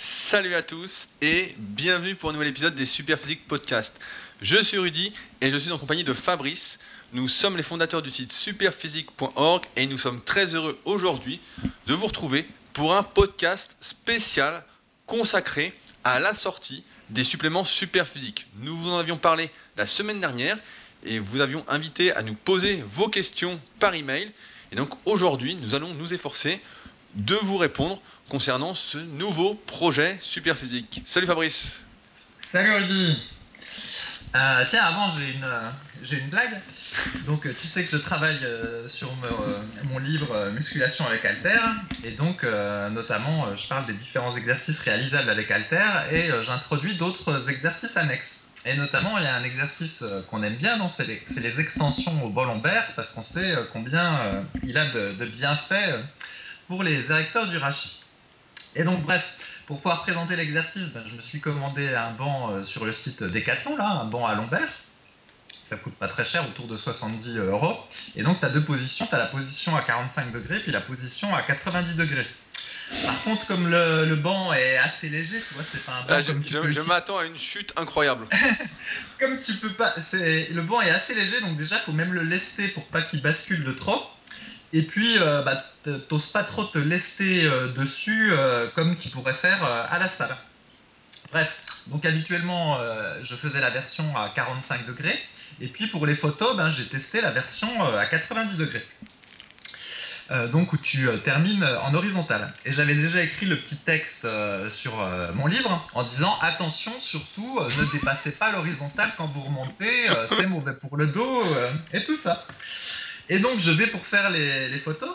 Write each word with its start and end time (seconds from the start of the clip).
Salut 0.00 0.54
à 0.54 0.62
tous 0.62 1.08
et 1.22 1.56
bienvenue 1.58 2.14
pour 2.14 2.30
un 2.30 2.32
nouvel 2.32 2.46
épisode 2.46 2.76
des 2.76 2.86
Superphysique 2.86 3.48
Podcast. 3.48 3.98
Je 4.40 4.62
suis 4.62 4.78
Rudy 4.78 5.12
et 5.40 5.50
je 5.50 5.56
suis 5.56 5.72
en 5.72 5.78
compagnie 5.78 6.04
de 6.04 6.12
Fabrice. 6.12 6.78
Nous 7.12 7.26
sommes 7.26 7.56
les 7.56 7.64
fondateurs 7.64 8.00
du 8.00 8.08
site 8.08 8.32
superphysique.org 8.32 9.64
et 9.74 9.88
nous 9.88 9.98
sommes 9.98 10.22
très 10.22 10.54
heureux 10.54 10.78
aujourd'hui 10.84 11.40
de 11.88 11.94
vous 11.94 12.06
retrouver 12.06 12.46
pour 12.74 12.94
un 12.94 13.02
podcast 13.02 13.76
spécial 13.80 14.64
consacré 15.06 15.76
à 16.04 16.20
la 16.20 16.32
sortie 16.32 16.84
des 17.10 17.24
suppléments 17.24 17.64
Superphysique. 17.64 18.46
Nous 18.60 18.78
vous 18.78 18.90
en 18.90 18.98
avions 18.98 19.18
parlé 19.18 19.50
la 19.76 19.84
semaine 19.84 20.20
dernière 20.20 20.60
et 21.04 21.18
vous 21.18 21.40
avions 21.40 21.64
invité 21.66 22.12
à 22.12 22.22
nous 22.22 22.34
poser 22.34 22.84
vos 22.88 23.08
questions 23.08 23.60
par 23.80 23.94
email. 23.94 24.30
Et 24.70 24.76
donc 24.76 24.90
aujourd'hui, 25.06 25.56
nous 25.56 25.74
allons 25.74 25.92
nous 25.94 26.14
efforcer 26.14 26.60
de 27.18 27.34
vous 27.34 27.56
répondre 27.56 28.00
concernant 28.28 28.74
ce 28.74 28.98
nouveau 28.98 29.54
projet 29.66 30.16
Superphysique. 30.20 31.02
Salut 31.04 31.26
Fabrice. 31.26 31.84
Salut 32.52 32.72
Rudy. 32.72 33.18
Euh, 34.34 34.64
tiens, 34.66 34.84
avant 34.84 35.18
j'ai 35.18 35.32
une, 35.32 35.44
euh, 35.44 35.70
une 36.12 36.28
blague. 36.28 36.60
Donc 37.26 37.46
euh, 37.46 37.54
tu 37.60 37.66
sais 37.68 37.84
que 37.84 37.90
je 37.90 37.96
travaille 37.96 38.38
sur 38.88 39.10
mon 39.84 39.98
livre 39.98 40.50
Musculation 40.50 41.06
avec 41.06 41.24
Alter 41.24 41.58
et 42.04 42.12
donc 42.12 42.42
notamment 42.90 43.54
je 43.56 43.68
parle 43.68 43.86
des 43.86 43.92
différents 43.92 44.34
exercices 44.36 44.78
réalisables 44.80 45.28
avec 45.28 45.50
Alter 45.50 45.84
et 46.10 46.30
j'introduis 46.46 46.96
d'autres 46.96 47.48
exercices 47.48 47.96
annexes. 47.96 48.24
Et 48.64 48.74
notamment 48.74 49.18
il 49.18 49.24
y 49.24 49.26
a 49.26 49.34
un 49.34 49.44
exercice 49.44 50.02
qu'on 50.30 50.42
aime 50.42 50.56
bien, 50.56 50.78
c'est 50.96 51.06
les, 51.06 51.60
extensions 51.60 52.24
au 52.24 52.30
bol 52.30 52.46
lombaire 52.46 52.84
parce 52.96 53.10
qu'on 53.10 53.22
sait 53.22 53.54
combien 53.72 54.42
il 54.62 54.76
a 54.78 54.86
de 54.86 55.24
bienfaits 55.26 56.00
pour 56.68 56.82
les 56.82 57.00
érecteurs 57.10 57.48
du 57.48 57.56
rachis. 57.56 57.98
Et 58.76 58.84
donc, 58.84 59.02
bref, 59.02 59.24
pour 59.66 59.78
pouvoir 59.78 60.02
présenter 60.02 60.36
l'exercice, 60.36 60.88
ben, 60.94 61.02
je 61.10 61.16
me 61.16 61.22
suis 61.22 61.40
commandé 61.40 61.88
un 61.88 62.12
banc 62.12 62.52
euh, 62.52 62.64
sur 62.64 62.84
le 62.84 62.92
site 62.92 63.22
Decathlon, 63.22 63.76
là, 63.76 63.86
un 63.86 64.04
banc 64.04 64.26
à 64.26 64.34
lombaire. 64.34 64.68
Ça 65.68 65.76
coûte 65.76 65.94
pas 65.94 66.08
très 66.08 66.24
cher, 66.24 66.46
autour 66.48 66.66
de 66.66 66.78
70 66.78 67.36
euros. 67.38 67.76
Et 68.16 68.22
donc, 68.22 68.40
tu 68.40 68.46
as 68.46 68.50
deux 68.50 68.64
positions. 68.64 69.06
Tu 69.06 69.14
as 69.14 69.18
la 69.18 69.26
position 69.26 69.76
à 69.76 69.82
45 69.82 70.32
degrés, 70.32 70.60
puis 70.60 70.72
la 70.72 70.80
position 70.80 71.34
à 71.34 71.42
90 71.42 71.96
degrés. 71.96 72.26
Par 73.04 73.22
contre, 73.22 73.46
comme 73.46 73.68
le, 73.68 74.16
banc 74.16 74.54
est 74.54 74.78
assez 74.78 75.10
léger, 75.10 75.38
tu 75.46 75.54
vois, 75.54 75.64
c'est 75.70 75.84
pas 75.84 75.92
un 75.92 76.00
banc. 76.00 76.06
Ah, 76.08 76.20
je, 76.22 76.70
je 76.70 76.80
m'attends 76.80 77.18
à 77.18 77.26
une 77.26 77.36
chute 77.36 77.74
incroyable. 77.76 78.26
comme 79.20 79.38
tu 79.42 79.54
peux 79.56 79.72
pas. 79.72 79.94
Le 80.12 80.60
banc 80.62 80.80
est 80.80 80.90
assez 80.90 81.14
léger, 81.14 81.40
donc 81.42 81.58
déjà, 81.58 81.76
il 81.76 81.82
faut 81.84 81.92
même 81.92 82.14
le 82.14 82.22
lester 82.22 82.68
pour 82.68 82.86
pas 82.86 83.02
qu'il 83.02 83.20
bascule 83.20 83.64
de 83.64 83.72
trop. 83.72 84.02
Et 84.72 84.82
puis, 84.82 85.18
euh, 85.18 85.42
bah, 85.42 85.56
pas 86.32 86.44
trop 86.44 86.64
te 86.64 86.78
lester 86.78 87.44
euh, 87.44 87.68
dessus 87.68 88.30
euh, 88.32 88.68
comme 88.74 88.96
tu 88.96 89.08
pourrais 89.08 89.34
faire 89.34 89.64
à 89.64 89.98
la 89.98 90.10
salle. 90.18 90.36
Bref, 91.30 91.50
donc 91.88 92.06
habituellement, 92.06 92.78
je 93.22 93.34
faisais 93.36 93.60
la 93.60 93.68
version 93.68 94.16
à 94.16 94.30
45 94.34 94.86
degrés. 94.86 95.18
Et 95.60 95.66
puis 95.66 95.86
pour 95.86 96.06
les 96.06 96.16
photos, 96.16 96.56
ben, 96.56 96.70
j'ai 96.70 96.86
testé 96.86 97.20
la 97.20 97.30
version 97.30 97.68
à 97.84 98.06
90 98.06 98.56
degrés. 98.56 98.86
donc 100.52 100.72
où 100.72 100.78
tu 100.78 101.06
termines 101.22 101.64
en 101.82 101.92
horizontal. 101.92 102.54
Et 102.64 102.72
j'avais 102.72 102.94
déjà 102.94 103.22
écrit 103.22 103.44
le 103.44 103.56
petit 103.56 103.76
texte 103.76 104.26
sur 104.80 104.96
mon 105.34 105.46
livre 105.46 105.86
en 105.92 106.02
disant 106.04 106.38
attention 106.40 106.98
surtout 107.00 107.60
ne 107.60 107.92
dépassez 107.92 108.30
pas 108.30 108.50
l'horizontale 108.50 109.10
quand 109.18 109.26
vous 109.26 109.42
remontez, 109.42 110.06
c'est 110.30 110.46
mauvais 110.46 110.76
pour 110.76 110.96
le 110.96 111.08
dos 111.08 111.42
et 111.92 112.04
tout 112.04 112.16
ça. 112.22 112.46
Et 113.30 113.38
donc 113.38 113.60
je 113.60 113.70
vais 113.70 113.86
pour 113.88 114.04
faire 114.06 114.30
les, 114.30 114.78
photos. 114.78 115.10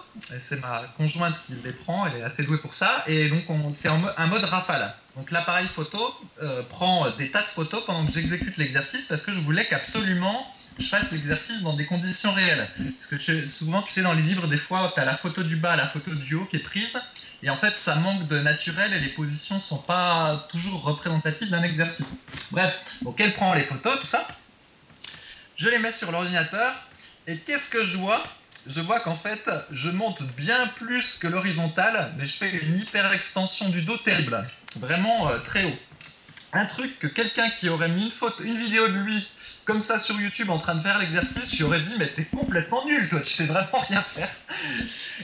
C'est 0.50 0.62
ma 0.62 0.84
conjointe 0.98 1.36
qui 1.46 1.54
les 1.64 1.72
prend, 1.72 2.06
elle 2.08 2.22
est 2.22 2.24
assez 2.24 2.44
douée 2.44 2.60
pour 2.60 2.74
ça. 2.74 3.04
Et 3.08 3.30
donc 3.30 3.44
c'est 3.82 3.90
un 3.90 4.28
mode 4.28 4.44
rafale. 4.44 4.94
Donc 5.16 5.32
l'appareil 5.32 5.68
photo 5.76 6.14
euh, 6.42 6.64
prend 6.64 7.10
des 7.12 7.30
tas 7.30 7.42
de 7.42 7.48
photos 7.56 7.84
pendant 7.86 8.06
que 8.06 8.14
j'exécute 8.14 8.58
l'exercice 8.58 9.06
parce 9.08 9.22
que 9.22 9.34
je 9.34 9.40
voulais 9.40 9.66
qu'absolument 9.66 10.46
je 10.80 10.88
fasse 10.88 11.12
l'exercice 11.12 11.62
dans 11.62 11.74
des 11.74 11.86
conditions 11.86 12.34
réelles. 12.34 12.68
Parce 12.78 13.24
que 13.24 13.48
souvent, 13.60 13.82
tu 13.84 13.94
sais, 13.94 14.02
dans 14.02 14.14
les 14.14 14.22
livres, 14.22 14.48
des 14.48 14.58
fois, 14.58 14.92
tu 14.94 15.00
as 15.00 15.06
la 15.06 15.18
photo 15.18 15.44
du 15.44 15.56
bas, 15.56 15.76
la 15.76 15.88
photo 15.88 16.12
du 16.12 16.36
haut 16.36 16.46
qui 16.46 16.58
est 16.58 16.64
prise. 16.64 16.98
Et 17.44 17.50
en 17.50 17.58
fait, 17.58 17.74
ça 17.86 17.96
manque 17.96 18.28
de 18.28 18.40
naturel 18.40 18.94
et 18.94 19.00
les 19.00 19.10
positions 19.10 19.60
sont 19.62 19.78
pas 19.78 20.48
toujours 20.50 20.84
représentatives 20.84 21.50
d'un 21.50 21.62
exercice. 21.62 22.08
Bref, 22.52 22.74
donc 23.02 23.20
elle 23.20 23.34
prend 23.34 23.54
les 23.54 23.64
photos, 23.64 24.00
tout 24.02 24.08
ça. 24.08 24.28
Je 25.58 25.70
les 25.70 25.78
mets 25.78 25.92
sur 25.92 26.12
l'ordinateur 26.12 26.76
et 27.28 27.38
qu'est-ce 27.38 27.70
que 27.70 27.86
je 27.86 27.98
vois? 27.98 28.24
Je 28.68 28.80
vois 28.80 29.02
qu'en 29.02 29.18
fait, 29.18 29.50
je 29.72 29.90
monte 29.90 30.22
bien 30.38 30.68
plus 30.78 31.18
que 31.20 31.28
l'horizontale, 31.28 32.14
mais 32.18 32.26
je 32.26 32.38
fais 32.38 32.50
une 32.50 32.80
hyper 32.80 33.12
extension 33.12 33.70
du 33.70 33.82
dos 33.82 33.98
terrible. 33.98 34.48
Vraiment 34.78 35.30
euh, 35.30 35.40
très 35.40 35.66
haut. 35.66 35.78
Un 36.54 36.66
truc 36.66 36.98
que 37.00 37.08
quelqu'un 37.08 37.50
qui 37.60 37.68
aurait 37.68 37.90
mis 37.90 38.06
une, 38.06 38.12
photo, 38.12 38.44
une 38.44 38.58
vidéo 38.58 38.88
de 38.88 38.94
lui 38.94 39.28
comme 39.66 39.84
ça 39.84 40.00
sur 40.02 40.20
YouTube 40.20 40.50
en 40.50 40.60
train 40.60 40.76
de 40.76 40.82
faire 40.82 41.00
l'exercice, 41.00 41.56
j'aurais 41.58 41.82
dit 41.82 41.94
mais 41.98 42.10
t'es 42.10 42.26
complètement 42.26 42.86
nul 42.86 43.10
toi, 43.10 43.22
tu 43.22 43.34
sais 43.34 43.46
vraiment 43.46 43.80
rien 43.88 44.02
faire. 44.14 44.30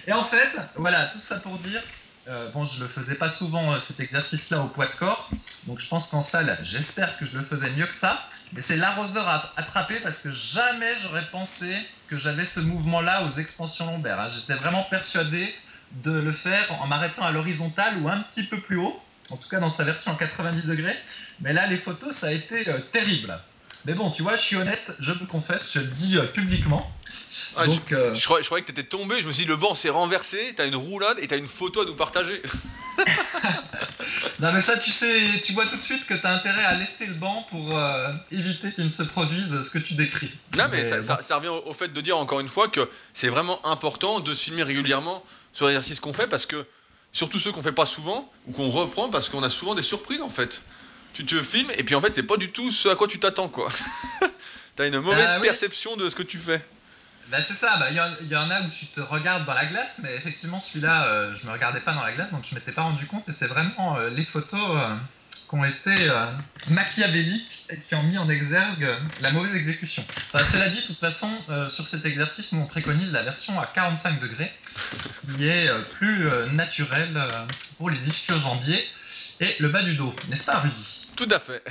Et 0.07 0.13
en 0.13 0.25
fait, 0.25 0.49
voilà, 0.75 1.07
tout 1.07 1.19
ça 1.19 1.37
pour 1.37 1.59
dire, 1.59 1.81
euh, 2.27 2.49
bon 2.51 2.65
je 2.65 2.81
le 2.81 2.87
faisais 2.89 3.15
pas 3.15 3.29
souvent 3.29 3.73
euh, 3.73 3.79
cet 3.87 3.99
exercice-là 3.99 4.61
au 4.61 4.67
poids 4.69 4.87
de 4.87 4.95
corps, 4.97 5.29
donc 5.67 5.79
je 5.79 5.87
pense 5.87 6.07
qu'en 6.07 6.23
salle, 6.23 6.57
j'espère 6.63 7.17
que 7.19 7.25
je 7.25 7.37
le 7.37 7.45
faisais 7.45 7.69
mieux 7.71 7.87
que 7.87 7.97
ça. 8.01 8.27
Mais 8.53 8.61
c'est 8.67 8.77
l'arroseur 8.77 9.27
à 9.27 9.53
attraper 9.57 9.99
parce 10.01 10.17
que 10.19 10.31
jamais 10.31 10.95
j'aurais 11.03 11.25
pensé 11.31 11.75
que 12.07 12.17
j'avais 12.17 12.47
ce 12.55 12.59
mouvement-là 12.59 13.25
aux 13.25 13.39
extensions 13.39 13.85
lombaires. 13.85 14.19
Hein. 14.19 14.27
J'étais 14.33 14.55
vraiment 14.59 14.83
persuadé 14.83 15.53
de 15.91 16.11
le 16.11 16.31
faire 16.33 16.71
en 16.81 16.87
m'arrêtant 16.87 17.23
à 17.23 17.31
l'horizontale 17.31 17.97
ou 17.97 18.09
un 18.09 18.19
petit 18.19 18.43
peu 18.43 18.59
plus 18.59 18.77
haut, 18.77 18.99
en 19.29 19.37
tout 19.37 19.49
cas 19.49 19.59
dans 19.59 19.75
sa 19.75 19.83
version 19.83 20.11
en 20.11 20.15
90 20.15 20.65
degrés. 20.65 20.97
Mais 21.41 21.53
là, 21.53 21.67
les 21.67 21.77
photos, 21.77 22.15
ça 22.19 22.27
a 22.27 22.31
été 22.31 22.67
euh, 22.67 22.79
terrible. 22.91 23.37
Mais 23.85 23.93
bon, 23.93 24.11
tu 24.11 24.23
vois, 24.23 24.35
je 24.35 24.41
suis 24.41 24.55
honnête, 24.55 24.81
je 24.99 25.11
me 25.11 25.25
confesse, 25.25 25.61
je 25.73 25.79
le 25.79 25.87
dis 25.87 26.17
euh, 26.17 26.25
publiquement. 26.25 26.91
Ah, 27.55 27.63
euh, 27.63 28.13
je, 28.13 28.25
croyais, 28.25 28.63
que 28.63 28.71
tu 28.71 28.79
étais 28.79 28.83
tombé, 28.83 29.21
je 29.21 29.27
me 29.27 29.31
suis 29.31 29.45
dit 29.45 29.49
le 29.49 29.57
banc 29.57 29.73
s'est 29.75 29.89
renversé, 29.89 30.53
t'as 30.55 30.67
une 30.67 30.75
roulade 30.75 31.17
et 31.21 31.27
t'as 31.27 31.37
une 31.37 31.47
photo 31.47 31.81
à 31.81 31.85
nous 31.85 31.95
partager. 31.95 32.41
non 34.39 34.51
mais 34.53 34.61
ça 34.63 34.77
tu 34.77 34.91
sais, 34.91 35.41
tu 35.45 35.53
vois 35.53 35.65
tout 35.67 35.77
de 35.77 35.81
suite 35.81 36.05
que 36.05 36.13
t'as 36.13 36.35
intérêt 36.35 36.63
à 36.63 36.75
laisser 36.75 37.05
le 37.05 37.13
banc 37.13 37.45
pour 37.49 37.77
euh, 37.77 38.11
éviter 38.31 38.69
qu'il 38.69 38.85
ne 38.85 38.93
se 38.93 39.03
produise 39.03 39.47
ce 39.47 39.69
que 39.69 39.79
tu 39.79 39.93
décris. 39.95 40.31
Non 40.57 40.65
mais, 40.71 40.83
ça, 40.83 41.17
revient 41.35 41.49
au, 41.49 41.73
fait 41.73 41.89
de 41.89 42.01
dire 42.01 42.17
encore 42.17 42.39
une 42.39 42.47
fois 42.47 42.67
que 42.67 42.89
c'est 43.13 43.27
vraiment 43.27 43.65
important 43.65 44.19
de 44.19 44.33
se 44.33 44.45
filmer 44.45 44.63
régulièrement 44.63 45.23
sur 45.53 45.67
l'exercice 45.67 45.99
qu'on 45.99 46.13
fait 46.13 46.27
parce 46.27 46.45
que 46.45 46.65
surtout 47.11 47.39
ceux 47.39 47.51
qu'on 47.51 47.63
fait 47.63 47.71
pas 47.71 47.85
souvent 47.85 48.31
ou 48.47 48.51
qu'on 48.51 48.69
reprend 48.69 49.09
parce 49.09 49.29
qu'on 49.29 49.43
a 49.43 49.49
souvent 49.49 49.75
des 49.75 49.81
surprises 49.81 50.21
en 50.21 50.29
fait. 50.29 50.61
Tu 51.13 51.25
te 51.25 51.41
filmes 51.41 51.71
et 51.77 51.83
puis 51.83 51.95
en 51.95 52.01
fait 52.01 52.11
c'est 52.11 52.23
pas 52.23 52.37
du 52.37 52.51
tout 52.51 52.71
ce 52.71 52.89
à 52.89 52.95
quoi 52.95 53.07
tu 53.07 53.19
t'attends 53.19 53.49
quoi. 53.49 53.69
t'as 54.75 54.87
une 54.87 54.99
mauvaise 54.99 55.31
ah 55.33 55.39
perception 55.39 55.95
de 55.97 56.07
ce 56.09 56.15
que 56.15 56.23
tu 56.23 56.37
fais. 56.37 56.61
Bah 57.31 57.37
c'est 57.47 57.59
ça, 57.59 57.75
il 57.75 57.95
bah, 57.95 58.15
y, 58.23 58.35
en 58.35 58.49
a 58.49 58.61
où 58.61 58.69
tu 58.79 58.87
te 58.87 59.01
regardes 59.01 59.45
dans 59.45 59.53
la 59.53 59.65
glace, 59.65 59.91
mais 60.01 60.15
effectivement 60.15 60.59
celui-là, 60.59 61.05
euh, 61.05 61.35
je 61.39 61.45
me 61.45 61.51
regardais 61.51 61.79
pas 61.81 61.93
dans 61.93 62.01
la 62.01 62.11
glace, 62.11 62.31
donc 62.31 62.43
je 62.49 62.55
m'étais 62.55 62.71
pas 62.71 62.81
rendu 62.81 63.05
compte, 63.05 63.29
et 63.29 63.33
c'est 63.37 63.45
vraiment 63.45 63.97
euh, 63.97 64.09
les 64.09 64.25
photos 64.25 64.59
euh, 64.59 64.95
qui 65.47 65.55
ont 65.55 65.63
été 65.63 66.11
machiavéliques 66.69 67.65
et 67.69 67.79
qui 67.81 67.93
ont 67.95 68.03
mis 68.03 68.17
en 68.17 68.29
exergue 68.29 68.87
la 69.21 69.31
mauvaise 69.31 69.55
exécution. 69.55 70.03
cela 70.33 70.69
dit, 70.69 70.77
de 70.77 70.87
toute 70.87 70.99
façon, 70.99 71.29
sur 71.75 71.87
cet 71.87 72.05
exercice, 72.05 72.51
nous 72.51 72.61
on 72.61 72.67
préconise 72.67 73.11
la 73.11 73.23
version 73.23 73.59
à 73.59 73.65
45 73.65 74.19
degrés, 74.19 74.51
qui 75.35 75.47
est 75.47 75.67
plus 75.93 76.27
naturelle 76.53 77.19
pour 77.77 77.89
les 77.89 77.97
ischio-jambiers 77.97 78.87
et 79.39 79.55
le 79.57 79.69
bas 79.69 79.81
du 79.81 79.95
dos, 79.95 80.13
n'est-ce 80.27 80.43
pas 80.43 80.59
Rudy? 80.59 81.01
Tout 81.15 81.29
à 81.31 81.39
fait. 81.39 81.63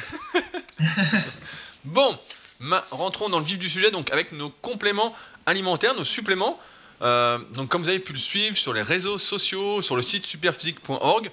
bon, 1.84 2.18
rentrons 2.90 3.28
dans 3.28 3.38
le 3.38 3.44
vif 3.44 3.58
du 3.58 3.70
sujet, 3.70 3.90
donc 3.90 4.10
avec 4.10 4.32
nos 4.32 4.50
compléments 4.50 5.14
alimentaires, 5.48 5.94
nos 5.94 6.04
suppléments. 6.04 6.60
Euh, 7.00 7.38
donc 7.54 7.68
comme 7.68 7.82
vous 7.82 7.88
avez 7.88 7.98
pu 7.98 8.12
le 8.12 8.18
suivre 8.18 8.56
sur 8.56 8.72
les 8.72 8.82
réseaux 8.82 9.18
sociaux, 9.18 9.82
sur 9.82 9.96
le 9.96 10.02
site 10.02 10.26
superphysique.org, 10.26 11.30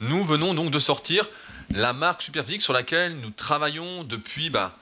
nous 0.00 0.24
venons 0.24 0.54
donc 0.54 0.70
de 0.70 0.78
sortir 0.78 1.28
la 1.70 1.92
marque 1.92 2.22
Superphysique 2.22 2.62
sur 2.62 2.72
laquelle 2.72 3.16
nous 3.18 3.30
travaillons 3.30 4.04
depuis 4.04 4.50
bah, 4.50 4.76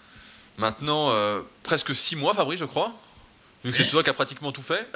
maintenant 0.59 1.11
euh, 1.11 1.41
presque 1.63 1.95
6 1.95 2.17
mois, 2.17 2.35
Fabrice, 2.35 2.61
je 2.61 2.65
crois. 2.65 2.93
Vu 3.65 3.71
que 3.71 3.77
c'est 3.77 3.89
toi 3.89 4.03
qui 4.03 4.11
as 4.11 4.15
pratiquement 4.15 4.53
tout 4.53 4.63
fait. 4.63 4.87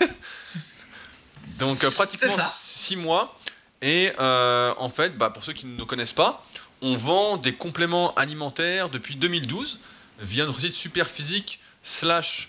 donc 1.58 1.84
euh, 1.84 1.90
pratiquement 1.90 2.36
6 2.38 2.96
mois. 2.96 3.38
Et 3.82 4.12
en 4.18 4.90
fait, 4.90 5.16
bah, 5.16 5.30
pour 5.30 5.42
ceux 5.42 5.54
qui 5.54 5.64
ne 5.64 5.74
nous 5.74 5.86
connaissent 5.86 6.12
pas, 6.12 6.44
on 6.82 6.96
vend 6.96 7.38
des 7.38 7.54
compléments 7.54 8.12
alimentaires 8.14 8.90
depuis 8.90 9.16
2012 9.16 9.80
via 10.18 10.44
notre 10.44 10.60
site 10.60 10.74
superphysique.org 10.74 11.69
slash 11.82 12.48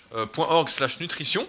nutrition. 1.00 1.48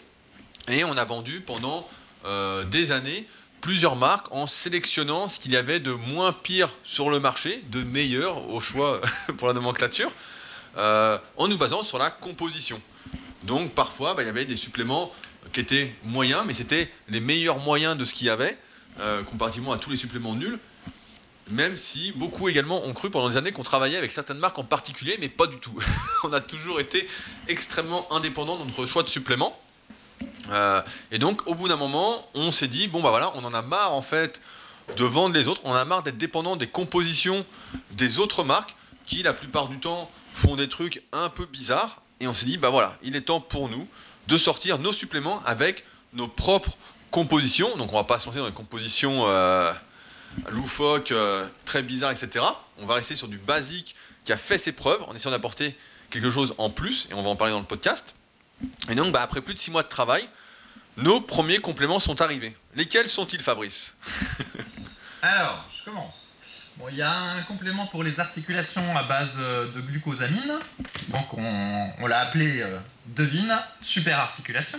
Et 0.69 0.85
on 0.85 0.97
a 0.97 1.05
vendu 1.05 1.41
pendant 1.41 1.87
euh, 2.25 2.65
des 2.65 2.93
années 2.93 3.27
plusieurs 3.61 3.97
marques 3.97 4.27
en 4.33 4.47
sélectionnant 4.47 5.29
ce 5.29 5.41
qu'il 5.41 5.53
y 5.53 5.57
avait 5.57 5.81
de 5.81 5.93
moins 5.93 6.33
pire 6.33 6.69
sur 6.83 7.11
le 7.11 7.21
marché, 7.21 7.63
de 7.71 7.83
meilleur 7.83 8.49
au 8.51 8.61
choix 8.61 9.01
pour 9.39 9.49
la 9.49 9.55
nomenclature, 9.55 10.13
euh, 10.77 11.19
en 11.37 11.49
nous 11.49 11.57
basant 11.57 11.83
sur 11.83 11.99
la 11.99 12.11
composition. 12.11 12.81
Donc 13.45 13.73
parfois, 13.73 14.15
bah, 14.15 14.23
il 14.23 14.27
y 14.27 14.29
avait 14.29 14.45
des 14.45 14.57
suppléments 14.57 15.11
qui 15.53 15.61
étaient 15.61 15.95
moyens, 16.05 16.45
mais 16.47 16.55
c'était 16.55 16.91
les 17.09 17.21
meilleurs 17.21 17.59
moyens 17.59 17.97
de 17.97 18.05
ce 18.05 18.15
qu'il 18.15 18.27
y 18.27 18.31
avait, 18.31 18.57
euh, 19.01 19.23
comparativement 19.23 19.73
à 19.73 19.79
tous 19.79 19.91
les 19.91 19.97
suppléments 19.97 20.35
nuls. 20.35 20.59
Même 21.49 21.77
si 21.77 22.13
beaucoup 22.13 22.49
également 22.49 22.85
ont 22.85 22.93
cru 22.93 23.11
pendant 23.11 23.29
des 23.29 23.37
années 23.37 23.53
qu'on 23.53 23.63
travaillait 23.63 23.97
avec 23.97 24.11
certaines 24.11 24.39
marques 24.39 24.59
en 24.59 24.65
particulier, 24.65 25.17
mais 25.21 25.29
pas 25.29 25.47
du 25.47 25.59
tout. 25.59 25.77
on 26.25 26.33
a 26.33 26.41
toujours 26.41 26.81
été 26.81 27.07
extrêmement 27.49 28.11
indépendant 28.13 28.57
dans 28.57 28.65
notre 28.65 28.87
choix 28.87 29.03
de 29.03 29.09
suppléments. 29.09 29.59
Euh, 30.51 30.83
et 31.11 31.19
donc, 31.19 31.47
au 31.47 31.55
bout 31.55 31.69
d'un 31.69 31.77
moment, 31.77 32.27
on 32.35 32.51
s'est 32.51 32.69
dit 32.69 32.89
bon 32.89 33.01
bah 33.01 33.11
voilà, 33.11 33.33
on 33.35 33.45
en 33.45 33.55
a 33.55 33.63
marre 33.63 33.93
en 33.93 34.03
fait 34.03 34.41
de 34.97 35.05
vendre 35.05 35.35
les 35.35 35.49
autres, 35.49 35.61
on 35.65 35.75
a 35.75 35.85
marre 35.85 36.03
d'être 36.03 36.19
dépendant 36.19 36.57
des 36.57 36.67
compositions 36.67 37.45
des 37.93 38.19
autres 38.19 38.45
marques 38.45 38.75
qui, 39.07 39.23
la 39.23 39.33
plupart 39.33 39.69
du 39.69 39.79
temps, 39.79 40.11
font 40.33 40.57
des 40.57 40.69
trucs 40.69 41.03
un 41.13 41.29
peu 41.29 41.47
bizarres. 41.47 42.01
Et 42.21 42.29
on 42.29 42.35
s'est 42.35 42.47
dit 42.47 42.57
bah 42.57 42.71
voilà, 42.71 42.97
il 43.03 43.17
est 43.17 43.23
temps 43.23 43.41
pour 43.41 43.69
nous 43.69 43.87
de 44.29 44.37
sortir 44.37 44.79
nos 44.79 44.93
suppléments 44.93 45.43
avec 45.45 45.85
nos 46.13 46.29
propres 46.29 46.77
compositions. 47.11 47.77
Donc, 47.77 47.93
on 47.93 47.97
va 47.97 48.05
pas 48.05 48.19
se 48.19 48.27
lancer 48.27 48.39
dans 48.39 48.47
les 48.47 48.53
compositions. 48.53 49.25
Euh, 49.27 49.73
loufoques, 50.51 51.13
euh, 51.13 51.47
très 51.65 51.83
bizarres, 51.83 52.13
etc. 52.13 52.45
On 52.79 52.87
va 52.87 52.95
rester 52.95 53.15
sur 53.15 53.29
du 53.29 53.39
basique 53.39 53.95
qui 54.25 54.33
a 54.33 54.37
fait 54.37 54.59
ses 54.59 54.73
preuves 54.73 55.03
en 55.09 55.15
essayant 55.15 55.31
d'apporter 55.31 55.77
quelque 56.11 56.31
chose 56.31 56.55
en 56.59 56.71
plus, 56.71 57.09
et 57.11 57.15
on 57.15 57.23
va 57.23 57.31
en 57.31 57.37
parler 57.37 57.53
dans 57.53 57.61
le 57.61 57.67
podcast. 57.67 58.15
Et 58.91 58.95
donc, 58.95 59.13
bah, 59.13 59.23
après 59.23 59.41
plus 59.41 59.55
de 59.55 59.59
6 59.59 59.71
mois 59.71 59.83
de 59.83 59.89
travail, 59.89 60.29
nos 60.97 61.21
premiers 61.21 61.59
compléments 61.59 61.99
sont 61.99 62.21
arrivés. 62.21 62.55
Lesquels 62.75 63.09
sont-ils, 63.09 63.41
Fabrice? 63.41 63.97
Alors, 65.23 65.65
je 65.79 65.85
commence. 65.85 66.35
Bon, 66.77 66.87
il 66.91 66.97
y 66.97 67.03
a 67.03 67.13
un 67.13 67.43
complément 67.43 67.87
pour 67.87 68.03
les 68.03 68.19
articulations 68.19 68.97
à 68.97 69.03
base 69.03 69.31
euh, 69.37 69.73
de 69.73 69.81
glucosamine. 69.81 70.59
Donc, 71.09 71.35
on, 71.35 72.07
l'a 72.07 72.21
appelé 72.21 72.61
euh, 72.61 72.79
Devine 73.07 73.59
Super 73.81 74.19
Articulation. 74.19 74.79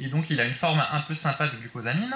Et 0.00 0.08
donc, 0.08 0.26
il 0.28 0.40
a 0.40 0.44
une 0.44 0.54
forme 0.54 0.80
un 0.80 1.00
peu 1.02 1.14
sympa 1.14 1.46
de 1.46 1.56
glucosamine. 1.56 2.14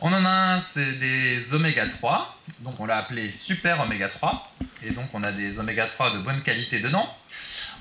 On 0.00 0.12
en 0.12 0.24
a 0.24 0.30
un, 0.30 0.62
c'est 0.72 0.92
des 0.92 1.52
oméga 1.52 1.86
3. 1.86 2.38
Donc, 2.60 2.78
on 2.78 2.86
l'a 2.86 2.98
appelé 2.98 3.32
Super 3.44 3.80
Oméga 3.80 4.08
3. 4.08 4.52
Et 4.84 4.90
donc, 4.90 5.06
on 5.12 5.24
a 5.24 5.32
des 5.32 5.58
oméga 5.58 5.86
3 5.86 6.12
de 6.14 6.18
bonne 6.18 6.40
qualité 6.42 6.78
dedans. 6.78 7.12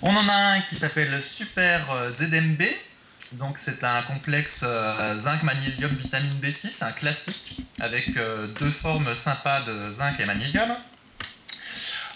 On 0.02 0.16
en 0.16 0.28
a 0.28 0.34
un 0.34 0.62
qui 0.62 0.78
s'appelle 0.78 1.22
Super 1.36 1.92
euh, 1.92 2.12
ZMB. 2.14 2.64
Donc, 3.34 3.58
c'est 3.64 3.84
un 3.84 4.02
complexe 4.04 4.50
euh, 4.64 5.22
zinc, 5.22 5.44
magnésium, 5.44 5.92
vitamine 5.92 6.40
B6, 6.42 6.72
un 6.82 6.94
classique, 6.94 7.60
avec 7.80 8.16
euh, 8.18 8.48
deux 8.60 8.72
formes 8.72 9.14
sympas 9.24 9.62
de 9.62 9.94
zinc 9.98 10.20
et 10.20 10.26
magnésium. 10.26 10.76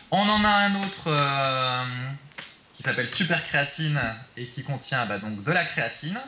On 0.10 0.28
en 0.28 0.44
a 0.44 0.50
un 0.50 0.76
autre 0.84 1.86
qui 2.76 2.84
s'appelle 2.84 3.10
Super 3.12 3.46
Créatine 3.48 4.02
et 4.36 4.48
qui 4.48 4.64
contient 4.64 5.06
bah, 5.06 5.20
donc 5.20 5.44
de 5.44 5.52
la 5.52 5.64
créatine. 5.64 6.20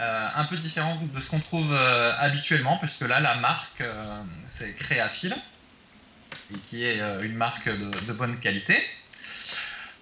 Euh, 0.00 0.28
un 0.34 0.44
peu 0.46 0.56
différent 0.56 1.00
de 1.00 1.20
ce 1.20 1.30
qu'on 1.30 1.38
trouve 1.38 1.72
euh, 1.72 2.12
habituellement, 2.18 2.78
puisque 2.78 3.02
là, 3.02 3.20
la 3.20 3.36
marque, 3.36 3.80
euh, 3.80 4.22
c'est 4.58 4.74
Créafil, 4.74 5.36
et 6.52 6.58
qui 6.58 6.84
est 6.84 6.98
une 7.22 7.36
marque 7.36 7.68
de, 7.68 8.12
bonne 8.12 8.40
qualité. 8.40 8.76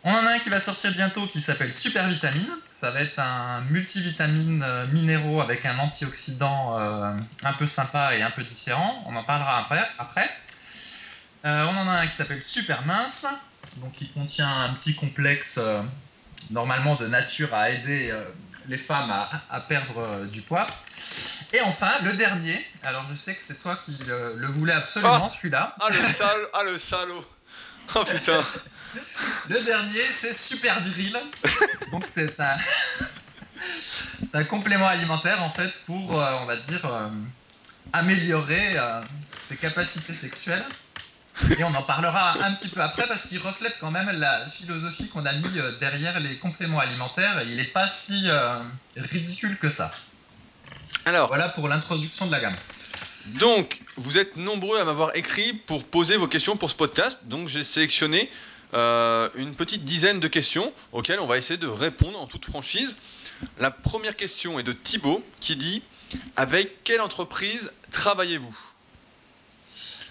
On 0.03 0.11
en 0.11 0.27
a 0.27 0.31
un 0.31 0.39
qui 0.39 0.49
va 0.49 0.63
sortir 0.63 0.93
bientôt 0.93 1.27
qui 1.27 1.43
s'appelle 1.43 1.75
Super 1.75 2.09
Vitamine. 2.09 2.49
Ça 2.81 2.91
va 2.91 3.03
être 3.03 3.19
un 3.19 3.61
multivitamine 3.71 4.65
minéraux 4.93 5.43
avec 5.43 5.65
un 5.67 5.79
antioxydant 5.79 6.77
un 7.45 7.53
peu 7.53 7.69
sympa 7.69 8.17
et 8.17 8.23
un 8.23 8.31
peu 8.31 8.43
différent. 8.43 9.05
On 9.07 9.15
en 9.15 9.23
parlera 9.23 9.69
après. 9.99 10.31
on 11.45 11.77
en 11.77 11.89
a 11.89 12.01
un 12.01 12.07
qui 12.09 12.17
s'appelle 12.17 12.43
Super 12.43 12.85
Mince, 12.85 13.25
donc 13.77 13.93
qui 13.93 14.09
contient 14.09 14.51
un 14.51 14.71
petit 14.75 14.97
complexe 14.97 15.61
normalement 16.51 16.97
de 16.97 17.07
nature 17.07 17.55
à 17.55 17.71
aider 17.71 18.13
les 18.69 18.79
femmes 18.79 19.11
à, 19.51 19.61
perdre 19.61 19.99
euh, 19.99 20.27
du 20.27 20.41
poids. 20.43 20.67
Et 21.53 21.61
enfin, 21.61 21.93
le 22.03 22.15
dernier, 22.15 22.65
alors 22.83 23.05
je 23.13 23.21
sais 23.23 23.35
que 23.35 23.43
c'est 23.49 23.63
toi 23.63 23.79
qui 23.85 23.97
le, 24.07 24.47
voulais 24.47 24.73
absolument, 24.73 25.29
ah 25.31 25.33
celui-là. 25.37 25.77
Ah 25.81 25.91
le 25.91 26.05
salaud 26.05 26.49
Ah 26.55 26.63
le 26.65 26.79
salaud 26.79 27.25
Oh 27.95 28.05
putain 28.05 28.43
Le 29.49 29.63
dernier, 29.63 30.05
c'est 30.21 30.37
Super 30.49 30.81
Viril. 30.81 31.19
Donc 31.91 32.05
c'est 32.15 32.39
un, 32.41 32.57
un, 34.35 34.45
complément 34.45 34.87
alimentaire 34.87 35.43
en 35.43 35.51
fait 35.51 35.73
pour, 35.87 36.19
euh, 36.19 36.39
on 36.41 36.47
va 36.47 36.57
dire, 36.57 36.85
euh, 36.85 37.09
améliorer 37.93 38.75
ses 39.49 39.57
capacités 39.57 40.13
sexuelles. 40.15 40.65
Et 41.59 41.65
on 41.65 41.75
en 41.75 41.83
parlera 41.83 42.45
un 42.45 42.53
petit 42.53 42.69
peu 42.69 42.81
après 42.81 43.07
parce 43.07 43.27
qu'il 43.27 43.39
reflète 43.39 43.75
quand 43.81 43.91
même 43.91 44.11
la 44.11 44.49
philosophie 44.51 45.09
qu'on 45.09 45.25
a 45.25 45.33
mis 45.33 45.59
euh, 45.59 45.73
derrière 45.81 46.21
les 46.21 46.37
compléments 46.37 46.79
alimentaires. 46.79 47.43
il 47.43 47.57
n'est 47.57 47.65
pas 47.65 47.91
si 48.07 48.29
euh, 48.29 48.59
ridicule 48.97 49.59
que 49.59 49.71
ça. 49.73 49.93
Alors, 51.07 51.29
voilà 51.29 51.49
pour 51.49 51.69
l'introduction 51.69 52.27
de 52.27 52.33
la 52.33 52.41
gamme. 52.41 52.57
Donc, 53.39 53.81
vous 53.97 54.19
êtes 54.19 54.37
nombreux 54.37 54.79
à 54.79 54.85
m'avoir 54.85 55.17
écrit 55.17 55.53
pour 55.53 55.85
poser 55.85 56.17
vos 56.17 56.27
questions 56.27 56.57
pour 56.57 56.71
ce 56.71 56.77
podcast. 56.77 57.21
Donc, 57.25 57.49
j'ai 57.49 57.63
sélectionné 57.63 58.31
euh, 58.75 59.29
une 59.35 59.55
petite 59.55 59.85
dizaine 59.85 60.21
de 60.21 60.29
questions 60.29 60.73
auxquelles 60.93 61.21
on 61.21 61.27
va 61.27 61.39
essayer 61.39 61.59
de 61.59 61.67
répondre 61.67 62.21
en 62.21 62.27
toute 62.27 62.45
franchise. 62.45 62.97
La 63.59 63.71
première 63.71 64.17
question 64.17 64.59
est 64.59 64.63
de 64.63 64.73
Thibaut 64.73 65.25
qui 65.41 65.57
dit 65.57 65.83
Avec 66.37 66.85
quelle 66.85 67.01
entreprise 67.01 67.73
travaillez-vous? 67.91 68.57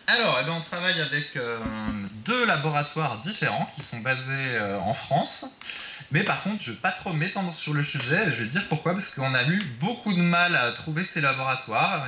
Alors, 0.08 0.40
eh 0.42 0.46
ben, 0.46 0.54
on 0.54 0.62
travaille 0.62 1.00
avec 1.00 1.36
euh, 1.36 1.60
deux 2.26 2.46
laboratoires 2.46 3.22
différents 3.22 3.68
qui 3.76 3.82
sont 3.84 4.00
basés 4.00 4.20
euh, 4.30 4.80
en 4.80 4.94
France. 4.94 5.46
Mais 6.12 6.24
par 6.24 6.44
contre, 6.44 6.64
je 6.64 6.72
ne 6.72 6.76
vais 6.76 6.82
pas 6.82 6.92
trop 6.92 7.14
m'étendre 7.14 7.54
sur 7.56 7.74
le 7.74 7.84
sujet. 7.84 8.32
Je 8.32 8.44
vais 8.44 8.50
dire 8.50 8.68
pourquoi. 8.68 8.94
Parce 8.94 9.10
qu'on 9.14 9.34
a 9.34 9.44
eu 9.44 9.60
beaucoup 9.80 10.12
de 10.14 10.22
mal 10.22 10.56
à 10.56 10.72
trouver 10.74 11.06
ces 11.14 11.22
laboratoires. 11.22 12.08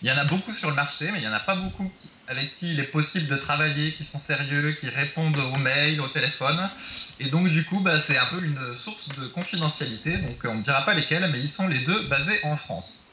Il, 0.00 0.08
y 0.08 0.10
en 0.10 0.16
a 0.16 0.24
beaucoup 0.24 0.54
sur 0.54 0.70
le 0.70 0.76
marché, 0.76 1.10
mais 1.10 1.18
il 1.18 1.22
n'y 1.22 1.28
en 1.28 1.32
a 1.32 1.40
pas 1.40 1.56
beaucoup 1.56 1.92
avec 2.26 2.54
qui 2.56 2.72
il 2.72 2.80
est 2.80 2.84
possible 2.84 3.28
de 3.28 3.36
travailler, 3.36 3.92
qui 3.92 4.04
sont 4.04 4.20
sérieux, 4.20 4.72
qui 4.80 4.88
répondent 4.88 5.36
aux 5.36 5.56
mails, 5.56 6.00
au 6.00 6.08
téléphone. 6.08 6.70
Et 7.18 7.28
donc, 7.28 7.48
du 7.48 7.64
coup, 7.66 7.80
bah, 7.80 8.00
c'est 8.06 8.16
un 8.16 8.26
peu 8.26 8.42
une 8.42 8.78
source 8.84 9.08
de 9.18 9.26
confidentialité. 9.28 10.16
Donc, 10.16 10.36
on 10.44 10.54
ne 10.54 10.62
dira 10.62 10.82
pas 10.86 10.94
lesquels, 10.94 11.28
mais 11.30 11.40
ils 11.40 11.52
sont 11.52 11.68
les 11.68 11.80
deux 11.80 12.08
basés 12.08 12.40
en 12.44 12.56
France. 12.56 13.03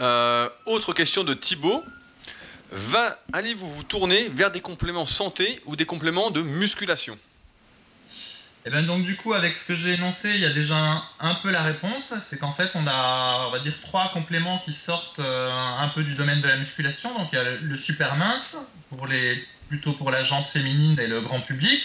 Euh, 0.00 0.48
autre 0.66 0.92
question 0.92 1.24
de 1.24 1.34
Thibaut. 1.34 1.84
Allez-vous 3.32 3.68
vous 3.68 3.82
tourner 3.82 4.28
vers 4.30 4.50
des 4.50 4.60
compléments 4.60 5.06
santé 5.06 5.60
ou 5.66 5.76
des 5.76 5.86
compléments 5.86 6.30
de 6.30 6.40
musculation? 6.40 7.18
Et 8.62 8.68
eh 8.68 8.70
bien 8.70 8.82
donc 8.82 9.06
du 9.06 9.16
coup 9.16 9.32
avec 9.32 9.56
ce 9.56 9.68
que 9.68 9.74
j'ai 9.74 9.94
énoncé, 9.94 10.28
il 10.34 10.40
y 10.40 10.44
a 10.44 10.52
déjà 10.52 11.02
un, 11.18 11.34
peu 11.36 11.50
la 11.50 11.62
réponse, 11.62 12.12
c'est 12.28 12.38
qu'en 12.38 12.52
fait 12.52 12.70
on 12.74 12.86
a 12.86 13.46
on 13.48 13.50
va 13.50 13.58
dire 13.60 13.72
trois 13.86 14.10
compléments 14.12 14.58
qui 14.58 14.74
sortent 14.84 15.18
euh, 15.18 15.50
un 15.50 15.88
peu 15.88 16.02
du 16.02 16.14
domaine 16.14 16.42
de 16.42 16.46
la 16.46 16.58
musculation. 16.58 17.16
Donc 17.16 17.28
il 17.32 17.36
y 17.36 17.38
a 17.38 17.44
le, 17.44 17.78
super 17.78 18.16
mince 18.16 18.56
pour 18.90 19.06
les 19.06 19.42
plutôt 19.68 19.92
pour 19.92 20.10
la 20.10 20.24
jante 20.24 20.46
féminine 20.48 20.98
et 21.00 21.06
le 21.06 21.22
grand 21.22 21.40
public. 21.40 21.80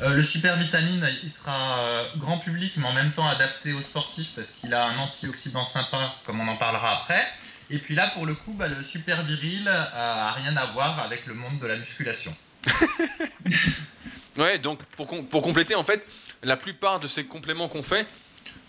Euh, 0.00 0.10
le 0.14 0.24
super 0.24 0.56
vitamine, 0.56 1.08
il 1.24 1.32
sera 1.32 1.80
euh, 1.80 2.04
grand 2.18 2.38
public, 2.38 2.72
mais 2.76 2.86
en 2.86 2.92
même 2.92 3.12
temps 3.12 3.26
adapté 3.26 3.72
aux 3.72 3.80
sportifs 3.80 4.28
parce 4.36 4.48
qu'il 4.60 4.72
a 4.72 4.86
un 4.86 4.98
antioxydant 4.98 5.68
sympa, 5.72 6.14
comme 6.24 6.40
on 6.40 6.48
en 6.48 6.56
parlera 6.56 7.02
après. 7.02 7.26
Et 7.70 7.78
puis 7.78 7.94
là, 7.94 8.10
pour 8.14 8.24
le 8.24 8.34
coup, 8.34 8.52
bah, 8.52 8.68
le 8.68 8.82
super 8.84 9.24
viril 9.24 9.68
a 9.68 10.32
rien 10.32 10.56
à 10.56 10.66
voir 10.66 11.00
avec 11.00 11.26
le 11.26 11.34
monde 11.34 11.58
de 11.58 11.66
la 11.66 11.76
musculation. 11.76 12.34
ouais, 14.38 14.58
donc 14.58 14.82
pour, 14.96 15.06
compléter, 15.42 15.74
en 15.74 15.84
fait, 15.84 16.06
la 16.42 16.56
plupart 16.56 17.00
de 17.00 17.06
ces 17.06 17.24
compléments 17.24 17.68
qu'on 17.68 17.82
fait, 17.82 18.06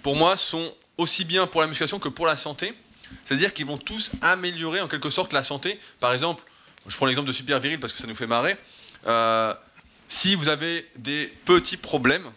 pour 0.01 0.15
moi, 0.15 0.36
sont 0.36 0.74
aussi 0.98 1.25
bien 1.25 1.48
pour 1.48 1.62
la 1.62 1.67
musculation 1.67 2.00
que 2.00 2.09
pour 2.09 2.25
la 2.25 2.36
santé. 2.36 2.74
C'est-à-dire 3.24 3.53
qu'ils 3.53 3.65
vont 3.65 3.77
tous 3.77 4.12
améliorer 4.21 4.81
en 4.81 4.88
quelque 4.88 5.09
sorte 5.09 5.31
la 5.31 5.43
santé. 5.43 5.79
Par 6.00 6.12
exemple, 6.12 6.43
je 6.88 6.95
prends 6.95 7.05
l'exemple 7.05 7.27
de 7.27 7.33
super 7.33 7.59
viril 7.59 7.79
parce 7.79 7.93
que 7.93 8.00
ça 8.00 8.07
nous 8.07 8.15
fait 8.15 8.27
marrer. 8.27 8.57
Euh, 9.07 9.53
si 10.09 10.35
vous 10.35 10.49
avez 10.49 10.89
des 10.97 11.27
petits 11.45 11.77
problèmes 11.77 12.29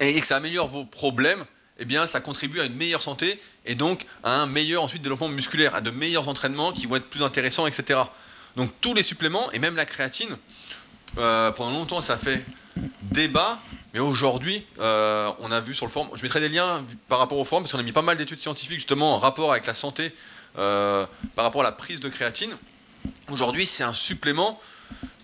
et 0.00 0.20
que 0.20 0.26
ça 0.26 0.36
améliore 0.36 0.68
vos 0.68 0.84
problèmes, 0.84 1.44
eh 1.78 1.84
bien, 1.84 2.06
ça 2.06 2.20
contribue 2.20 2.60
à 2.60 2.64
une 2.64 2.74
meilleure 2.74 3.02
santé 3.02 3.40
et 3.64 3.74
donc 3.74 4.04
à 4.24 4.40
un 4.40 4.46
meilleur 4.46 4.82
ensuite 4.82 5.02
développement 5.02 5.28
musculaire, 5.28 5.74
à 5.74 5.80
de 5.80 5.90
meilleurs 5.90 6.28
entraînements 6.28 6.72
qui 6.72 6.86
vont 6.86 6.96
être 6.96 7.08
plus 7.08 7.22
intéressants, 7.22 7.66
etc. 7.66 8.00
Donc 8.56 8.70
tous 8.80 8.94
les 8.94 9.02
suppléments 9.02 9.50
et 9.52 9.58
même 9.58 9.76
la 9.76 9.84
créatine, 9.84 10.36
euh, 11.18 11.52
pendant 11.52 11.70
longtemps 11.70 12.00
ça 12.00 12.16
fait 12.16 12.44
débat, 13.02 13.60
mais 13.94 14.00
aujourd'hui 14.00 14.66
euh, 14.80 15.30
on 15.40 15.52
a 15.52 15.60
vu 15.60 15.74
sur 15.74 15.86
le 15.86 15.92
forum, 15.92 16.08
je 16.14 16.22
mettrai 16.22 16.40
des 16.40 16.48
liens 16.48 16.84
par 17.08 17.18
rapport 17.18 17.38
au 17.38 17.44
forum 17.44 17.62
parce 17.62 17.72
qu'on 17.72 17.78
a 17.78 17.82
mis 17.82 17.92
pas 17.92 18.02
mal 18.02 18.16
d'études 18.16 18.40
scientifiques 18.40 18.78
justement 18.78 19.14
en 19.14 19.18
rapport 19.18 19.52
avec 19.52 19.66
la 19.66 19.74
santé 19.74 20.12
euh, 20.58 21.06
par 21.34 21.44
rapport 21.44 21.60
à 21.60 21.64
la 21.64 21.72
prise 21.72 22.00
de 22.00 22.08
créatine. 22.08 22.56
Aujourd'hui 23.30 23.66
c'est 23.66 23.84
un 23.84 23.94
supplément 23.94 24.58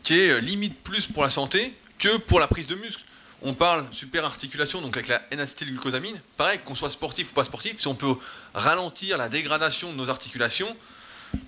qui 0.03 0.19
est 0.19 0.31
euh, 0.31 0.39
limite 0.39 0.79
plus 0.83 1.07
pour 1.07 1.23
la 1.23 1.31
santé 1.31 1.75
que 1.99 2.17
pour 2.19 2.41
la 2.41 2.47
prise 2.47 2.67
de 2.67 2.75
muscle. 2.75 3.05
On 3.43 3.55
parle 3.55 3.85
super 3.91 4.25
articulation, 4.25 4.81
donc 4.81 4.97
avec 4.97 5.09
la 5.09 5.21
N-acétylglucosamine. 5.33 6.17
Pareil, 6.37 6.61
qu'on 6.65 6.77
soit 6.77 6.91
sportif 6.91 7.31
ou 7.31 7.35
pas 7.35 7.45
sportif, 7.45 7.81
si 7.81 7.89
on 7.89 7.95
peut 7.95 8.15
ralentir 8.55 9.19
la 9.19 9.29
dégradation 9.29 9.91
de 9.91 9.97
nos 9.97 10.11
articulations, 10.11 10.77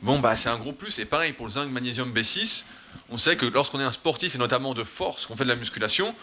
bon 0.03 0.19
bah 0.19 0.35
c'est 0.35 0.49
un 0.49 0.57
gros 0.59 0.73
plus. 0.73 0.99
Et 0.99 1.05
pareil 1.05 1.33
pour 1.33 1.47
le 1.47 1.53
zinc, 1.53 1.71
magnésium 1.71 2.13
B6, 2.13 2.65
on 3.11 3.17
sait 3.17 3.37
que 3.37 3.47
lorsqu'on 3.47 3.79
est 3.79 3.85
un 3.85 3.93
sportif 3.93 4.35
et 4.35 4.39
notamment 4.39 4.75
de 4.75 4.83
force, 4.83 5.27
qu'on 5.27 5.37
fait 5.37 5.45
de 5.45 5.49
la 5.51 5.57
musculation, 5.57 6.15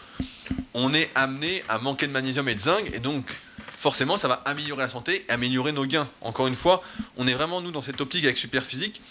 on 0.73 0.93
est 0.93 1.09
amené 1.15 1.63
à 1.69 1.77
manquer 1.77 2.07
de 2.07 2.11
magnésium 2.11 2.49
et 2.49 2.55
de 2.55 2.59
zinc, 2.59 2.89
et 2.93 2.99
donc 2.99 3.39
forcément, 3.77 4.17
ça 4.17 4.27
va 4.27 4.41
améliorer 4.45 4.83
la 4.83 4.89
santé 4.89 5.25
et 5.27 5.31
améliorer 5.31 5.71
nos 5.71 5.85
gains. 5.85 6.07
Encore 6.21 6.47
une 6.47 6.55
fois, 6.55 6.83
on 7.17 7.27
est 7.27 7.33
vraiment, 7.33 7.61
nous, 7.61 7.71
dans 7.71 7.81
cette 7.81 7.99
optique 7.99 8.25
avec 8.25 8.37
Superphysique, 8.37 9.01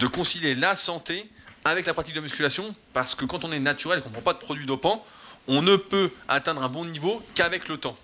de 0.00 0.06
concilier 0.06 0.54
la 0.54 0.76
santé 0.76 1.28
avec 1.68 1.86
la 1.86 1.94
pratique 1.94 2.14
de 2.14 2.20
musculation, 2.20 2.74
parce 2.92 3.14
que 3.14 3.24
quand 3.24 3.44
on 3.44 3.52
est 3.52 3.60
naturel 3.60 3.98
et 3.98 4.02
qu'on 4.02 4.08
ne 4.08 4.14
prend 4.14 4.22
pas 4.22 4.32
de 4.32 4.38
produits 4.38 4.66
dopants, 4.66 5.04
on 5.46 5.62
ne 5.62 5.76
peut 5.76 6.10
atteindre 6.28 6.62
un 6.62 6.68
bon 6.68 6.84
niveau 6.84 7.22
qu'avec 7.34 7.68
le 7.68 7.78
temps. 7.78 7.96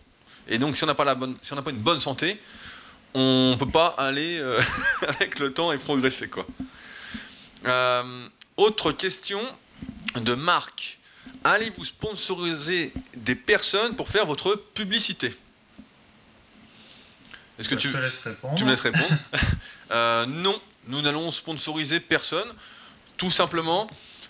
Et 0.49 0.59
donc, 0.59 0.76
si 0.76 0.85
on 0.85 0.87
n'a 0.87 0.94
pas, 0.94 1.04
la 1.04 1.14
bonne, 1.14 1.37
si 1.42 1.52
on 1.52 1.62
pas 1.62 1.71
une 1.71 1.76
bonne 1.78 2.00
santé, 2.00 2.40
on 3.14 3.50
ne 3.52 3.56
peut 3.56 3.71
pas 3.71 3.88
aller 3.99 4.38
euh, 4.38 4.61
avec 5.09 5.38
le 5.38 5.52
temps 5.52 5.73
et 5.73 5.78
progresser. 5.78 6.28
Quoi. 6.28 6.47
Euh, 7.66 8.28
autre 8.56 8.92
question 8.92 9.40
de 10.16 10.35
Marc. 10.35 10.99
Allez-vous 11.44 11.85
sponsoriser 11.85 12.92
des 13.16 13.35
personnes 13.35 13.97
pour 13.97 14.09
faire 14.09 14.26
votre 14.26 14.54
publicité? 14.75 15.35
Est-ce 17.59 17.68
que 17.68 17.75
tu, 17.75 17.90
tu 18.56 18.64
me 18.64 18.71
laisses 18.71 18.83
répondre? 18.83 19.09
Euh, 19.90 20.25
Non, 20.25 20.59
nous 20.87 21.02
n'allons 21.02 21.30
sponsoriser 21.30 22.00
personne, 22.00 22.49
tout 23.16 23.30
simplement 23.30 23.88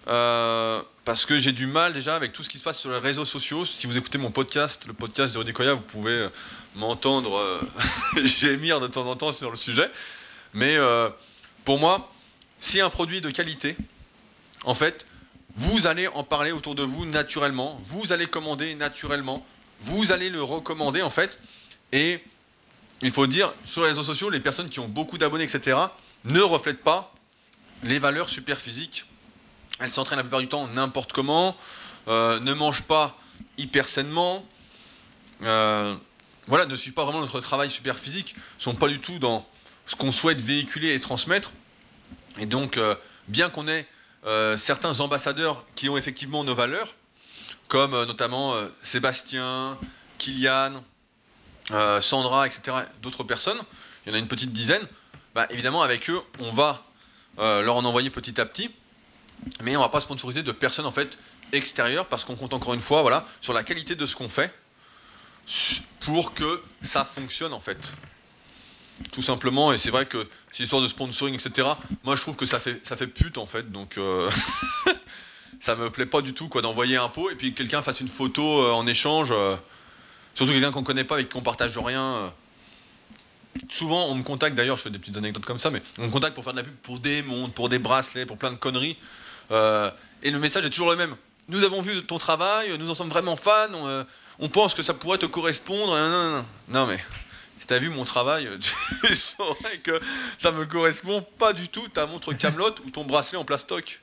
euh, 0.08 0.82
parce 1.04 1.24
que 1.24 1.38
j'ai 1.38 1.52
du 1.52 1.66
mal 1.66 1.92
déjà 1.92 2.14
avec 2.14 2.32
tout 2.32 2.42
ce 2.42 2.48
qui 2.48 2.58
se 2.58 2.64
passe 2.64 2.78
sur 2.78 2.90
les 2.90 2.98
réseaux 2.98 3.24
sociaux. 3.24 3.64
Si 3.64 3.86
vous 3.86 3.96
écoutez 3.96 4.18
mon 4.18 4.30
podcast, 4.30 4.86
le 4.86 4.92
podcast 4.92 5.34
de 5.34 5.38
Rudy 5.38 5.52
vous 5.52 5.80
pouvez 5.80 6.12
euh, 6.12 6.28
m'entendre 6.76 7.60
gémir 8.24 8.80
de 8.80 8.86
temps 8.86 9.06
en 9.06 9.16
temps 9.16 9.32
sur 9.32 9.50
le 9.50 9.56
sujet. 9.56 9.90
Mais 10.52 10.76
pour 11.64 11.80
moi, 11.80 12.12
si 12.60 12.80
un 12.80 12.90
produit 12.90 13.20
de 13.20 13.28
qualité, 13.28 13.76
en 14.64 14.74
fait, 14.74 15.06
vous 15.56 15.86
allez 15.86 16.08
en 16.08 16.24
parler 16.24 16.52
autour 16.52 16.74
de 16.74 16.82
vous 16.82 17.06
naturellement, 17.06 17.80
vous 17.84 18.12
allez 18.12 18.26
commander 18.26 18.74
naturellement, 18.74 19.44
vous 19.80 20.12
allez 20.12 20.30
le 20.30 20.42
recommander 20.42 21.02
en 21.02 21.10
fait, 21.10 21.38
et 21.92 22.22
il 23.02 23.10
faut 23.10 23.26
dire, 23.26 23.52
sur 23.64 23.82
les 23.82 23.88
réseaux 23.88 24.02
sociaux, 24.02 24.30
les 24.30 24.40
personnes 24.40 24.68
qui 24.68 24.80
ont 24.80 24.88
beaucoup 24.88 25.18
d'abonnés, 25.18 25.44
etc., 25.44 25.78
ne 26.24 26.40
reflètent 26.40 26.82
pas 26.82 27.13
les 27.84 27.98
valeurs 27.98 28.28
super 28.28 28.58
physiques. 28.58 29.06
Elles 29.78 29.90
s'entraînent 29.90 30.18
la 30.18 30.24
plupart 30.24 30.40
du 30.40 30.48
temps 30.48 30.66
n'importe 30.68 31.12
comment, 31.12 31.56
euh, 32.08 32.40
ne 32.40 32.52
mangent 32.54 32.82
pas 32.84 33.16
hyper 33.58 33.88
sainement, 33.88 34.44
euh, 35.42 35.94
voilà, 36.46 36.66
ne 36.66 36.76
suivent 36.76 36.94
pas 36.94 37.04
vraiment 37.04 37.20
notre 37.20 37.40
travail 37.40 37.70
super 37.70 37.98
physique, 37.98 38.34
sont 38.58 38.74
pas 38.74 38.88
du 38.88 39.00
tout 39.00 39.18
dans 39.18 39.46
ce 39.86 39.96
qu'on 39.96 40.12
souhaite 40.12 40.40
véhiculer 40.40 40.94
et 40.94 41.00
transmettre. 41.00 41.52
Et 42.38 42.46
donc, 42.46 42.76
euh, 42.76 42.94
bien 43.28 43.48
qu'on 43.48 43.68
ait 43.68 43.86
certains 44.56 45.00
ambassadeurs 45.00 45.66
qui 45.74 45.90
ont 45.90 45.98
effectivement 45.98 46.44
nos 46.44 46.54
valeurs, 46.54 46.94
comme 47.68 47.90
notamment 48.04 48.54
Sébastien, 48.80 49.78
Kylian, 50.16 50.82
Sandra, 52.00 52.46
etc., 52.46 52.74
d'autres 53.02 53.22
personnes, 53.22 53.60
il 54.06 54.08
y 54.08 54.12
en 54.12 54.14
a 54.16 54.18
une 54.18 54.26
petite 54.26 54.54
dizaine, 54.54 54.80
bah, 55.34 55.46
évidemment 55.50 55.82
avec 55.82 56.08
eux, 56.08 56.22
on 56.38 56.52
va 56.52 56.82
leur 57.38 57.76
en 57.76 57.84
envoyer 57.84 58.10
petit 58.10 58.40
à 58.40 58.46
petit, 58.46 58.70
mais 59.62 59.76
on 59.76 59.80
va 59.80 59.88
pas 59.88 60.00
sponsoriser 60.00 60.42
de 60.42 60.52
personnes 60.52 60.86
en 60.86 60.92
fait 60.92 61.18
extérieures 61.52 62.06
parce 62.06 62.24
qu'on 62.24 62.36
compte 62.36 62.54
encore 62.54 62.74
une 62.74 62.80
fois 62.80 63.02
voilà, 63.02 63.26
sur 63.40 63.52
la 63.52 63.62
qualité 63.62 63.94
de 63.94 64.06
ce 64.06 64.16
qu'on 64.16 64.28
fait 64.28 64.52
pour 66.00 66.32
que 66.34 66.62
ça 66.82 67.04
fonctionne 67.04 67.52
en 67.52 67.60
fait 67.60 67.92
tout 69.12 69.22
simplement. 69.22 69.72
Et 69.72 69.78
c'est 69.78 69.90
vrai 69.90 70.06
que 70.06 70.26
c'est 70.50 70.62
l'histoire 70.62 70.82
de 70.82 70.86
sponsoring, 70.86 71.34
etc. 71.34 71.68
Moi, 72.04 72.16
je 72.16 72.20
trouve 72.20 72.36
que 72.36 72.46
ça 72.46 72.60
fait, 72.60 72.80
ça 72.86 72.96
fait 72.96 73.06
pute, 73.06 73.38
en 73.38 73.46
fait. 73.46 73.70
Donc, 73.70 73.98
euh, 73.98 74.30
ça 75.60 75.76
me 75.76 75.90
plaît 75.90 76.06
pas 76.06 76.22
du 76.22 76.34
tout, 76.34 76.48
quoi, 76.48 76.62
d'envoyer 76.62 76.96
un 76.96 77.08
pot 77.08 77.30
et 77.30 77.34
puis 77.34 77.52
que 77.52 77.58
quelqu'un 77.58 77.82
fasse 77.82 78.00
une 78.00 78.08
photo 78.08 78.62
euh, 78.62 78.72
en 78.72 78.86
échange. 78.86 79.30
Euh, 79.32 79.56
surtout 80.34 80.52
quelqu'un 80.52 80.72
qu'on 80.72 80.84
connaît 80.84 81.04
pas, 81.04 81.16
avec 81.16 81.28
qui 81.28 81.36
on 81.36 81.42
partage 81.42 81.76
rien. 81.78 82.32
Souvent, 83.68 84.06
on 84.06 84.14
me 84.14 84.22
contacte, 84.22 84.56
d'ailleurs, 84.56 84.76
je 84.76 84.82
fais 84.82 84.90
des 84.90 84.98
petites 84.98 85.16
anecdotes 85.16 85.44
comme 85.44 85.58
ça, 85.58 85.70
mais 85.70 85.82
on 85.98 86.06
me 86.06 86.10
contacte 86.10 86.34
pour 86.34 86.44
faire 86.44 86.52
de 86.52 86.58
la 86.58 86.64
pub 86.64 86.74
pour 86.76 86.98
des 86.98 87.22
montres, 87.22 87.54
pour 87.54 87.68
des 87.68 87.78
bracelets, 87.78 88.26
pour 88.26 88.36
plein 88.36 88.52
de 88.52 88.56
conneries. 88.56 88.96
et 89.50 90.30
le 90.30 90.38
message 90.38 90.64
est 90.64 90.70
toujours 90.70 90.90
le 90.90 90.96
même. 90.96 91.14
Nous 91.48 91.62
avons 91.62 91.82
vu 91.82 92.02
ton 92.04 92.18
travail, 92.18 92.76
nous 92.78 92.90
en 92.90 92.94
sommes 92.94 93.10
vraiment 93.10 93.36
fans, 93.36 94.06
on, 94.38 94.48
pense 94.48 94.74
que 94.74 94.82
ça 94.82 94.94
pourrait 94.94 95.18
te 95.18 95.26
correspondre. 95.26 95.94
Non, 95.94 96.08
non, 96.08 96.30
non. 96.32 96.44
non 96.68 96.86
mais 96.86 96.98
si 97.64 97.68
t'as 97.68 97.78
vu 97.78 97.88
mon 97.88 98.04
travail, 98.04 98.46
tu 98.60 99.14
saurais 99.14 99.78
que 99.78 99.98
ça 100.36 100.50
me 100.50 100.66
correspond 100.66 101.22
pas 101.38 101.54
du 101.54 101.70
tout 101.70 101.88
ta 101.88 102.04
montre 102.04 102.34
Camelot 102.34 102.74
ou 102.84 102.90
ton 102.90 103.04
bracelet 103.04 103.38
en 103.38 103.44
plastoc. 103.46 104.00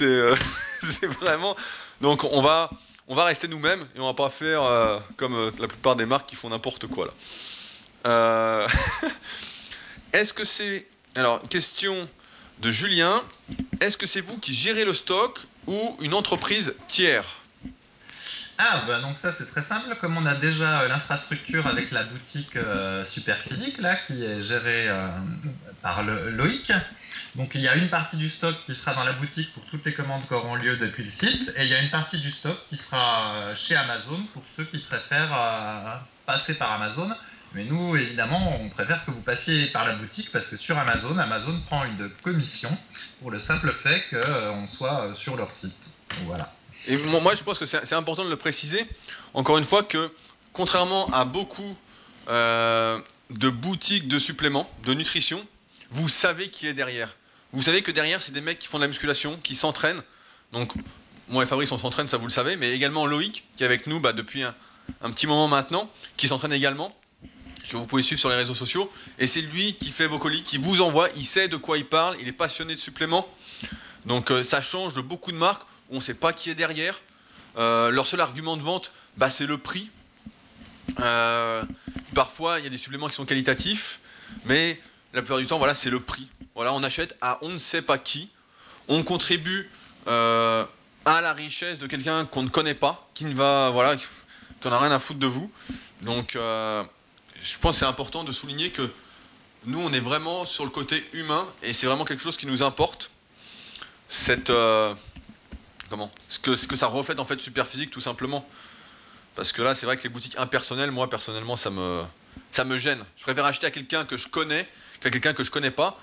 Euh, 0.00 0.36
c'est 0.82 1.06
vraiment. 1.06 1.56
Donc 2.00 2.24
on 2.24 2.40
va, 2.40 2.70
on 3.06 3.14
va 3.14 3.24
rester 3.24 3.48
nous-mêmes 3.48 3.86
et 3.94 4.00
on 4.00 4.06
va 4.06 4.14
pas 4.14 4.30
faire 4.30 4.62
euh, 4.62 4.98
comme 5.18 5.34
euh, 5.34 5.50
la 5.58 5.68
plupart 5.68 5.94
des 5.94 6.06
marques 6.06 6.28
qui 6.28 6.36
font 6.36 6.48
n'importe 6.48 6.86
quoi 6.86 7.04
là. 7.04 7.12
Est-ce 10.12 10.32
que 10.32 10.44
c'est. 10.44 10.86
Alors, 11.16 11.42
question 11.48 12.08
de 12.60 12.70
Julien. 12.70 13.22
Est-ce 13.80 13.96
que 13.96 14.06
c'est 14.06 14.20
vous 14.20 14.38
qui 14.38 14.54
gérez 14.54 14.84
le 14.84 14.92
stock 14.92 15.40
ou 15.66 15.96
une 16.00 16.14
entreprise 16.14 16.74
tiers? 16.88 17.44
Ah, 18.56 18.82
bah 18.86 19.00
donc 19.00 19.16
ça 19.20 19.32
c'est 19.36 19.50
très 19.50 19.64
simple. 19.64 19.96
Comme 20.00 20.16
on 20.16 20.26
a 20.26 20.36
déjà 20.36 20.82
euh, 20.82 20.88
l'infrastructure 20.88 21.66
avec 21.66 21.90
la 21.90 22.04
boutique 22.04 22.54
euh, 22.56 23.04
Superphysique 23.06 23.78
là, 23.78 23.96
qui 24.06 24.24
est 24.24 24.44
gérée 24.44 24.88
euh, 24.88 25.08
par 25.82 26.04
Loïc. 26.04 26.72
Donc 27.34 27.50
il 27.54 27.62
y 27.62 27.68
a 27.68 27.74
une 27.74 27.90
partie 27.90 28.16
du 28.16 28.30
stock 28.30 28.54
qui 28.66 28.76
sera 28.76 28.94
dans 28.94 29.02
la 29.02 29.14
boutique 29.14 29.52
pour 29.54 29.64
toutes 29.64 29.84
les 29.84 29.92
commandes 29.92 30.24
qui 30.28 30.34
auront 30.34 30.54
lieu 30.54 30.76
depuis 30.76 31.02
le 31.02 31.10
site, 31.10 31.52
et 31.56 31.62
il 31.62 31.68
y 31.68 31.74
a 31.74 31.80
une 31.80 31.90
partie 31.90 32.18
du 32.18 32.30
stock 32.30 32.56
qui 32.68 32.76
sera 32.76 33.54
chez 33.56 33.74
Amazon 33.74 34.22
pour 34.32 34.42
ceux 34.56 34.64
qui 34.64 34.78
préfèrent 34.78 36.04
passer 36.24 36.54
par 36.54 36.72
Amazon. 36.72 37.10
Mais 37.54 37.64
nous, 37.64 37.96
évidemment, 37.96 38.58
on 38.60 38.68
préfère 38.68 39.04
que 39.04 39.10
vous 39.10 39.20
passiez 39.20 39.66
par 39.68 39.86
la 39.86 39.94
boutique 39.94 40.30
parce 40.32 40.46
que 40.46 40.56
sur 40.56 40.76
Amazon, 40.76 41.16
Amazon 41.18 41.60
prend 41.66 41.84
une 41.84 42.10
commission 42.22 42.76
pour 43.20 43.30
le 43.30 43.38
simple 43.38 43.72
fait 43.82 44.02
qu'on 44.10 44.66
soit 44.66 45.14
sur 45.16 45.36
leur 45.36 45.50
site. 45.52 45.72
voilà. 46.24 46.52
Et 46.86 46.96
moi, 46.96 47.34
je 47.34 47.42
pense 47.42 47.58
que 47.58 47.64
c'est 47.64 47.94
important 47.94 48.24
de 48.24 48.30
le 48.30 48.36
préciser, 48.36 48.86
encore 49.32 49.56
une 49.56 49.64
fois, 49.64 49.82
que 49.82 50.10
contrairement 50.52 51.06
à 51.12 51.24
beaucoup 51.24 51.76
euh, 52.28 52.98
de 53.30 53.48
boutiques 53.48 54.08
de 54.08 54.18
suppléments, 54.18 54.70
de 54.84 54.92
nutrition, 54.92 55.44
vous 55.90 56.08
savez 56.08 56.48
qui 56.48 56.66
est 56.66 56.74
derrière. 56.74 57.14
Vous 57.52 57.62
savez 57.62 57.82
que 57.82 57.92
derrière, 57.92 58.20
c'est 58.20 58.32
des 58.32 58.40
mecs 58.40 58.58
qui 58.58 58.66
font 58.66 58.78
de 58.78 58.82
la 58.82 58.88
musculation, 58.88 59.38
qui 59.42 59.54
s'entraînent. 59.54 60.02
Donc, 60.52 60.72
moi 61.28 61.42
et 61.42 61.46
Fabrice, 61.46 61.72
on 61.72 61.78
s'entraîne, 61.78 62.08
ça 62.08 62.16
vous 62.16 62.26
le 62.26 62.32
savez, 62.32 62.56
mais 62.56 62.72
également 62.72 63.06
Loïc, 63.06 63.44
qui 63.56 63.62
est 63.62 63.66
avec 63.66 63.86
nous 63.86 64.00
bah, 64.00 64.12
depuis 64.12 64.42
un, 64.42 65.10
petit 65.10 65.26
moment 65.26 65.48
maintenant, 65.48 65.90
qui 66.16 66.28
s'entraîne 66.28 66.52
également, 66.52 66.94
que 67.74 67.78
vous 67.80 67.86
pouvez 67.86 68.02
suivre 68.02 68.20
sur 68.20 68.30
les 68.30 68.36
réseaux 68.36 68.54
sociaux. 68.54 68.90
Et 69.18 69.26
c'est 69.26 69.40
lui 69.40 69.74
qui 69.74 69.90
fait 69.90 70.06
vos 70.06 70.18
colis, 70.18 70.42
qui 70.42 70.58
vous 70.58 70.80
envoie, 70.80 71.08
il 71.16 71.24
sait 71.24 71.48
de 71.48 71.56
quoi 71.56 71.76
il 71.76 71.86
parle, 71.86 72.16
il 72.20 72.28
est 72.28 72.32
passionné 72.32 72.74
de 72.74 72.80
suppléments. 72.80 73.28
Donc, 74.06 74.30
euh, 74.30 74.42
ça 74.42 74.62
change 74.62 74.94
de 74.94 75.00
beaucoup 75.00 75.32
de 75.32 75.36
marques 75.36 75.62
on 75.90 75.96
ne 75.96 76.00
sait 76.00 76.14
pas 76.14 76.32
qui 76.32 76.48
est 76.48 76.54
derrière. 76.54 76.98
Euh, 77.58 77.90
leur 77.90 78.06
seul 78.06 78.20
argument 78.20 78.56
de 78.56 78.62
vente, 78.62 78.90
bah, 79.18 79.28
c'est 79.28 79.46
le 79.46 79.58
prix. 79.58 79.90
Euh, 80.98 81.62
parfois, 82.14 82.58
il 82.58 82.64
y 82.64 82.66
a 82.66 82.70
des 82.70 82.78
suppléments 82.78 83.08
qui 83.08 83.14
sont 83.14 83.26
qualitatifs, 83.26 84.00
mais 84.46 84.80
la 85.12 85.20
plupart 85.20 85.38
du 85.38 85.46
temps, 85.46 85.58
voilà, 85.58 85.74
c'est 85.74 85.90
le 85.90 86.00
prix. 86.00 86.28
Voilà, 86.54 86.72
on 86.72 86.82
achète 86.82 87.16
à 87.20 87.38
on 87.42 87.50
ne 87.50 87.58
sait 87.58 87.82
pas 87.82 87.98
qui. 87.98 88.30
On 88.88 89.02
contribue 89.02 89.70
à 90.06 90.66
la 91.04 91.32
richesse 91.34 91.78
de 91.78 91.86
quelqu'un 91.86 92.24
qu'on 92.24 92.42
ne 92.42 92.48
connaît 92.48 92.74
pas, 92.74 93.08
qui 93.12 93.26
ne 93.26 93.34
va, 93.34 93.70
voilà, 93.70 93.94
qui 93.96 94.06
n'en 94.64 94.72
a 94.72 94.78
rien 94.78 94.90
à 94.90 94.98
foutre 94.98 95.20
de 95.20 95.26
vous. 95.26 95.50
Donc, 96.00 96.36
je 97.40 97.58
pense 97.58 97.76
que 97.76 97.80
c'est 97.80 97.86
important 97.86 98.24
de 98.24 98.32
souligner 98.32 98.70
que 98.70 98.90
nous, 99.66 99.80
on 99.80 99.92
est 99.92 100.00
vraiment 100.00 100.44
sur 100.44 100.64
le 100.64 100.70
côté 100.70 101.02
humain 101.12 101.46
et 101.62 101.72
c'est 101.72 101.86
vraiment 101.86 102.04
quelque 102.04 102.22
chose 102.22 102.36
qui 102.36 102.46
nous 102.46 102.62
importe. 102.62 103.10
Cette 104.08 104.52
comment 105.88 106.10
ce 106.28 106.38
que, 106.38 106.76
ça 106.76 106.86
reflète 106.86 107.18
en 107.18 107.24
fait 107.24 107.40
super 107.40 107.66
physique 107.66 107.90
tout 107.90 108.00
simplement. 108.00 108.46
Parce 109.34 109.52
que 109.52 109.62
là, 109.62 109.74
c'est 109.74 109.86
vrai 109.86 109.96
que 109.96 110.02
les 110.02 110.08
boutiques 110.08 110.38
impersonnelles, 110.38 110.90
moi 110.90 111.08
personnellement, 111.10 111.56
ça 111.56 111.70
me, 111.70 112.02
ça 112.52 112.64
me 112.64 112.78
gêne. 112.78 113.04
Je 113.16 113.22
préfère 113.22 113.44
acheter 113.44 113.66
à 113.66 113.70
quelqu'un 113.70 114.04
que 114.04 114.16
je 114.16 114.28
connais 114.28 114.68
qu'à 115.00 115.10
quelqu'un 115.10 115.32
que 115.34 115.42
je 115.42 115.50
connais 115.50 115.70
pas. 115.70 115.98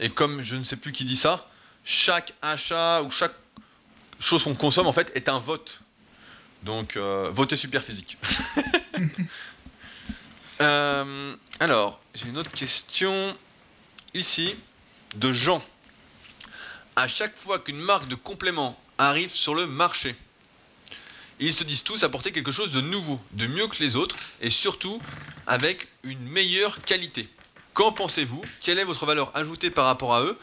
Et 0.00 0.10
comme 0.10 0.42
je 0.42 0.56
ne 0.56 0.62
sais 0.62 0.76
plus 0.76 0.92
qui 0.92 1.04
dit 1.04 1.16
ça, 1.16 1.48
chaque 1.84 2.34
achat 2.42 3.02
ou 3.02 3.10
chaque 3.10 3.34
chose 4.20 4.42
qu'on 4.42 4.54
consomme 4.54 4.86
en 4.86 4.92
fait 4.92 5.10
est 5.14 5.28
un 5.28 5.38
vote. 5.38 5.80
Donc, 6.62 6.96
euh, 6.96 7.28
votez 7.32 7.56
super 7.56 7.82
physique. 7.82 8.18
Euh, 10.60 11.36
alors, 11.60 12.00
j'ai 12.14 12.28
une 12.28 12.38
autre 12.38 12.52
question 12.52 13.36
ici 14.14 14.54
de 15.16 15.32
Jean. 15.32 15.62
À 16.96 17.08
chaque 17.08 17.36
fois 17.36 17.58
qu'une 17.58 17.78
marque 17.78 18.08
de 18.08 18.14
complément 18.14 18.78
arrivent 18.98 19.34
sur 19.34 19.54
le 19.54 19.66
marché. 19.66 20.14
Ils 21.38 21.52
se 21.52 21.64
disent 21.64 21.84
tous 21.84 22.02
apporter 22.02 22.32
quelque 22.32 22.52
chose 22.52 22.72
de 22.72 22.80
nouveau, 22.80 23.20
de 23.32 23.46
mieux 23.46 23.66
que 23.66 23.82
les 23.82 23.96
autres, 23.96 24.16
et 24.40 24.48
surtout 24.48 25.02
avec 25.46 25.88
une 26.02 26.20
meilleure 26.20 26.80
qualité. 26.82 27.28
Qu'en 27.74 27.92
pensez-vous? 27.92 28.42
Quelle 28.60 28.78
est 28.78 28.84
votre 28.84 29.04
valeur 29.04 29.36
ajoutée 29.36 29.70
par 29.70 29.84
rapport 29.84 30.14
à 30.14 30.22
eux? 30.22 30.38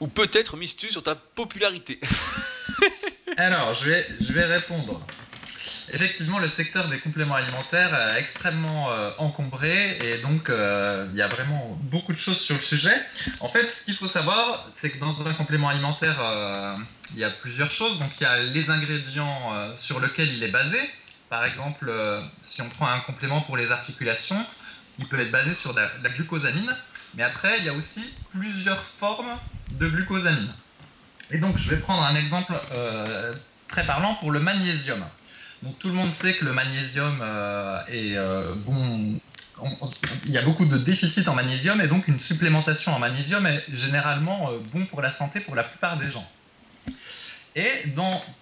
Ou 0.00 0.08
peut-être 0.08 0.56
mises-tu 0.56 0.90
sur 0.90 1.04
ta 1.04 1.14
popularité? 1.14 2.00
Alors, 3.36 3.78
je 3.80 4.32
vais 4.32 4.44
répondre. 4.44 5.06
Effectivement, 5.92 6.40
le 6.40 6.48
secteur 6.48 6.88
des 6.88 6.98
compléments 6.98 7.36
alimentaires 7.36 7.94
est 7.94 8.20
extrêmement 8.20 8.90
euh, 8.90 9.10
encombré 9.18 9.96
et 10.00 10.18
donc 10.18 10.50
euh, 10.50 11.06
il 11.12 11.16
y 11.16 11.22
a 11.22 11.28
vraiment 11.28 11.78
beaucoup 11.82 12.12
de 12.12 12.18
choses 12.18 12.40
sur 12.40 12.56
le 12.56 12.62
sujet. 12.62 12.94
En 13.38 13.48
fait, 13.48 13.68
ce 13.78 13.84
qu'il 13.84 13.96
faut 13.96 14.08
savoir, 14.08 14.68
c'est 14.80 14.90
que 14.90 14.98
dans 14.98 15.24
un 15.24 15.34
complément 15.34 15.68
alimentaire, 15.68 16.16
euh, 16.20 16.76
il 17.12 17.18
y 17.18 17.24
a 17.24 17.30
plusieurs 17.30 17.70
choses. 17.70 18.00
Donc 18.00 18.10
il 18.20 18.24
y 18.24 18.26
a 18.26 18.42
les 18.42 18.68
ingrédients 18.68 19.52
sur 19.78 20.00
lesquels 20.00 20.32
il 20.32 20.42
est 20.42 20.50
basé. 20.50 20.78
Par 21.28 21.44
exemple, 21.44 21.92
si 22.42 22.62
on 22.62 22.68
prend 22.68 22.88
un 22.88 23.00
complément 23.00 23.40
pour 23.42 23.56
les 23.56 23.70
articulations, 23.70 24.44
il 24.98 25.06
peut 25.06 25.20
être 25.20 25.30
basé 25.30 25.54
sur 25.54 25.72
la, 25.72 25.90
la 26.02 26.10
glucosamine. 26.10 26.74
Mais 27.14 27.22
après, 27.22 27.58
il 27.58 27.64
y 27.64 27.68
a 27.68 27.72
aussi 27.72 28.02
plusieurs 28.32 28.82
formes 28.98 29.38
de 29.72 29.88
glucosamine. 29.88 30.52
Et 31.30 31.38
donc, 31.38 31.56
je 31.58 31.70
vais 31.70 31.76
prendre 31.76 32.02
un 32.02 32.16
exemple 32.16 32.54
très 33.68 33.86
parlant 33.86 34.14
pour 34.16 34.32
le 34.32 34.40
magnésium. 34.40 35.04
Donc 35.62 35.78
tout 35.78 35.88
le 35.88 35.94
monde 35.94 36.12
sait 36.20 36.34
que 36.34 36.44
le 36.44 36.52
magnésium 36.52 37.18
euh, 37.22 37.80
est 37.88 38.16
euh, 38.16 38.54
bon. 38.56 39.18
il 40.24 40.30
y 40.30 40.38
a 40.38 40.42
beaucoup 40.42 40.66
de 40.66 40.78
déficits 40.78 41.26
en 41.28 41.34
magnésium 41.34 41.80
et 41.80 41.86
donc 41.86 42.08
une 42.08 42.20
supplémentation 42.20 42.92
en 42.92 42.98
magnésium 42.98 43.46
est 43.46 43.64
généralement 43.74 44.50
euh, 44.50 44.58
bon 44.72 44.84
pour 44.86 45.00
la 45.00 45.12
santé 45.12 45.40
pour 45.40 45.54
la 45.54 45.64
plupart 45.64 45.96
des 45.96 46.10
gens. 46.10 46.28
Et 47.54 47.84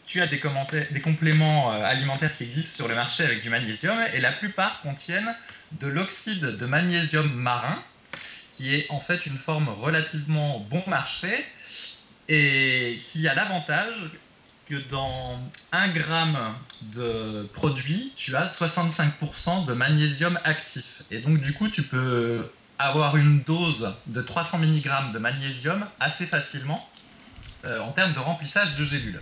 tu 0.06 0.20
as 0.20 0.26
des 0.26 1.00
compléments 1.00 1.70
alimentaires 1.70 2.36
qui 2.36 2.42
existent 2.42 2.74
sur 2.74 2.88
le 2.88 2.96
marché 2.96 3.22
avec 3.22 3.42
du 3.42 3.48
magnésium 3.48 3.96
et 4.12 4.20
la 4.20 4.32
plupart 4.32 4.80
contiennent 4.80 5.32
de 5.80 5.86
l'oxyde 5.86 6.40
de 6.40 6.66
magnésium 6.66 7.32
marin 7.32 7.78
qui 8.56 8.74
est 8.74 8.86
en 8.90 8.98
fait 8.98 9.24
une 9.26 9.38
forme 9.38 9.68
relativement 9.68 10.66
bon 10.68 10.82
marché 10.88 11.46
et 12.28 12.98
qui 13.12 13.28
a 13.28 13.34
l'avantage 13.34 13.94
que 14.66 14.76
dans 14.90 15.38
1 15.72 15.88
gramme 15.88 16.54
de 16.94 17.48
produit, 17.52 18.12
tu 18.16 18.34
as 18.34 18.48
65% 18.58 19.66
de 19.66 19.74
magnésium 19.74 20.38
actif. 20.44 20.84
Et 21.10 21.18
donc, 21.20 21.40
du 21.40 21.52
coup, 21.52 21.68
tu 21.68 21.82
peux 21.82 22.50
avoir 22.78 23.16
une 23.16 23.42
dose 23.42 23.94
de 24.06 24.22
300 24.22 24.58
mg 24.58 25.12
de 25.12 25.18
magnésium 25.18 25.86
assez 26.00 26.26
facilement 26.26 26.88
euh, 27.64 27.80
en 27.80 27.92
termes 27.92 28.12
de 28.12 28.18
remplissage 28.18 28.74
de 28.76 28.84
gélules. 28.84 29.20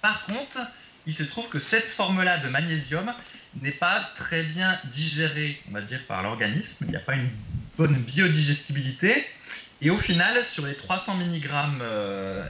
Par 0.00 0.22
contre, 0.24 0.58
il 1.06 1.14
se 1.14 1.22
trouve 1.22 1.48
que 1.48 1.58
cette 1.58 1.88
forme-là 1.88 2.38
de 2.38 2.48
magnésium 2.48 3.10
n'est 3.62 3.72
pas 3.72 4.10
très 4.16 4.42
bien 4.42 4.78
digérée, 4.92 5.60
on 5.68 5.72
va 5.72 5.80
dire, 5.80 6.00
par 6.06 6.22
l'organisme. 6.22 6.76
Il 6.82 6.88
n'y 6.88 6.96
a 6.96 7.00
pas 7.00 7.14
une 7.14 7.30
bonne 7.76 7.96
biodigestibilité. 7.96 9.26
Et 9.80 9.90
au 9.90 9.98
final, 9.98 10.44
sur 10.54 10.66
les 10.66 10.74
300 10.74 11.16
mg 11.16 11.48
euh, 11.80 12.44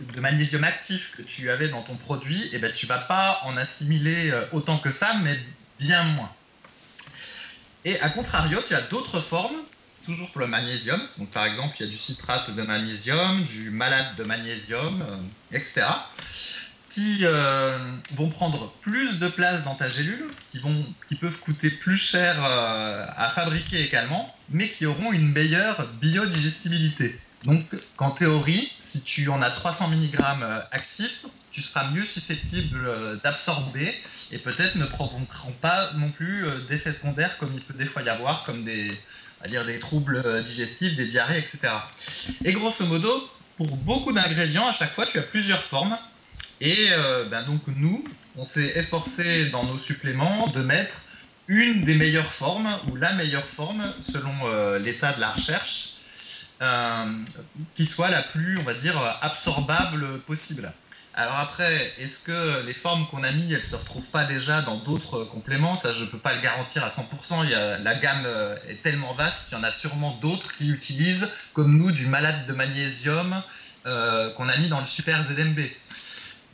de 0.00 0.20
magnésium 0.20 0.64
actif 0.64 1.14
que 1.14 1.22
tu 1.22 1.50
avais 1.50 1.68
dans 1.68 1.82
ton 1.82 1.96
produit, 1.96 2.48
eh 2.52 2.58
ben, 2.58 2.72
tu 2.72 2.86
ne 2.86 2.88
vas 2.88 3.00
pas 3.00 3.40
en 3.44 3.56
assimiler 3.56 4.30
euh, 4.30 4.46
autant 4.52 4.78
que 4.78 4.90
ça, 4.92 5.14
mais 5.22 5.38
bien 5.78 6.04
moins. 6.04 6.30
Et 7.84 8.00
à 8.00 8.08
contrario, 8.08 8.60
tu 8.66 8.74
as 8.74 8.82
d'autres 8.82 9.20
formes, 9.20 9.56
toujours 10.06 10.30
pour 10.30 10.40
le 10.40 10.46
magnésium. 10.46 11.00
Donc, 11.18 11.30
par 11.30 11.44
exemple, 11.44 11.76
il 11.78 11.86
y 11.86 11.88
a 11.88 11.92
du 11.92 11.98
citrate 11.98 12.54
de 12.54 12.62
magnésium, 12.62 13.44
du 13.44 13.70
malate 13.70 14.16
de 14.16 14.24
magnésium, 14.24 15.02
euh, 15.02 15.56
etc 15.56 15.86
qui 16.92 17.24
vont 18.16 18.30
prendre 18.30 18.72
plus 18.82 19.20
de 19.20 19.28
place 19.28 19.62
dans 19.62 19.76
ta 19.76 19.88
gélule, 19.88 20.28
qui, 20.50 20.58
vont, 20.58 20.84
qui 21.06 21.14
peuvent 21.14 21.38
coûter 21.38 21.70
plus 21.70 21.96
cher 21.96 22.44
à 22.44 23.30
fabriquer 23.30 23.84
également, 23.84 24.34
mais 24.50 24.68
qui 24.68 24.86
auront 24.86 25.12
une 25.12 25.32
meilleure 25.32 25.86
biodigestibilité. 26.00 27.18
Donc, 27.44 27.64
qu'en 27.96 28.10
théorie, 28.10 28.70
si 28.92 29.00
tu 29.02 29.28
en 29.28 29.40
as 29.40 29.50
300 29.50 29.88
mg 29.88 30.16
euh, 30.20 30.60
actifs, 30.72 31.24
tu 31.52 31.62
seras 31.62 31.90
mieux 31.90 32.04
susceptible 32.06 32.78
d'absorber 33.24 33.94
et 34.30 34.38
peut-être 34.38 34.76
ne 34.76 34.84
provoqueront 34.84 35.52
pas 35.60 35.92
non 35.94 36.10
plus 36.10 36.44
d'effets 36.68 36.92
secondaires 36.92 37.36
comme 37.38 37.50
il 37.54 37.60
peut 37.60 37.74
des 37.74 37.86
fois 37.86 38.02
y 38.02 38.08
avoir, 38.08 38.44
comme 38.44 38.62
des, 38.62 38.96
troubles 39.80 40.44
digestifs, 40.44 40.96
des 40.96 41.06
diarrhées, 41.06 41.38
etc. 41.38 41.74
Et 42.44 42.52
grosso 42.52 42.86
modo, 42.86 43.28
pour 43.56 43.76
beaucoup 43.78 44.12
d'ingrédients, 44.12 44.68
à 44.68 44.72
chaque 44.74 44.94
fois, 44.94 45.06
tu 45.06 45.18
as 45.18 45.22
plusieurs 45.22 45.64
formes 45.64 45.98
et 46.60 46.88
euh, 46.92 47.24
ben 47.24 47.42
donc 47.42 47.62
nous, 47.76 48.04
on 48.36 48.44
s'est 48.44 48.72
efforcé 48.76 49.46
dans 49.50 49.64
nos 49.64 49.78
suppléments 49.78 50.48
de 50.48 50.62
mettre 50.62 50.94
une 51.50 51.84
des 51.84 51.96
meilleures 51.96 52.32
formes, 52.34 52.78
ou 52.88 52.96
la 52.96 53.12
meilleure 53.12 53.46
forme, 53.56 53.92
selon 54.12 54.32
euh, 54.44 54.78
l'état 54.78 55.12
de 55.14 55.20
la 55.20 55.32
recherche, 55.32 55.88
euh, 56.62 57.00
qui 57.74 57.86
soit 57.86 58.08
la 58.08 58.22
plus, 58.22 58.56
on 58.58 58.62
va 58.62 58.74
dire, 58.74 58.96
absorbable 59.20 60.20
possible. 60.20 60.72
Alors 61.14 61.36
après, 61.40 61.92
est-ce 61.98 62.20
que 62.20 62.64
les 62.64 62.74
formes 62.74 63.08
qu'on 63.08 63.24
a 63.24 63.32
mis, 63.32 63.52
elles 63.52 63.64
se 63.64 63.74
retrouvent 63.74 64.10
pas 64.12 64.24
déjà 64.26 64.62
dans 64.62 64.76
d'autres 64.76 65.24
compléments? 65.24 65.76
Ça, 65.78 65.92
je 65.92 66.02
ne 66.02 66.06
peux 66.06 66.18
pas 66.18 66.34
le 66.34 66.40
garantir 66.40 66.84
à 66.84 66.90
100%. 66.90 67.44
Il 67.44 67.50
y 67.50 67.82
la 67.82 67.94
gamme 67.96 68.28
est 68.68 68.80
tellement 68.84 69.12
vaste 69.14 69.36
qu'il 69.48 69.58
y 69.58 69.60
en 69.60 69.64
a 69.64 69.72
sûrement 69.72 70.16
d'autres 70.22 70.56
qui 70.56 70.70
utilisent, 70.70 71.26
comme 71.52 71.76
nous, 71.76 71.90
du 71.90 72.06
malade 72.06 72.46
de 72.46 72.52
magnésium 72.52 73.42
qu'on 73.84 74.48
a 74.48 74.56
mis 74.58 74.68
dans 74.68 74.80
le 74.80 74.86
super 74.86 75.24
ZMB. 75.24 75.58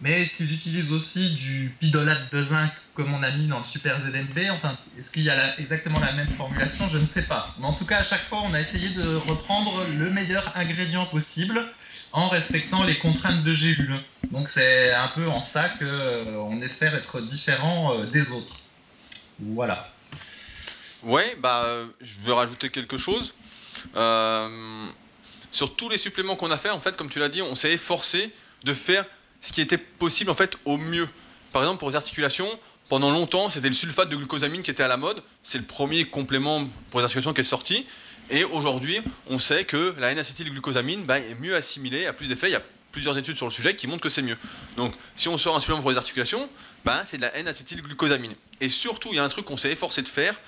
Mais 0.00 0.22
est-ce 0.22 0.36
qu'ils 0.36 0.52
utilisent 0.52 0.92
aussi 0.92 1.30
du 1.36 1.74
pidolate 1.80 2.30
de 2.30 2.44
zinc 2.44 2.70
comme 2.94 3.14
on 3.14 3.22
a 3.22 3.30
mis 3.30 3.48
dans 3.48 3.60
le 3.60 3.64
Super 3.64 3.98
ZMB 4.00 4.38
Enfin, 4.50 4.76
est-ce 4.98 5.10
qu'il 5.10 5.22
y 5.22 5.30
a 5.30 5.58
exactement 5.58 6.00
la 6.00 6.12
même 6.12 6.28
formulation? 6.36 6.88
Je 6.90 6.98
ne 6.98 7.06
sais 7.14 7.22
pas. 7.22 7.54
Mais 7.58 7.64
en 7.64 7.72
tout 7.72 7.86
cas, 7.86 7.98
à 7.98 8.04
chaque 8.04 8.28
fois, 8.28 8.42
on 8.44 8.52
a 8.52 8.60
essayé 8.60 8.90
de 8.90 9.14
reprendre 9.14 9.86
le 9.86 10.10
meilleur 10.10 10.52
ingrédient 10.54 11.06
possible 11.06 11.64
en 12.12 12.28
respectant 12.28 12.84
les 12.84 12.98
contraintes 12.98 13.42
de 13.42 13.52
gélule. 13.52 13.98
Donc 14.30 14.48
c'est 14.52 14.92
un 14.92 15.08
peu 15.08 15.26
en 15.28 15.40
ça 15.40 15.68
qu'on 15.70 15.84
euh, 15.84 16.62
espère 16.62 16.94
être 16.94 17.20
différent 17.20 17.98
euh, 17.98 18.04
des 18.04 18.22
autres. 18.30 18.58
Voilà. 19.38 19.90
Ouais, 21.02 21.36
bah, 21.38 21.64
je 22.00 22.20
veux 22.20 22.32
rajouter 22.32 22.70
quelque 22.70 22.98
chose. 22.98 23.34
Euh, 23.96 24.86
sur 25.50 25.76
tous 25.76 25.88
les 25.88 25.98
suppléments 25.98 26.36
qu'on 26.36 26.50
a 26.50 26.58
fait, 26.58 26.70
en 26.70 26.80
fait, 26.80 26.96
comme 26.96 27.08
tu 27.08 27.18
l'as 27.18 27.28
dit, 27.28 27.42
on 27.42 27.54
s'est 27.54 27.72
efforcé 27.72 28.32
de 28.64 28.74
faire 28.74 29.04
ce 29.40 29.52
qui 29.52 29.60
était 29.60 29.78
possible 29.78 30.30
en 30.30 30.34
fait 30.34 30.56
au 30.64 30.76
mieux. 30.76 31.08
Par 31.52 31.62
exemple, 31.62 31.78
pour 31.78 31.90
les 31.90 31.96
articulations, 31.96 32.48
pendant 32.88 33.10
longtemps, 33.10 33.48
c'était 33.50 33.68
le 33.68 33.74
sulfate 33.74 34.08
de 34.08 34.16
glucosamine 34.16 34.62
qui 34.62 34.70
était 34.70 34.82
à 34.82 34.88
la 34.88 34.96
mode. 34.96 35.22
C'est 35.42 35.58
le 35.58 35.64
premier 35.64 36.04
complément 36.04 36.68
pour 36.90 37.00
les 37.00 37.04
articulations 37.04 37.32
qui 37.32 37.40
est 37.40 37.44
sorti. 37.44 37.86
Et 38.30 38.44
aujourd'hui, 38.44 39.00
on 39.28 39.38
sait 39.38 39.64
que 39.64 39.94
la 39.98 40.10
N-acétylglucosamine 40.12 41.04
bah, 41.04 41.18
est 41.18 41.34
mieux 41.40 41.54
assimilée, 41.54 42.06
a 42.06 42.12
plus 42.12 42.28
d'effets. 42.28 42.48
Il 42.48 42.52
y 42.52 42.56
a 42.56 42.62
plusieurs 42.92 43.18
études 43.18 43.36
sur 43.36 43.46
le 43.46 43.52
sujet 43.52 43.74
qui 43.76 43.86
montrent 43.86 44.02
que 44.02 44.08
c'est 44.08 44.22
mieux. 44.22 44.38
Donc, 44.76 44.94
si 45.16 45.28
on 45.28 45.36
sort 45.36 45.56
un 45.56 45.60
supplément 45.60 45.82
pour 45.82 45.90
les 45.90 45.96
articulations, 45.96 46.48
bah, 46.84 47.02
c'est 47.04 47.16
de 47.16 47.22
la 47.22 47.34
N-acétylglucosamine. 47.36 48.34
Et 48.60 48.68
surtout, 48.68 49.08
il 49.12 49.16
y 49.16 49.18
a 49.18 49.24
un 49.24 49.28
truc 49.28 49.44
qu'on 49.44 49.56
s'est 49.56 49.70
efforcé 49.70 50.02
de 50.02 50.08
faire 50.08 50.38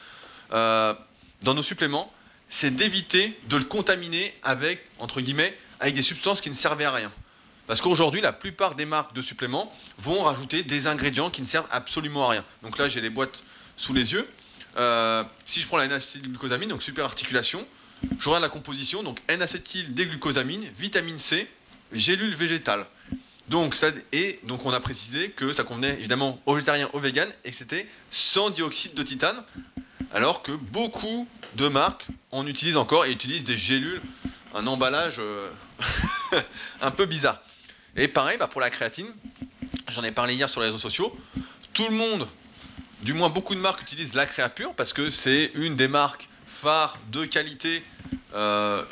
euh, 0.53 0.95
dans 1.43 1.55
nos 1.55 1.63
suppléments, 1.63 2.13
c'est 2.49 2.75
d'éviter 2.75 3.39
de 3.49 3.57
le 3.57 3.65
contaminer 3.65 4.35
avec, 4.43 4.85
entre 4.99 5.21
guillemets, 5.21 5.57
avec 5.81 5.95
des 5.95 6.03
substances 6.03 6.41
qui 6.41 6.51
ne 6.51 6.55
servaient 6.55 6.85
à 6.85 6.93
rien. 6.93 7.13
Parce 7.69 7.83
qu'aujourd'hui, 7.83 8.23
la 8.23 8.33
plupart 8.33 8.75
des 8.75 8.87
marques 8.87 9.15
de 9.15 9.21
suppléments 9.21 9.71
vont 9.99 10.23
rajouter 10.23 10.63
des 10.63 10.87
ingrédients 10.87 11.29
qui 11.29 11.43
ne 11.43 11.47
servent 11.47 11.69
absolument 11.71 12.25
à 12.25 12.31
rien. 12.31 12.45
Donc 12.63 12.79
là, 12.79 12.89
j'ai 12.89 13.03
les 13.03 13.11
boîtes 13.11 13.45
sous 13.77 13.93
les 13.93 14.15
yeux. 14.15 14.27
Euh, 14.79 15.23
si 15.45 15.61
je 15.61 15.67
prends 15.67 15.77
la 15.77 15.85
N-acétylglucosamine, 15.85 16.71
donc 16.71 16.83
super 16.83 17.05
articulation, 17.05 17.65
je 18.19 18.25
regarde 18.25 18.43
la 18.43 18.49
composition, 18.49 19.03
donc 19.03 19.19
N-acétyl-déglucosamine, 19.29 20.65
vitamine 20.79 21.19
C, 21.19 21.47
gélule 21.93 22.35
végétale. 22.35 22.87
Donc, 23.49 23.75
ça, 23.75 23.91
donc 24.45 24.65
on 24.65 24.73
a 24.73 24.81
précisé 24.81 25.31
que 25.31 25.53
ça 25.53 25.63
convenait 25.63 25.93
évidemment 25.93 26.41
aux 26.47 26.55
végétariens, 26.55 26.89
aux 26.95 26.99
véganes, 26.99 27.33
et 27.45 27.51
que 27.51 27.57
c'était 27.57 27.87
sans 28.11 28.49
dioxyde 28.49 28.95
de 28.95 29.03
titane, 29.03 29.45
alors 30.15 30.43
que 30.43 30.53
beaucoup 30.53 31.29
de 31.57 31.69
marques 31.69 32.07
en 32.31 32.47
utilisent 32.47 32.79
encore 32.79 33.05
et 33.05 33.13
utilisent 33.13 33.45
des 33.45 33.59
gélules, 33.59 34.01
un 34.55 34.67
emballage 34.67 35.17
euh, 35.19 35.51
un 36.81 36.91
peu 36.91 37.05
bizarre. 37.05 37.43
Et 37.99 38.07
pareil, 38.07 38.39
bah, 38.39 38.47
pour 38.47 38.61
la 38.61 38.71
créatine, 38.71 39.13
j'en 39.89 40.05
ai 40.05 40.13
parlé 40.13 40.35
hier 40.35 40.49
sur 40.49 40.61
les 40.61 40.69
réseaux 40.69 40.79
sociaux, 40.79 41.15
tout 41.73 41.89
le 41.91 41.97
monde, 41.97 42.29
du 43.03 43.13
moins 43.13 43.29
beaucoup 43.29 43.57
de 43.57 43.61
marques 43.61 43.83
utilisent 43.83 44.15
la 44.15 44.25
Créapure 44.25 44.73
parce 44.75 44.93
que 44.93 45.11
c'est 45.11 45.51
une 45.55 45.75
des 45.75 45.89
marques 45.89 46.29
phares 46.47 46.97
de 47.11 47.25
qualité 47.25 47.85
euh, 48.35 48.85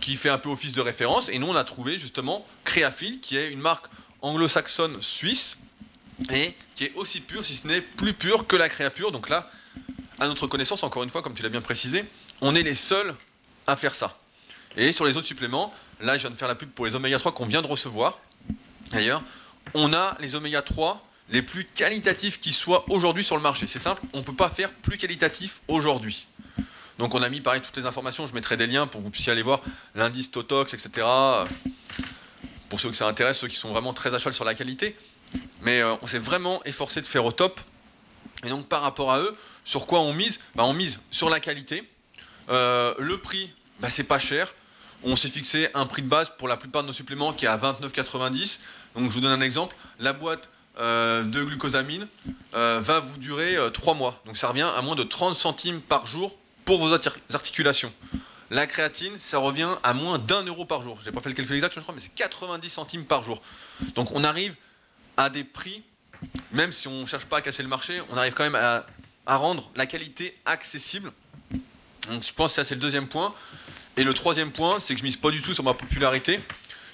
qui 0.00 0.16
fait 0.16 0.28
un 0.28 0.38
peu 0.38 0.48
office 0.48 0.72
de 0.72 0.80
référence. 0.80 1.28
Et 1.28 1.38
nous, 1.38 1.46
on 1.46 1.54
a 1.54 1.62
trouvé 1.62 1.98
justement 1.98 2.44
Créafil, 2.64 3.20
qui 3.20 3.36
est 3.36 3.52
une 3.52 3.60
marque 3.60 3.86
anglo-saxonne 4.22 5.00
suisse 5.00 5.58
et 6.32 6.52
qui 6.74 6.86
est 6.86 6.92
aussi 6.96 7.20
pure, 7.20 7.44
si 7.44 7.54
ce 7.54 7.68
n'est 7.68 7.80
plus 7.80 8.12
pure 8.12 8.48
que 8.48 8.56
la 8.56 8.68
Créapure. 8.68 9.12
Donc 9.12 9.28
là, 9.28 9.48
à 10.18 10.26
notre 10.26 10.48
connaissance, 10.48 10.82
encore 10.82 11.04
une 11.04 11.10
fois, 11.10 11.22
comme 11.22 11.34
tu 11.34 11.44
l'as 11.44 11.48
bien 11.48 11.60
précisé, 11.60 12.04
on 12.40 12.56
est 12.56 12.64
les 12.64 12.74
seuls 12.74 13.14
à 13.68 13.76
faire 13.76 13.94
ça. 13.94 14.18
Et 14.76 14.90
sur 14.90 15.04
les 15.04 15.16
autres 15.16 15.26
suppléments, 15.26 15.72
là 16.00 16.16
je 16.16 16.22
viens 16.22 16.30
de 16.30 16.36
faire 16.36 16.48
la 16.48 16.54
pub 16.54 16.70
pour 16.70 16.86
les 16.86 16.96
oméga 16.96 17.18
3 17.18 17.32
qu'on 17.32 17.46
vient 17.46 17.62
de 17.62 17.66
recevoir. 17.66 18.18
D'ailleurs, 18.92 19.22
on 19.74 19.92
a 19.92 20.16
les 20.20 20.34
oméga 20.34 20.62
3 20.62 21.02
les 21.30 21.42
plus 21.42 21.64
qualitatifs 21.64 22.40
qui 22.40 22.52
soient 22.52 22.84
aujourd'hui 22.90 23.24
sur 23.24 23.36
le 23.36 23.42
marché. 23.42 23.66
C'est 23.66 23.78
simple, 23.78 24.02
on 24.12 24.18
ne 24.18 24.22
peut 24.22 24.34
pas 24.34 24.50
faire 24.50 24.72
plus 24.72 24.98
qualitatif 24.98 25.62
aujourd'hui. 25.66 26.26
Donc 26.98 27.14
on 27.14 27.22
a 27.22 27.28
mis 27.30 27.40
pareil 27.40 27.62
toutes 27.62 27.76
les 27.76 27.86
informations, 27.86 28.26
je 28.26 28.34
mettrai 28.34 28.56
des 28.56 28.66
liens 28.66 28.86
pour 28.86 29.00
que 29.00 29.04
vous 29.06 29.10
puissiez 29.10 29.32
aller 29.32 29.42
voir 29.42 29.60
l'indice 29.94 30.30
Totox, 30.30 30.74
etc. 30.74 31.06
Pour 32.68 32.80
ceux 32.80 32.90
que 32.90 32.96
ça 32.96 33.08
intéresse, 33.08 33.38
ceux 33.38 33.48
qui 33.48 33.56
sont 33.56 33.70
vraiment 33.70 33.94
très 33.94 34.14
à 34.14 34.18
cheval 34.18 34.34
sur 34.34 34.44
la 34.44 34.54
qualité. 34.54 34.96
Mais 35.62 35.80
euh, 35.80 35.94
on 36.02 36.06
s'est 36.06 36.18
vraiment 36.18 36.62
efforcé 36.64 37.00
de 37.00 37.06
faire 37.06 37.24
au 37.24 37.32
top 37.32 37.60
Et 38.44 38.48
donc 38.50 38.68
par 38.68 38.82
rapport 38.82 39.10
à 39.12 39.20
eux, 39.20 39.34
sur 39.64 39.86
quoi 39.86 40.00
on 40.00 40.12
mise? 40.12 40.40
Bah, 40.54 40.64
On 40.64 40.74
mise 40.74 41.00
sur 41.10 41.30
la 41.30 41.40
qualité. 41.40 41.88
Euh, 42.50 42.94
le 42.98 43.18
prix, 43.18 43.52
bah, 43.80 43.88
c'est 43.88 44.04
pas 44.04 44.18
cher. 44.18 44.52
On 45.04 45.16
s'est 45.16 45.28
fixé 45.28 45.68
un 45.74 45.86
prix 45.86 46.02
de 46.02 46.08
base 46.08 46.32
pour 46.38 46.48
la 46.48 46.56
plupart 46.56 46.82
de 46.82 46.88
nos 46.88 46.92
suppléments 46.92 47.32
qui 47.32 47.44
est 47.44 47.48
à 47.48 47.58
29,90. 47.58 48.60
Donc 48.94 49.10
je 49.10 49.14
vous 49.14 49.20
donne 49.20 49.32
un 49.32 49.40
exemple. 49.40 49.76
La 49.98 50.12
boîte 50.12 50.48
euh, 50.78 51.22
de 51.22 51.42
glucosamine 51.44 52.06
euh, 52.54 52.80
va 52.82 53.00
vous 53.00 53.18
durer 53.18 53.56
3 53.72 53.94
mois. 53.94 54.20
Donc 54.26 54.36
ça 54.36 54.48
revient 54.48 54.68
à 54.76 54.82
moins 54.82 54.94
de 54.94 55.02
30 55.02 55.34
centimes 55.34 55.80
par 55.80 56.06
jour 56.06 56.36
pour 56.64 56.78
vos 56.78 56.92
articulations. 56.94 57.92
La 58.52 58.66
créatine, 58.66 59.18
ça 59.18 59.38
revient 59.38 59.70
à 59.82 59.94
moins 59.94 60.18
d'un 60.18 60.42
euro 60.44 60.66
par 60.66 60.82
jour. 60.82 60.98
J'ai 61.02 61.10
pas 61.10 61.22
fait 61.22 61.30
le 61.30 61.34
calcul 61.34 61.56
exact, 61.56 61.72
je 61.74 61.80
crois, 61.80 61.94
mais 61.94 62.02
c'est 62.02 62.14
90 62.14 62.68
centimes 62.68 63.06
par 63.06 63.22
jour. 63.24 63.40
Donc 63.94 64.12
on 64.12 64.24
arrive 64.24 64.54
à 65.16 65.30
des 65.30 65.42
prix, 65.42 65.82
même 66.50 66.70
si 66.70 66.86
on 66.86 67.00
ne 67.00 67.06
cherche 67.06 67.24
pas 67.24 67.38
à 67.38 67.40
casser 67.40 67.62
le 67.62 67.70
marché, 67.70 68.02
on 68.10 68.16
arrive 68.18 68.34
quand 68.34 68.44
même 68.44 68.54
à, 68.54 68.84
rendre 69.26 69.70
la 69.74 69.86
qualité 69.86 70.36
accessible. 70.44 71.12
Donc 72.10 72.22
je 72.22 72.34
pense 72.34 72.52
que 72.52 72.56
ça 72.56 72.64
c'est 72.64 72.74
le 72.74 72.80
deuxième 72.82 73.08
point. 73.08 73.32
Et 73.96 74.04
le 74.04 74.14
troisième 74.14 74.52
point, 74.52 74.80
c'est 74.80 74.94
que 74.94 75.00
je 75.00 75.04
mise 75.04 75.16
pas 75.16 75.30
du 75.30 75.42
tout 75.42 75.54
sur 75.54 75.64
ma 75.64 75.74
popularité. 75.74 76.40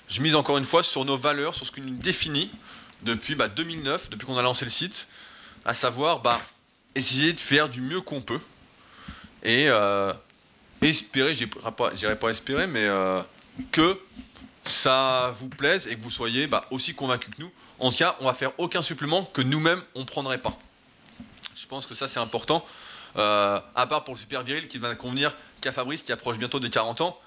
Je 0.08 0.20
mise 0.20 0.34
encore 0.34 0.58
une 0.58 0.64
fois 0.64 0.82
sur 0.82 1.04
nos 1.04 1.16
valeurs, 1.16 1.54
sur 1.54 1.66
ce 1.66 1.70
que 1.70 1.80
nous 1.80 1.94
définit 1.94 2.50
depuis 3.02 3.36
2009, 3.36 4.02
bah, 4.02 4.08
depuis 4.10 4.26
qu'on 4.26 4.36
a 4.36 4.42
lancé 4.42 4.64
le 4.64 4.70
site, 4.70 5.06
à 5.64 5.74
savoir 5.74 6.20
bah, 6.20 6.40
essayer 6.94 7.32
de 7.32 7.40
faire 7.40 7.68
du 7.68 7.80
mieux 7.80 8.00
qu'on 8.00 8.20
peut. 8.20 8.40
Et 9.44 9.68
euh, 9.68 10.12
espérer, 10.82 11.34
je 11.34 11.44
dirais 11.94 12.18
pas, 12.18 12.30
espérer, 12.30 12.66
mais 12.66 12.84
euh, 12.84 13.22
que 13.70 14.00
ça 14.64 15.32
vous 15.38 15.48
plaise 15.48 15.86
et 15.86 15.96
que 15.96 16.02
vous 16.02 16.10
soyez 16.10 16.46
bah, 16.46 16.66
aussi 16.70 16.94
convaincu 16.94 17.30
que 17.30 17.40
nous. 17.40 17.50
En 17.78 17.90
tout 17.90 17.98
cas, 17.98 18.16
on 18.20 18.24
va 18.24 18.34
faire 18.34 18.52
aucun 18.58 18.82
supplément 18.82 19.24
que 19.24 19.42
nous-mêmes 19.42 19.82
on 19.94 20.00
ne 20.00 20.04
prendrait 20.04 20.38
pas. 20.38 20.58
Je 21.54 21.66
pense 21.66 21.86
que 21.86 21.94
ça 21.94 22.08
c'est 22.08 22.20
important. 22.20 22.64
Euh, 23.16 23.60
à 23.74 23.86
part 23.86 24.04
pour 24.04 24.14
le 24.14 24.20
super 24.20 24.42
viril 24.42 24.68
qui 24.68 24.78
va 24.78 24.94
convenir 24.94 25.34
qu'à 25.60 25.72
Fabrice 25.72 26.02
qui 26.02 26.12
approche 26.12 26.38
bientôt 26.38 26.60
des 26.60 26.70
40 26.70 27.00
ans. 27.00 27.18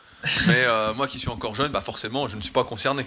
Mais 0.46 0.63
euh, 0.65 0.94
moi 0.94 1.08
qui 1.08 1.20
suis 1.20 1.30
encore 1.30 1.56
jeune, 1.56 1.72
bah 1.72 1.82
forcément 1.82 2.28
je 2.28 2.36
ne 2.36 2.41
suis 2.41 2.52
pas 2.52 2.63
concerné. 2.63 3.06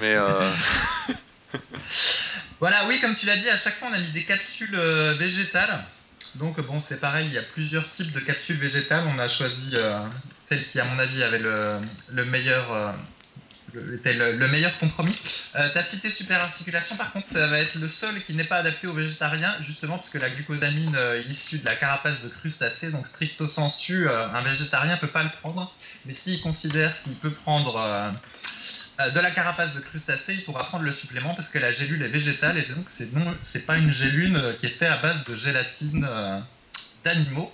Mais 0.00 0.16
voilà, 2.60 2.86
oui, 2.88 3.00
comme 3.00 3.14
tu 3.16 3.26
l'as 3.26 3.36
dit, 3.36 3.48
à 3.48 3.60
chaque 3.60 3.78
fois 3.78 3.88
on 3.90 3.94
a 3.94 3.98
mis 3.98 4.12
des 4.12 4.24
capsules 4.24 4.76
végétales. 5.18 5.84
Donc 6.36 6.58
bon, 6.60 6.82
c'est 6.88 6.98
pareil, 6.98 7.26
il 7.26 7.34
y 7.34 7.38
a 7.38 7.42
plusieurs 7.42 7.90
types 7.92 8.12
de 8.12 8.20
capsules 8.20 8.56
végétales. 8.56 9.04
On 9.06 9.18
a 9.18 9.28
choisi 9.28 9.72
euh, 9.74 10.00
celle 10.48 10.66
qui, 10.68 10.80
à 10.80 10.84
mon 10.84 10.98
avis, 10.98 11.22
avait 11.22 11.38
le, 11.38 12.24
meilleur, 12.24 12.94
euh, 13.76 14.32
le, 14.38 14.48
meilleur 14.48 14.78
compromis. 14.78 15.16
Euh, 15.56 15.70
tu 15.72 15.78
as 15.78 15.84
cité 15.84 16.10
super 16.10 16.40
articulation, 16.40 16.96
par 16.96 17.12
contre, 17.12 17.28
ça 17.32 17.46
va 17.46 17.58
être 17.58 17.76
le 17.76 17.88
seul 17.88 18.22
qui 18.24 18.34
n'est 18.34 18.44
pas 18.44 18.58
adapté 18.58 18.86
aux 18.86 18.92
végétariens, 18.92 19.56
justement 19.66 19.98
parce 19.98 20.10
que 20.10 20.18
la 20.18 20.30
glucosamine 20.30 20.96
issue 21.28 21.58
de 21.58 21.64
la 21.64 21.76
carapace 21.76 22.20
de 22.22 22.28
crustacés, 22.28 22.90
donc 22.90 23.06
stricto 23.08 23.48
sensu, 23.48 24.08
un 24.08 24.42
végétarien 24.42 24.96
peut 24.96 25.08
pas 25.08 25.22
le 25.22 25.30
prendre. 25.40 25.72
Mais 26.06 26.14
s'il 26.14 26.40
considère 26.40 27.00
qu'il 27.02 27.14
peut 27.14 27.30
prendre 27.30 28.12
euh, 29.00 29.10
de 29.10 29.20
la 29.20 29.30
carapace 29.30 29.72
de 29.74 29.80
crustacé, 29.80 30.34
il 30.34 30.44
pourra 30.44 30.64
prendre 30.64 30.84
le 30.84 30.92
supplément 30.92 31.34
parce 31.34 31.48
que 31.48 31.58
la 31.58 31.72
gélule 31.72 32.02
est 32.02 32.08
végétale 32.08 32.58
et 32.58 32.62
donc 32.62 32.86
c'est 32.96 33.12
non, 33.14 33.24
pas 33.66 33.78
une 33.78 33.90
gélule 33.90 34.36
euh, 34.36 34.52
qui 34.54 34.66
est 34.66 34.70
faite 34.70 34.90
à 34.90 34.98
base 34.98 35.24
de 35.24 35.34
gélatine 35.34 36.06
euh, 36.08 36.38
d'animaux 37.04 37.52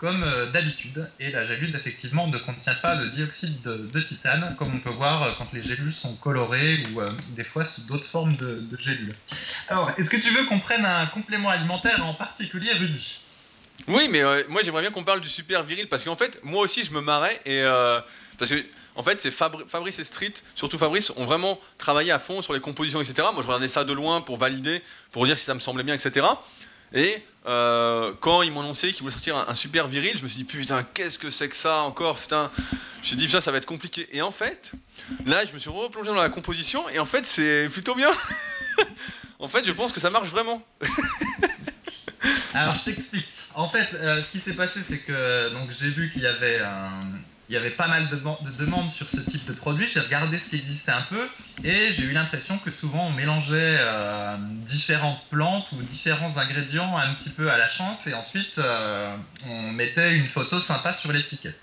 comme 0.00 0.24
d'habitude. 0.52 1.08
Et 1.20 1.30
la 1.30 1.46
gélule 1.46 1.74
effectivement 1.76 2.26
ne 2.26 2.38
contient 2.38 2.74
pas 2.74 2.96
de 2.96 3.06
dioxyde 3.10 3.62
de, 3.62 4.00
titane 4.00 4.56
comme 4.58 4.74
on 4.74 4.78
peut 4.80 4.90
voir 4.90 5.36
quand 5.36 5.52
les 5.52 5.62
gélules 5.62 5.92
sont 5.92 6.14
colorées 6.16 6.86
ou 6.86 7.00
des 7.36 7.44
fois 7.44 7.64
d'autres 7.86 8.06
formes 8.06 8.36
de, 8.36 8.60
de 8.60 8.78
gélules. 8.78 9.14
Alors, 9.68 9.92
est-ce 9.98 10.08
que 10.08 10.16
tu 10.16 10.34
veux 10.34 10.46
qu'on 10.46 10.60
prenne 10.60 10.84
un 10.84 11.06
complément 11.06 11.50
alimentaire 11.50 12.04
en 12.04 12.14
particulier, 12.14 12.72
Rudy? 12.72 13.20
Oui, 13.88 14.08
mais 14.10 14.22
moi 14.48 14.62
j'aimerais 14.62 14.82
bien 14.82 14.90
qu'on 14.90 15.04
parle 15.04 15.20
du 15.20 15.28
super 15.28 15.62
viril 15.62 15.88
parce 15.88 16.04
qu'en 16.04 16.16
fait, 16.16 16.38
moi 16.42 16.62
aussi 16.62 16.84
je 16.84 16.92
me 16.92 17.00
marrais 17.00 17.40
et 17.46 17.62
parce 18.38 18.50
que 18.50 18.64
en 18.96 19.02
fait, 19.02 19.20
c'est 19.20 19.30
Fabrice 19.30 19.98
et 19.98 20.04
Street, 20.04 20.34
surtout 20.54 20.76
Fabrice, 20.76 21.12
ont 21.16 21.24
vraiment 21.24 21.58
travaillé 21.78 22.10
à 22.10 22.18
fond 22.18 22.42
sur 22.42 22.52
les 22.52 22.60
compositions, 22.60 23.00
etc. 23.00 23.28
Moi, 23.32 23.42
je 23.42 23.46
regardais 23.46 23.68
ça 23.68 23.84
de 23.84 23.92
loin 23.92 24.20
pour 24.20 24.36
valider, 24.36 24.82
pour 25.12 25.24
dire 25.24 25.38
si 25.38 25.44
ça 25.44 25.54
me 25.54 25.60
semblait 25.60 25.84
bien, 25.84 25.94
etc. 25.94 26.26
Et 26.92 27.22
euh, 27.46 28.12
quand 28.20 28.42
ils 28.42 28.52
m'ont 28.52 28.60
annoncé 28.60 28.92
qu'ils 28.92 29.02
voulaient 29.02 29.12
sortir 29.12 29.36
un, 29.36 29.54
super 29.54 29.88
viril, 29.88 30.12
je 30.16 30.22
me 30.22 30.28
suis 30.28 30.38
dit 30.38 30.44
putain, 30.44 30.82
qu'est-ce 30.82 31.18
que 31.18 31.30
c'est 31.30 31.48
que 31.48 31.56
ça 31.56 31.82
encore 31.82 32.18
Putain, 32.18 32.50
je 32.58 32.98
me 32.98 33.04
suis 33.04 33.16
dit 33.16 33.28
ça, 33.28 33.40
ça 33.40 33.50
va 33.50 33.58
être 33.58 33.66
compliqué. 33.66 34.08
Et 34.12 34.20
en 34.22 34.30
fait, 34.30 34.72
là, 35.24 35.44
je 35.44 35.52
me 35.54 35.58
suis 35.58 35.70
replongé 35.70 36.08
dans 36.08 36.14
la 36.14 36.28
composition 36.28 36.88
et 36.90 36.98
en 36.98 37.06
fait, 37.06 37.24
c'est 37.24 37.68
plutôt 37.70 37.94
bien. 37.94 38.10
en 39.38 39.48
fait, 39.48 39.64
je 39.64 39.72
pense 39.72 39.92
que 39.92 40.00
ça 40.00 40.10
marche 40.10 40.28
vraiment. 40.28 40.62
Alors, 42.54 42.76
je 42.78 42.90
t'explique. 42.90 43.26
En 43.54 43.68
fait, 43.68 43.88
euh, 43.94 44.22
ce 44.22 44.30
qui 44.32 44.44
s'est 44.44 44.56
passé, 44.56 44.80
c'est 44.88 44.98
que 44.98 45.50
donc 45.50 45.70
j'ai 45.80 45.90
vu 45.90 46.10
qu'il 46.12 46.22
y 46.22 46.26
avait 46.26 46.60
un, 46.60 46.90
il 47.50 47.54
y 47.54 47.56
avait 47.56 47.70
pas 47.70 47.88
mal 47.88 48.08
de, 48.08 48.16
demandes 48.60 48.92
sur 48.92 49.08
ce 49.10 49.16
type 49.28 49.44
de 49.44 49.52
produit. 49.52 49.88
J'ai 49.92 49.98
regardé 49.98 50.38
ce 50.38 50.48
qui 50.50 50.56
existait 50.56 50.92
un 50.92 51.02
peu 51.02 51.28
et 51.64 51.90
j'ai 51.94 52.04
eu 52.04 52.12
l'impression 52.12 52.58
que 52.58 52.70
souvent 52.70 53.08
on 53.08 53.10
mélangeait 53.10 53.76
euh, 53.80 54.36
différentes 54.68 55.20
plantes 55.30 55.66
ou 55.72 55.82
différents 55.82 56.32
ingrédients 56.36 56.96
un 56.96 57.12
petit 57.14 57.30
peu 57.30 57.50
à 57.50 57.58
la 57.58 57.68
chance 57.68 57.98
et 58.06 58.14
ensuite 58.14 58.56
euh, 58.58 59.16
on 59.48 59.72
mettait 59.72 60.16
une 60.16 60.28
photo 60.28 60.60
sympa 60.60 60.94
sur 60.94 61.10
l'étiquette. 61.10 61.58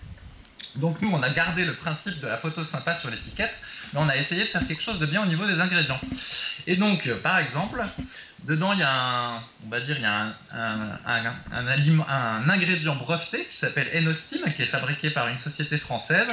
Donc 0.75 1.01
nous, 1.01 1.09
on 1.09 1.23
a 1.23 1.29
gardé 1.29 1.63
le 1.63 1.73
principe 1.73 2.19
de 2.19 2.27
la 2.27 2.37
photo 2.37 2.65
sympa 2.65 2.97
sur 2.97 3.09
l'étiquette, 3.09 3.55
mais 3.93 4.01
on 4.01 4.09
a 4.09 4.17
essayé 4.17 4.41
de 4.41 4.47
faire 4.47 4.67
quelque 4.67 4.83
chose 4.83 4.99
de 4.99 5.05
bien 5.05 5.23
au 5.23 5.25
niveau 5.25 5.47
des 5.47 5.59
ingrédients. 5.61 6.01
Et 6.67 6.75
donc, 6.75 7.07
euh, 7.07 7.15
par 7.15 7.39
exemple, 7.39 7.81
Dedans, 8.47 8.71
il 8.71 8.79
y 8.79 8.83
a 8.83 8.93
un, 8.93 9.43
on 9.65 9.69
va 9.69 9.81
dire, 9.81 9.97
il 9.97 10.03
y 10.03 10.05
a 10.05 10.33
un, 10.55 12.49
ingrédient 12.49 12.95
breveté 12.95 13.45
qui 13.51 13.57
s'appelle 13.57 13.89
Enostim, 13.93 14.39
qui 14.55 14.61
est 14.61 14.67
fabriqué 14.67 15.09
par 15.09 15.27
une 15.27 15.37
société 15.39 15.77
française. 15.77 16.27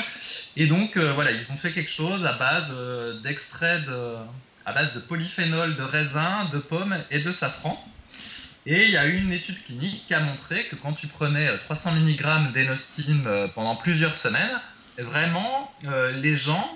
Et 0.57 0.66
donc, 0.66 0.96
euh, 0.96 1.12
voilà, 1.12 1.33
ils 1.33 1.50
ont 1.50 1.57
fait 1.57 1.72
quelque 1.72 1.90
chose 1.90 2.24
à 2.24 2.35
base 2.35 2.68
euh, 2.70 3.18
d'extrait 3.20 3.81
de, 3.81 4.14
à 4.64 4.72
base 4.72 4.94
de 4.94 5.00
polyphénol 5.00 5.74
de 5.74 5.83
raisin, 5.83 6.48
de 6.53 6.59
pommes 6.59 6.96
et 7.11 7.18
de 7.18 7.33
safran. 7.33 7.83
Et 8.64 8.85
il 8.85 8.90
y 8.90 8.96
a 8.96 9.07
eu 9.07 9.16
une 9.16 9.33
étude 9.33 9.62
clinique 9.64 10.07
qui 10.07 10.14
a 10.14 10.20
montré 10.20 10.66
que 10.66 10.77
quand 10.77 10.92
tu 10.92 11.09
prenais 11.09 11.48
300 11.64 11.96
mg 11.96 12.53
d'Enostim 12.53 13.50
pendant 13.57 13.74
plusieurs 13.74 14.16
semaines, 14.18 14.61
vraiment, 14.98 15.72
euh, 15.88 16.12
les 16.12 16.37
gens, 16.37 16.70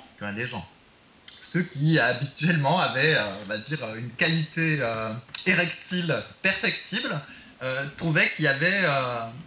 ceux 1.53 1.63
qui 1.63 1.99
habituellement 1.99 2.81
avaient, 2.81 3.17
euh, 3.17 3.27
on 3.43 3.47
va 3.47 3.59
dire, 3.59 3.79
une 3.97 4.11
qualité 4.11 4.79
euh, 4.81 5.11
érectile 5.47 6.15
perfectible, 6.43 7.21
euh, 7.63 7.87
trouvaient 7.97 8.31
qu'il 8.37 8.45
y 8.45 8.49
avait 8.49 8.85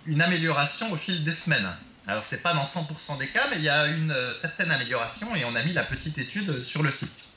une 0.06 0.22
amélioration 0.22 0.92
au 0.92 0.98
fil 0.98 1.24
des 1.24 1.36
semaines. 1.46 1.70
Alors 2.08 2.24
c'est 2.30 2.42
pas 2.42 2.54
dans 2.54 2.66
100% 2.66 3.20
des 3.20 3.28
cas, 3.28 3.48
mais 3.50 3.58
il 3.58 3.64
y 3.64 3.70
a 3.70 3.86
une 3.86 4.14
certaine 4.42 4.72
amélioration 4.72 5.34
et 5.36 5.46
on 5.46 5.56
a 5.56 5.64
mis 5.64 5.72
la 5.72 5.84
petite 5.84 6.18
étude 6.18 6.64
sur 6.64 6.84
le 6.84 6.92
site. 6.92 7.28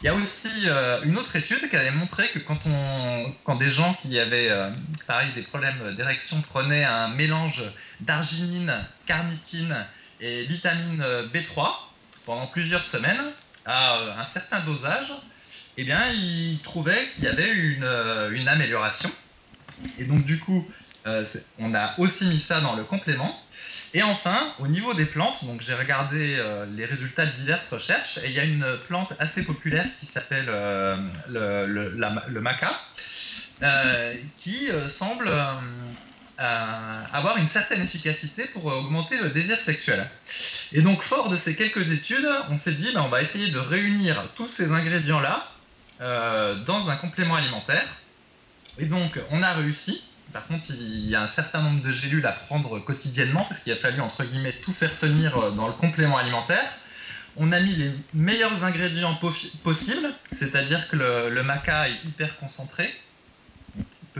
Il 0.00 0.06
y 0.06 0.08
a 0.08 0.14
aussi 0.14 0.68
une 1.04 1.18
autre 1.18 1.34
étude 1.34 1.68
qui 1.68 1.76
avait 1.76 1.90
montré 1.90 2.28
que 2.28 2.38
quand, 2.38 2.60
on, 2.66 3.34
quand 3.44 3.56
des 3.56 3.72
gens 3.72 3.94
qui 4.00 4.18
avaient 4.18 4.48
pareil, 5.06 5.32
des 5.34 5.42
problèmes 5.42 5.94
d'érection 5.96 6.40
prenaient 6.42 6.84
un 6.84 7.08
mélange 7.08 7.62
d'arginine, 8.00 8.72
carnitine 9.06 9.76
et 10.20 10.44
vitamine 10.44 11.04
B3 11.34 11.72
pendant 12.24 12.46
plusieurs 12.46 12.84
semaines, 12.84 13.32
à 13.68 14.22
un 14.22 14.26
certain 14.32 14.60
dosage, 14.60 15.12
eh 15.76 15.84
bien, 15.84 16.10
il 16.10 16.58
trouvait 16.64 17.08
qu'il 17.14 17.24
y 17.24 17.28
avait 17.28 17.50
une, 17.50 17.84
euh, 17.84 18.46
amélioration. 18.46 19.10
Et 19.98 20.04
donc, 20.04 20.24
du 20.24 20.38
coup, 20.38 20.66
euh, 21.06 21.24
on 21.58 21.72
a 21.74 21.94
aussi 21.98 22.24
mis 22.24 22.40
ça 22.48 22.60
dans 22.60 22.74
le 22.74 22.82
complément. 22.84 23.38
Et 23.94 24.02
enfin, 24.02 24.54
au 24.58 24.66
niveau 24.68 24.94
des 24.94 25.04
plantes, 25.04 25.44
donc 25.44 25.60
j'ai 25.60 25.74
regardé 25.74 26.36
euh, 26.38 26.66
les 26.76 26.84
résultats 26.84 27.26
de 27.26 27.32
diverses 27.32 27.68
recherches, 27.70 28.18
et 28.18 28.26
il 28.26 28.32
y 28.32 28.40
a 28.40 28.44
une 28.44 28.66
plante 28.86 29.12
assez 29.18 29.42
populaire 29.42 29.86
qui 30.00 30.06
s'appelle 30.06 30.46
le, 30.46 31.66
le, 31.66 31.94
le, 32.28 32.40
maca, 32.40 32.80
qui 34.38 34.68
semble 34.98 35.30
avoir 36.38 37.36
une 37.36 37.48
certaine 37.48 37.82
efficacité 37.82 38.44
pour 38.44 38.66
augmenter 38.66 39.16
le 39.16 39.30
désir 39.30 39.58
sexuel. 39.66 40.08
Et 40.72 40.82
donc, 40.82 41.02
fort 41.02 41.28
de 41.28 41.36
ces 41.38 41.54
quelques 41.56 41.90
études, 41.90 42.28
on 42.50 42.58
s'est 42.58 42.74
dit, 42.74 42.92
ben, 42.94 43.02
on 43.02 43.08
va 43.08 43.22
essayer 43.22 43.50
de 43.50 43.58
réunir 43.58 44.22
tous 44.36 44.48
ces 44.48 44.70
ingrédients-là 44.70 45.48
euh, 46.00 46.54
dans 46.64 46.88
un 46.90 46.96
complément 46.96 47.34
alimentaire. 47.34 47.86
Et 48.78 48.84
donc, 48.84 49.18
on 49.30 49.42
a 49.42 49.52
réussi. 49.54 50.00
Par 50.32 50.46
contre, 50.46 50.66
il 50.70 51.08
y 51.08 51.16
a 51.16 51.22
un 51.22 51.28
certain 51.34 51.62
nombre 51.62 51.82
de 51.82 51.90
gélules 51.90 52.26
à 52.26 52.32
prendre 52.32 52.78
quotidiennement 52.80 53.46
parce 53.48 53.62
qu'il 53.62 53.72
a 53.72 53.76
fallu, 53.76 54.00
entre 54.00 54.22
guillemets, 54.24 54.54
tout 54.62 54.72
faire 54.74 54.96
tenir 54.98 55.36
euh, 55.36 55.50
dans 55.50 55.66
le 55.66 55.72
complément 55.72 56.18
alimentaire. 56.18 56.70
On 57.36 57.50
a 57.52 57.60
mis 57.60 57.74
les 57.74 57.92
meilleurs 58.14 58.62
ingrédients 58.64 59.18
possibles, 59.62 60.12
c'est-à-dire 60.38 60.88
que 60.88 60.96
le, 60.96 61.30
le 61.30 61.42
maca 61.44 61.88
est 61.88 62.04
hyper 62.04 62.36
concentré, 62.38 62.92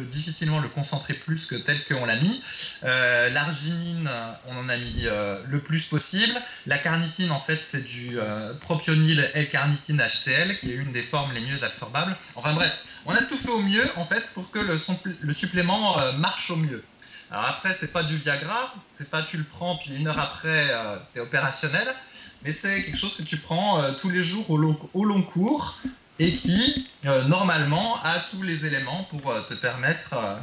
difficilement 0.04 0.60
le 0.60 0.68
concentrer 0.68 1.14
plus 1.14 1.44
que 1.46 1.54
tel 1.54 1.84
qu'on 1.84 2.06
l'a 2.06 2.16
mis. 2.16 2.42
Euh, 2.84 3.28
l'arginine, 3.30 4.08
on 4.48 4.58
en 4.58 4.68
a 4.68 4.76
mis 4.76 5.02
euh, 5.04 5.40
le 5.48 5.60
plus 5.60 5.82
possible. 5.84 6.34
La 6.66 6.78
carnitine, 6.78 7.30
en 7.30 7.40
fait, 7.40 7.60
c'est 7.70 7.84
du 7.84 8.18
euh, 8.18 8.54
propionyl 8.60 9.30
L-carnitine 9.34 9.98
HCl, 9.98 10.58
qui 10.58 10.72
est 10.72 10.76
une 10.76 10.92
des 10.92 11.02
formes 11.02 11.32
les 11.34 11.40
mieux 11.40 11.62
absorbables. 11.62 12.16
Enfin 12.34 12.54
bref, 12.54 12.72
on 13.06 13.12
a 13.12 13.22
tout 13.22 13.38
fait 13.38 13.50
au 13.50 13.62
mieux, 13.62 13.88
en 13.96 14.06
fait, 14.06 14.22
pour 14.34 14.50
que 14.50 14.58
le, 14.58 15.34
supplément 15.34 15.96
marche 16.14 16.50
au 16.50 16.56
mieux. 16.56 16.84
Alors 17.30 17.44
après, 17.44 17.76
c'est 17.80 17.92
pas 17.92 18.02
du 18.02 18.16
Viagra, 18.16 18.74
c'est 18.96 19.10
pas 19.10 19.22
tu 19.22 19.36
le 19.36 19.44
prends, 19.44 19.76
puis 19.76 19.94
une 19.94 20.08
heure 20.08 20.18
après, 20.18 20.70
tu 21.12 21.18
es 21.18 21.22
opérationnel, 21.22 21.94
mais 22.42 22.56
c'est 22.60 22.82
quelque 22.84 22.96
chose 22.96 23.14
que 23.16 23.22
tu 23.22 23.36
prends 23.36 23.92
tous 24.00 24.10
les 24.10 24.24
jours 24.24 24.50
au 24.50 25.04
long 25.04 25.22
cours, 25.22 25.78
et 26.18 26.34
qui, 26.34 26.86
euh, 27.04 27.24
normalement, 27.24 28.02
a 28.02 28.20
tous 28.30 28.42
les 28.42 28.64
éléments 28.64 29.06
pour 29.10 29.30
euh, 29.30 29.42
te 29.48 29.54
permettre 29.54 30.14
euh, 30.14 30.36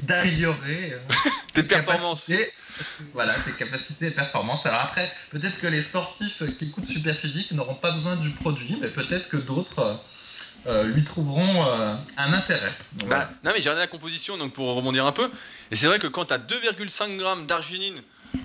d'améliorer 0.00 0.96
tes 1.52 1.64
performances. 1.64 2.30
voilà, 3.12 3.34
tes 3.34 3.52
capacités 3.52 4.06
et 4.06 4.10
performances. 4.10 4.64
Alors 4.64 4.80
après, 4.80 5.12
peut-être 5.30 5.60
que 5.60 5.66
les 5.66 5.82
sportifs 5.82 6.42
qui 6.58 6.66
écoutent 6.66 6.88
Super 6.88 7.16
Physique 7.16 7.52
n'auront 7.52 7.74
pas 7.74 7.92
besoin 7.92 8.16
du 8.16 8.30
produit, 8.30 8.78
mais 8.80 8.88
peut-être 8.88 9.28
que 9.28 9.36
d'autres 9.36 10.00
lui 10.84 11.02
trouveront 11.04 11.64
un 11.64 12.32
intérêt. 12.32 12.72
Bah, 13.06 13.30
non, 13.42 13.52
mais 13.54 13.62
j'ai 13.62 13.70
regardé 13.70 13.80
la 13.80 13.86
composition 13.86 14.36
donc 14.36 14.52
pour 14.52 14.74
rebondir 14.74 15.06
un 15.06 15.12
peu. 15.12 15.30
Et 15.70 15.76
c'est 15.76 15.86
vrai 15.86 15.98
que 15.98 16.06
quand 16.06 16.26
tu 16.26 16.34
as 16.34 16.38
2,5 16.38 17.16
grammes 17.16 17.46
d'arginine 17.46 17.98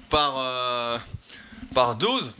par, 0.09 1.01
par 1.73 1.95
dose, 1.97 2.33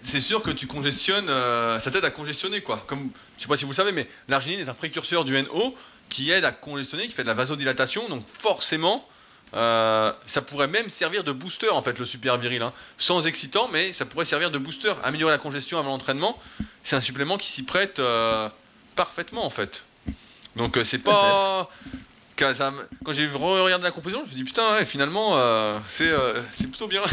c'est 0.00 0.20
sûr 0.20 0.42
que 0.42 0.50
tu 0.50 0.66
congestionnes, 0.66 1.28
euh, 1.28 1.78
ça 1.78 1.90
t'aide 1.90 2.04
à 2.04 2.10
congestionner 2.10 2.60
quoi. 2.60 2.82
Comme, 2.86 3.10
je 3.36 3.42
sais 3.42 3.48
pas 3.48 3.56
si 3.56 3.64
vous 3.64 3.70
le 3.70 3.76
savez, 3.76 3.92
mais 3.92 4.08
l'arginine 4.28 4.60
est 4.60 4.68
un 4.68 4.74
précurseur 4.74 5.24
du 5.24 5.40
NO 5.40 5.74
qui 6.08 6.30
aide 6.30 6.44
à 6.44 6.52
congestionner, 6.52 7.06
qui 7.06 7.12
fait 7.12 7.22
de 7.22 7.28
la 7.28 7.34
vasodilatation, 7.34 8.08
donc 8.08 8.24
forcément, 8.26 9.06
euh, 9.54 10.12
ça 10.26 10.42
pourrait 10.42 10.68
même 10.68 10.88
servir 10.90 11.24
de 11.24 11.32
booster 11.32 11.68
en 11.70 11.82
fait 11.82 11.98
le 11.98 12.04
super 12.04 12.36
viril, 12.38 12.62
hein. 12.62 12.72
sans 12.96 13.26
excitant, 13.26 13.68
mais 13.72 13.92
ça 13.92 14.04
pourrait 14.06 14.24
servir 14.24 14.50
de 14.50 14.58
booster, 14.58 14.92
améliorer 15.04 15.32
la 15.32 15.38
congestion 15.38 15.78
avant 15.78 15.90
l'entraînement. 15.90 16.38
C'est 16.82 16.96
un 16.96 17.00
supplément 17.00 17.36
qui 17.36 17.48
s'y 17.48 17.62
prête 17.62 17.98
euh, 17.98 18.48
parfaitement 18.96 19.44
en 19.44 19.50
fait. 19.50 19.84
Donc 20.56 20.78
c'est 20.82 20.98
pas 20.98 21.68
quand, 22.36 22.52
quand 23.04 23.12
j'ai 23.12 23.28
regardé 23.28 23.84
la 23.84 23.90
composition, 23.90 24.20
je 24.20 24.24
me 24.24 24.28
suis 24.30 24.36
dit 24.36 24.44
putain, 24.44 24.84
finalement 24.84 25.38
c'est 25.88 26.10
plutôt 26.68 26.88
bien. 26.88 27.02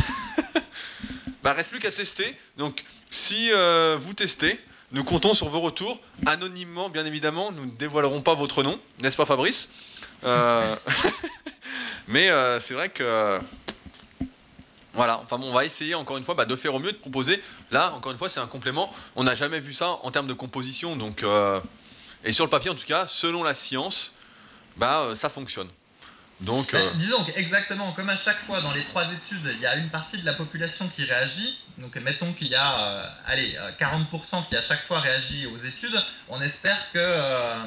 Bah, 1.46 1.54
reste 1.54 1.70
plus 1.70 1.80
qu'à 1.80 1.92
tester. 1.92 2.36
Donc, 2.58 2.84
si 3.12 3.52
euh, 3.52 3.98
vous 4.02 4.16
testez, 4.16 4.60
nous 4.94 5.04
comptons 5.04 5.36
sur 5.36 5.48
vos 5.48 5.60
retours, 5.60 6.02
anonymement, 6.26 6.90
bien 6.90 7.06
évidemment. 7.06 7.52
Nous 7.52 7.68
ne 7.68 7.72
dévoilerons 7.72 8.22
pas 8.22 8.34
votre 8.34 8.64
nom, 8.64 8.80
n'est-ce 9.04 9.16
pas, 9.16 9.28
Fabrice? 9.28 9.70
Euh, 10.24 10.76
Mais 12.08 12.30
euh, 12.30 12.60
c'est 12.60 12.74
vrai 12.74 12.90
que. 12.90 13.40
Voilà, 14.96 15.20
enfin 15.20 15.38
bon, 15.38 15.50
on 15.50 15.54
va 15.54 15.66
essayer 15.66 15.94
encore 15.94 16.18
une 16.18 16.24
fois 16.24 16.34
bah, 16.34 16.46
de 16.46 16.56
faire 16.56 16.74
au 16.74 16.80
mieux, 16.80 16.92
de 16.92 16.98
proposer. 16.98 17.40
Là, 17.70 17.94
encore 17.94 18.12
une 18.12 18.18
fois, 18.18 18.28
c'est 18.28 18.40
un 18.40 18.48
complément. 18.48 18.92
On 19.16 19.24
n'a 19.24 19.36
jamais 19.36 19.60
vu 19.60 19.74
ça 19.74 20.00
en 20.02 20.10
termes 20.10 20.28
de 20.28 20.34
composition, 20.34 20.98
et 22.24 22.32
sur 22.32 22.46
le 22.46 22.50
papier 22.50 22.72
en 22.72 22.76
tout 22.76 22.88
cas, 22.88 23.06
selon 23.06 23.44
la 23.44 23.54
science, 23.54 24.14
bah 24.78 25.10
ça 25.14 25.30
fonctionne. 25.30 25.68
Donc, 26.42 26.74
euh, 26.74 26.92
Disons 26.96 27.26
exactement 27.36 27.94
comme 27.94 28.10
à 28.10 28.18
chaque 28.18 28.40
fois 28.46 28.62
dans 28.62 28.74
les 28.74 28.84
trois 28.86 29.06
études, 29.06 29.50
il 29.54 29.62
y 29.62 29.66
a 29.66 29.76
une 29.78 29.90
partie 29.90 30.18
de 30.18 30.26
la 30.26 30.34
population 30.34 30.90
qui 30.90 31.06
réagit. 31.06 31.58
Donc 31.78 31.96
mettons 31.96 32.34
qu'il 32.34 32.48
y 32.48 32.56
a 32.56 32.80
euh, 32.80 33.08
allez, 33.26 33.58
40% 33.80 34.04
euh, 34.14 34.42
qui 34.50 34.56
à 34.58 34.62
chaque 34.62 34.86
fois 34.86 35.00
réagit 35.00 35.46
aux 35.46 35.58
études. 35.58 35.98
On 36.28 36.42
espère 36.42 36.78
que 36.94 37.66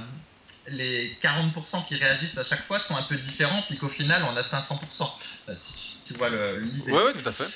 les 0.69 1.17
40% 1.23 1.87
qui 1.87 1.97
réagissent 1.97 2.37
à 2.37 2.45
chaque 2.45 2.67
fois 2.67 2.81
sont 2.81 2.95
un 2.95 3.05
peu 3.05 3.17
différents, 3.17 3.63
puis 3.69 3.79
qu'au 3.79 3.89
final 3.89 4.23
on 4.25 4.37
a 4.37 4.43
500%. 4.43 5.11
si 5.57 5.99
tu 6.07 6.15
vois 6.15 6.29
l'idée. 6.29 6.93
Oui, 6.93 7.13
tout 7.15 7.29
à 7.29 7.33
fait. 7.33 7.49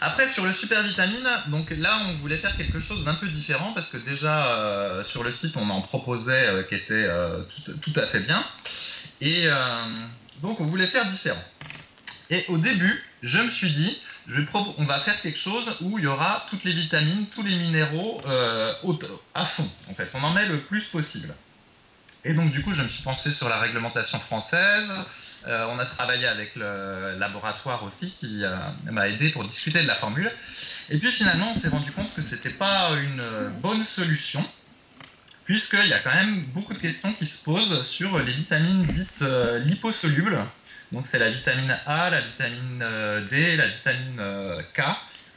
Après, 0.00 0.28
sur 0.30 0.44
le 0.44 0.52
super 0.54 0.82
vitamine, 0.82 1.28
donc 1.46 1.70
là, 1.70 2.00
on 2.08 2.14
voulait 2.14 2.38
faire 2.38 2.56
quelque 2.56 2.80
chose 2.80 3.04
d'un 3.04 3.14
peu 3.14 3.28
différent 3.28 3.72
parce 3.72 3.88
que 3.88 3.98
déjà 3.98 5.04
sur 5.12 5.22
le 5.22 5.30
site, 5.30 5.56
on 5.56 5.70
en 5.70 5.82
proposait 5.82 6.66
qui 6.68 6.74
était 6.74 7.08
tout, 7.64 7.72
tout, 7.74 8.00
à 8.00 8.06
fait 8.06 8.18
bien. 8.20 8.44
Et 9.22 9.46
euh, 9.46 9.84
donc 10.42 10.60
on 10.60 10.66
voulait 10.66 10.88
faire 10.88 11.08
différent. 11.08 11.42
Et 12.28 12.44
au 12.48 12.58
début, 12.58 13.02
je 13.22 13.38
me 13.38 13.50
suis 13.50 13.72
dit, 13.72 13.96
on 14.54 14.84
va 14.84 14.98
faire 15.00 15.20
quelque 15.22 15.38
chose 15.38 15.64
où 15.80 15.98
il 15.98 16.04
y 16.04 16.06
aura 16.08 16.46
toutes 16.50 16.64
les 16.64 16.72
vitamines, 16.72 17.26
tous 17.32 17.44
les 17.44 17.54
minéraux 17.56 18.20
euh, 18.26 18.72
à 19.34 19.46
fond. 19.46 19.68
En 19.88 19.94
fait, 19.94 20.10
on 20.14 20.22
en 20.24 20.32
met 20.32 20.46
le 20.46 20.58
plus 20.62 20.82
possible. 20.86 21.32
Et 22.24 22.34
donc 22.34 22.50
du 22.50 22.62
coup, 22.62 22.72
je 22.74 22.82
me 22.82 22.88
suis 22.88 23.02
pensé 23.04 23.32
sur 23.32 23.48
la 23.48 23.60
réglementation 23.60 24.18
française. 24.20 24.90
Euh, 25.46 25.66
on 25.70 25.78
a 25.78 25.86
travaillé 25.86 26.26
avec 26.26 26.56
le 26.56 27.16
laboratoire 27.16 27.84
aussi 27.84 28.12
qui 28.18 28.42
m'a 28.90 29.08
aidé 29.08 29.30
pour 29.30 29.44
discuter 29.44 29.82
de 29.82 29.86
la 29.86 29.96
formule. 29.96 30.32
Et 30.90 30.98
puis 30.98 31.12
finalement, 31.12 31.52
on 31.54 31.60
s'est 31.60 31.68
rendu 31.68 31.92
compte 31.92 32.12
que 32.12 32.22
c'était 32.22 32.50
pas 32.50 32.90
une 32.94 33.52
bonne 33.60 33.86
solution 33.94 34.44
puisqu'il 35.44 35.88
y 35.88 35.92
a 35.92 35.98
quand 35.98 36.14
même 36.14 36.42
beaucoup 36.54 36.74
de 36.74 36.78
questions 36.78 37.12
qui 37.14 37.26
se 37.26 37.42
posent 37.42 37.86
sur 37.88 38.18
les 38.18 38.32
vitamines 38.32 38.84
dites 38.86 39.22
euh, 39.22 39.58
liposolubles. 39.60 40.38
Donc 40.92 41.06
c'est 41.10 41.18
la 41.18 41.30
vitamine 41.30 41.76
A, 41.86 42.10
la 42.10 42.20
vitamine 42.20 42.80
euh, 42.82 43.20
D, 43.28 43.56
la 43.56 43.66
vitamine 43.66 44.18
euh, 44.20 44.60
K 44.74 44.82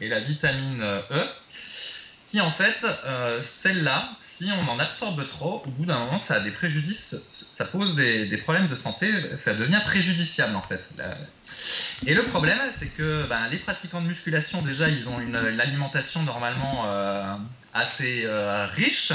et 0.01 0.09
la 0.09 0.19
vitamine 0.19 0.81
E, 1.11 1.23
qui 2.29 2.41
en 2.41 2.51
fait, 2.51 2.75
celles-là, 3.63 4.09
si 4.37 4.49
on 4.51 4.69
en 4.69 4.77
absorbe 4.77 5.25
trop, 5.29 5.63
au 5.65 5.69
bout 5.69 5.85
d'un 5.85 5.99
moment, 5.99 6.21
ça 6.27 6.35
a 6.35 6.39
des 6.41 6.51
préjudices, 6.51 7.15
ça 7.57 7.63
pose 7.63 7.95
des, 7.95 8.37
problèmes 8.43 8.67
de 8.67 8.75
santé, 8.75 9.09
ça 9.45 9.53
devient 9.53 9.79
préjudiciable 9.85 10.53
en 10.53 10.61
fait. 10.63 10.83
Et 12.05 12.13
le 12.13 12.23
problème, 12.23 12.59
c'est 12.77 12.89
que 12.97 13.25
ben, 13.29 13.47
les 13.49 13.59
pratiquants 13.59 14.01
de 14.01 14.07
musculation, 14.07 14.61
déjà, 14.63 14.89
ils 14.89 15.07
ont 15.07 15.21
une, 15.21 15.37
alimentation 15.37 16.23
normalement 16.23 16.85
assez 17.73 18.27
riche, 18.75 19.13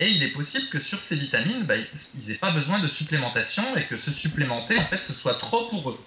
et 0.00 0.08
il 0.08 0.22
est 0.22 0.28
possible 0.28 0.68
que 0.68 0.80
sur 0.80 1.00
ces 1.02 1.16
vitamines, 1.16 1.64
bah, 1.64 1.74
ils 1.76 2.26
n'aient 2.26 2.34
pas 2.34 2.50
besoin 2.50 2.80
de 2.80 2.88
supplémentation 2.88 3.76
et 3.76 3.84
que 3.84 3.96
se 3.98 4.10
supplémenter, 4.12 4.78
en 4.78 4.86
fait, 4.86 5.00
ce 5.06 5.12
soit 5.12 5.34
trop 5.34 5.68
pour 5.68 5.90
eux. 5.90 5.98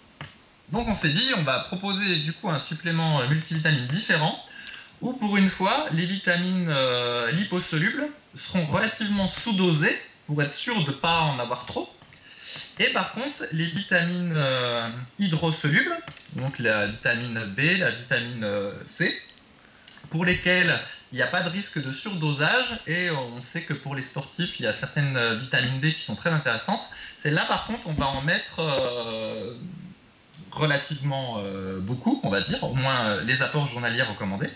Donc 0.71 0.88
on 0.88 0.95
s'est 0.95 1.13
dit, 1.13 1.32
on 1.38 1.43
va 1.43 1.60
proposer 1.60 2.17
du 2.17 2.34
coup 2.34 2.50
un 2.50 2.60
supplément 2.60 3.21
euh, 3.21 3.28
multivitamine 3.28 3.88
différent, 3.88 4.43
où 5.02 5.13
pour 5.13 5.38
une 5.38 5.50
fois, 5.52 5.86
les 5.91 6.06
vitamines 6.06 6.67
euh, 6.69 7.32
liposolubles 7.32 8.08
seront 8.36 8.65
relativement 8.65 9.30
sous-dosées 9.43 9.98
pour 10.26 10.41
être 10.41 10.56
sûr 10.56 10.84
de 10.84 10.91
ne 10.91 10.95
pas 10.95 11.21
en 11.21 11.39
avoir 11.39 11.65
trop. 11.67 11.89
Et 12.80 12.88
par 12.89 13.13
contre, 13.13 13.45
les 13.52 13.65
vitamines 13.65 14.34
euh, 14.36 14.89
hydrosolubles, 15.19 15.98
donc 16.36 16.58
la 16.60 16.88
vitamine 16.88 17.39
B, 17.56 17.78
la 17.78 17.91
vitamine 17.91 18.48
C, 18.98 19.21
pour 20.10 20.26
lesquelles 20.26 20.82
il 21.12 21.15
n'y 21.15 21.22
a 21.22 21.28
pas 21.28 21.41
de 21.41 21.50
risque 21.50 21.82
de 21.82 21.94
surdosage 21.94 22.80
et 22.88 23.10
on 23.12 23.41
sait 23.54 23.62
que 23.62 23.74
pour 23.74 23.96
les 23.96 24.02
sportifs, 24.02 24.60
il 24.60 24.63
y 24.63 24.68
a 24.68 24.74
certaines 24.74 25.15
euh, 25.15 25.36
vitamines 25.36 25.80
D 25.80 25.94
qui 25.94 26.02
sont 26.02 26.15
très 26.15 26.32
intéressantes. 26.32 26.82
C'est 27.22 27.32
là 27.32 27.46
par 27.46 27.68
contre, 27.68 27.88
on 27.88 27.94
va 27.94 28.08
en 28.08 28.22
mettre 28.22 28.60
euh, 28.60 29.54
relativement 30.52 31.38
euh, 31.39 31.80
beaucoup, 31.80 32.20
on 32.24 32.30
va 32.30 32.41
dire, 32.41 32.63
au 32.63 32.74
moins 32.74 33.22
les 33.22 33.41
apports 33.41 33.68
journaliers 33.68 34.02
recommandés. 34.02 34.50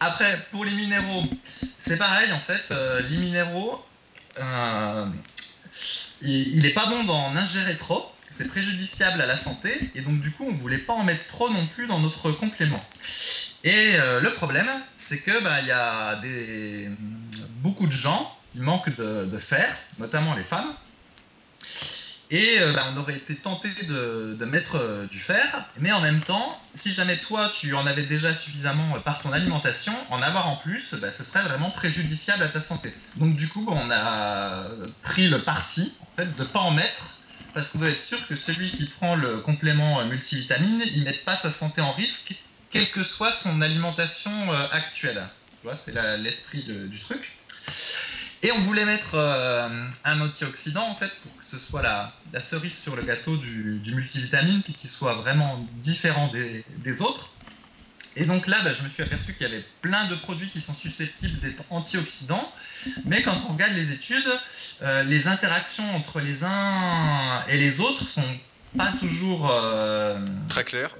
Après, 0.00 0.46
pour 0.50 0.64
les 0.64 0.72
minéraux, 0.72 1.24
c'est 1.86 1.96
pareil 1.96 2.32
en 2.32 2.40
fait, 2.40 2.74
les 3.08 3.16
minéraux, 3.18 3.84
il 6.22 6.62
n'est 6.62 6.72
pas 6.72 6.86
bon 6.86 7.04
d'en 7.04 7.36
ingérer 7.36 7.76
trop, 7.76 8.10
c'est 8.36 8.48
préjudiciable 8.48 9.20
à 9.20 9.26
la 9.26 9.38
santé 9.44 9.92
et 9.94 10.00
donc 10.00 10.20
du 10.20 10.32
coup 10.32 10.44
on 10.48 10.52
ne 10.52 10.58
voulait 10.58 10.78
pas 10.78 10.94
en 10.94 11.04
mettre 11.04 11.24
trop 11.28 11.50
non 11.50 11.66
plus 11.66 11.86
dans 11.86 12.00
notre 12.00 12.32
complément. 12.32 12.84
Et 13.62 13.92
le 13.96 14.30
problème, 14.30 14.66
c'est 15.12 15.18
que 15.18 15.42
bah, 15.42 15.60
il 15.60 15.66
y 15.66 15.72
a 15.72 16.16
des, 16.16 16.88
beaucoup 17.60 17.86
de 17.86 17.92
gens 17.92 18.34
qui 18.52 18.60
manquent 18.60 18.96
de, 18.96 19.38
fer, 19.38 19.76
notamment 19.98 20.34
les 20.34 20.44
femmes. 20.44 20.72
Et 22.30 22.58
euh, 22.58 22.72
bah, 22.72 22.86
on 22.94 22.96
aurait 22.98 23.16
été 23.16 23.34
tenté 23.34 23.68
de, 23.86 24.42
mettre 24.46 24.76
euh, 24.76 25.06
du 25.08 25.18
fer, 25.18 25.66
mais 25.78 25.92
en 25.92 26.00
même 26.00 26.22
temps, 26.22 26.58
si 26.76 26.94
jamais 26.94 27.18
toi 27.18 27.52
tu 27.60 27.74
en 27.74 27.86
avais 27.86 28.06
déjà 28.06 28.34
suffisamment 28.34 28.96
euh, 28.96 29.00
par 29.00 29.20
ton 29.20 29.32
alimentation, 29.32 29.92
en 30.08 30.22
avoir 30.22 30.48
en 30.48 30.56
plus, 30.56 30.94
bah, 30.94 31.08
ce 31.18 31.24
serait 31.24 31.42
vraiment 31.42 31.70
préjudiciable 31.70 32.44
à 32.44 32.48
ta 32.48 32.62
santé. 32.62 32.94
Donc 33.16 33.36
du 33.36 33.48
coup, 33.48 33.66
on 33.68 33.90
a 33.90 34.64
pris 35.02 35.28
le 35.28 35.42
parti 35.42 35.92
de 36.16 36.24
ne 36.24 36.44
pas 36.44 36.60
en 36.60 36.70
mettre, 36.70 37.18
parce 37.52 37.68
qu'on 37.68 37.80
doit 37.80 37.90
être 37.90 38.04
sûr 38.04 38.26
que 38.26 38.36
celui 38.36 38.70
qui 38.70 38.86
prend 38.86 39.14
le 39.14 39.40
complément 39.40 40.02
multivitamine, 40.06 40.82
il 40.90 41.00
ne 41.00 41.04
mette 41.04 41.22
pas 41.26 41.38
sa 41.42 41.52
santé 41.52 41.82
en 41.82 41.92
risque 41.92 42.34
quelle 42.72 42.90
que 42.90 43.04
soit 43.04 43.32
son 43.42 43.60
alimentation 43.60 44.52
euh, 44.52 44.66
actuelle. 44.70 45.22
Tu 45.60 45.68
vois, 45.68 45.78
c'est 45.84 45.94
l'esprit 46.18 46.64
du 46.64 46.98
truc. 47.00 47.20
Et 48.44 48.50
on 48.50 48.62
voulait 48.62 48.84
mettre 48.84 49.14
euh, 49.14 49.68
un 50.04 50.20
antioxydant 50.20 50.88
en 50.88 50.96
fait 50.96 51.10
pour 51.22 51.32
que 51.36 51.44
ce 51.52 51.58
soit 51.66 51.82
la, 51.82 52.12
cerise 52.50 52.76
sur 52.82 52.96
le 52.96 53.02
gâteau 53.02 53.36
du, 53.36 53.80
multivitamine, 53.94 54.62
puis 54.62 54.74
qu'il 54.74 54.90
soit 54.90 55.14
vraiment 55.14 55.64
différent 55.74 56.28
des, 56.32 57.00
autres. 57.00 57.28
Et 58.16 58.24
donc 58.24 58.48
là, 58.48 58.60
bah, 58.62 58.74
je 58.74 58.82
me 58.82 58.88
suis 58.88 59.02
aperçu 59.02 59.32
qu'il 59.34 59.46
y 59.46 59.50
avait 59.50 59.64
plein 59.80 60.08
de 60.08 60.16
produits 60.16 60.48
qui 60.48 60.60
sont 60.60 60.74
susceptibles 60.74 61.38
d'être 61.38 61.62
antioxydants, 61.70 62.52
mais 63.04 63.22
quand 63.22 63.38
on 63.48 63.52
regarde 63.52 63.74
les 63.74 63.92
études, 63.92 64.28
euh, 64.82 65.04
les 65.04 65.26
interactions 65.28 65.94
entre 65.94 66.20
les 66.20 66.42
uns 66.42 67.44
et 67.48 67.58
les 67.58 67.78
autres 67.78 68.06
sont 68.08 68.38
pas 68.76 68.92
toujours 68.98 69.50
euh, 69.50 70.18
très 70.48 70.64
claires. 70.64 70.96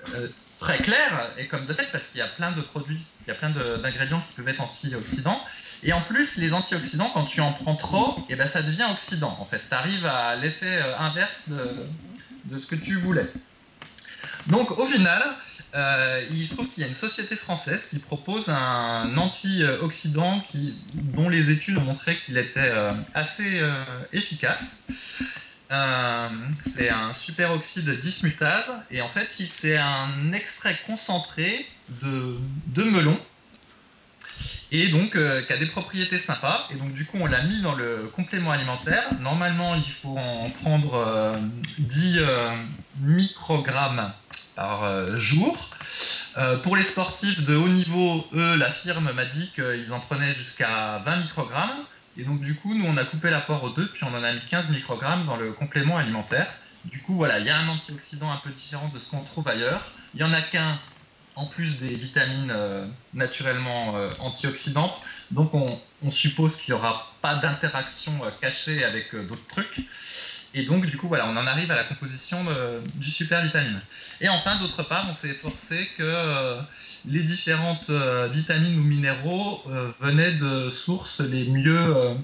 Euh, 0.62 0.64
très 0.64 0.78
claires, 0.78 1.30
et 1.38 1.46
comme 1.46 1.66
de 1.66 1.72
fait, 1.72 1.88
parce 1.90 2.04
qu'il 2.08 2.18
y 2.18 2.22
a 2.22 2.28
plein 2.28 2.52
de 2.52 2.60
produits, 2.60 3.00
il 3.26 3.28
y 3.28 3.30
a 3.30 3.34
plein 3.34 3.50
d'ingrédients 3.50 4.22
qui 4.28 4.34
peuvent 4.36 4.48
être 4.48 4.60
antioxydants. 4.60 5.40
Et 5.82 5.92
en 5.92 6.00
plus, 6.02 6.36
les 6.36 6.52
antioxydants, 6.52 7.10
quand 7.12 7.24
tu 7.24 7.40
en 7.40 7.52
prends 7.52 7.76
trop, 7.76 8.18
et 8.28 8.34
eh 8.34 8.36
ben, 8.36 8.48
ça 8.50 8.62
devient 8.62 8.86
oxydant. 8.92 9.36
En 9.40 9.44
fait, 9.44 9.60
tu 9.68 9.74
arrives 9.74 10.06
à 10.06 10.36
l'effet 10.36 10.80
inverse 10.98 11.48
de, 11.48 12.58
ce 12.58 12.66
que 12.66 12.76
tu 12.76 12.96
voulais. 12.96 13.26
Donc 14.46 14.70
au 14.78 14.86
final, 14.86 15.22
euh, 15.74 16.24
il 16.30 16.46
se 16.46 16.54
trouve 16.54 16.68
qu'il 16.68 16.82
y 16.82 16.84
a 16.84 16.88
une 16.88 16.94
société 16.94 17.34
française 17.34 17.80
qui 17.90 17.98
propose 17.98 18.48
un 18.48 19.16
antioxydant 19.16 20.42
dont 20.94 21.28
les 21.28 21.50
études 21.50 21.78
ont 21.78 21.82
montré 21.82 22.18
qu'il 22.26 22.36
était 22.36 22.60
euh, 22.60 22.92
assez 23.14 23.60
euh, 23.60 23.82
efficace. 24.12 24.60
C'est 26.76 26.90
un 26.90 27.14
superoxyde 27.14 28.00
dismutase 28.00 28.70
et 28.90 29.00
en 29.00 29.08
fait 29.08 29.28
c'est 29.60 29.76
un 29.76 30.32
extrait 30.32 30.78
concentré 30.86 31.66
de, 32.02 32.82
melon 32.82 33.18
et 34.70 34.88
donc 34.88 35.12
qui 35.12 35.52
a 35.52 35.56
des 35.56 35.66
propriétés 35.66 36.18
sympas 36.20 36.68
et 36.70 36.76
donc 36.76 36.94
du 36.94 37.04
coup 37.06 37.18
on 37.20 37.26
l'a 37.26 37.42
mis 37.42 37.62
dans 37.62 37.74
le 37.74 38.10
complément 38.14 38.50
alimentaire. 38.50 39.14
Normalement 39.20 39.74
il 39.74 39.92
faut 40.02 40.16
en 40.18 40.50
prendre 40.50 41.38
10 41.78 42.20
microgrammes 43.00 44.12
par 44.54 44.84
euh, 44.84 45.16
jour. 45.18 45.70
Euh, 46.38 46.58
pour 46.58 46.76
les 46.76 46.84
sportifs 46.84 47.40
de 47.44 47.56
haut 47.56 47.68
niveau, 47.68 48.26
eux, 48.32 48.56
la 48.56 48.72
firme 48.72 49.12
m'a 49.12 49.24
dit 49.24 49.50
qu'ils 49.54 49.92
en 49.92 50.00
prenaient 50.00 50.34
jusqu'à 50.34 50.98
20 51.04 51.16
microgrammes. 51.16 51.84
Et 52.16 52.24
donc, 52.24 52.40
du 52.40 52.54
coup, 52.54 52.74
nous, 52.74 52.84
on 52.84 52.96
a 52.96 53.04
coupé 53.04 53.30
l'apport 53.30 53.62
aux 53.64 53.70
deux, 53.70 53.88
puis 53.88 54.04
on 54.04 54.14
en 54.14 54.22
a 54.22 54.32
mis 54.32 54.40
15 54.50 54.70
microgrammes 54.70 55.24
dans 55.24 55.36
le 55.36 55.52
complément 55.52 55.96
alimentaire. 55.96 56.46
Du 56.84 56.98
coup, 57.00 57.14
voilà, 57.14 57.38
il 57.38 57.46
y 57.46 57.50
a 57.50 57.58
un 57.58 57.68
antioxydant 57.68 58.30
un 58.30 58.36
peu 58.38 58.50
différent 58.50 58.90
de 58.92 58.98
ce 58.98 59.10
qu'on 59.10 59.22
trouve 59.22 59.48
ailleurs. 59.48 59.82
Il 60.14 60.20
y 60.20 60.24
en 60.24 60.32
a 60.32 60.42
qu'un, 60.42 60.78
en 61.36 61.46
plus 61.46 61.78
des 61.78 61.94
vitamines 61.94 62.50
euh, 62.50 62.86
naturellement 63.14 63.94
antioxydantes. 64.18 65.02
Donc, 65.30 65.54
on, 65.54 65.78
suppose 66.10 66.56
qu'il 66.56 66.74
n'y 66.74 66.80
aura 66.80 67.12
pas 67.22 67.36
d'interaction 67.36 68.12
cachée 68.40 68.84
avec 68.84 69.14
d'autres 69.14 69.46
trucs. 69.48 69.80
Et 70.54 70.64
donc, 70.64 70.84
du 70.86 70.96
coup, 70.98 71.08
voilà, 71.08 71.26
on 71.28 71.36
en 71.36 71.46
arrive 71.46 71.70
à 71.70 71.76
la 71.76 71.84
composition 71.84 72.44
du 72.94 73.10
super 73.10 73.42
vitamine. 73.42 73.80
Et 74.20 74.28
enfin, 74.28 74.56
d'autre 74.56 74.82
part, 74.82 75.06
on 75.08 75.14
s'est 75.14 75.30
efforcé 75.30 75.88
que 75.96 76.02
euh, 76.02 76.60
les 77.06 77.22
différentes 77.22 77.90
euh, 77.90 78.28
vitamines 78.32 78.78
ou 78.78 78.82
minéraux 78.82 79.62
euh, 79.68 79.90
venaient 80.00 80.32
de 80.32 80.70
sources 80.84 81.20
les 81.20 81.44
mieux 81.44 82.16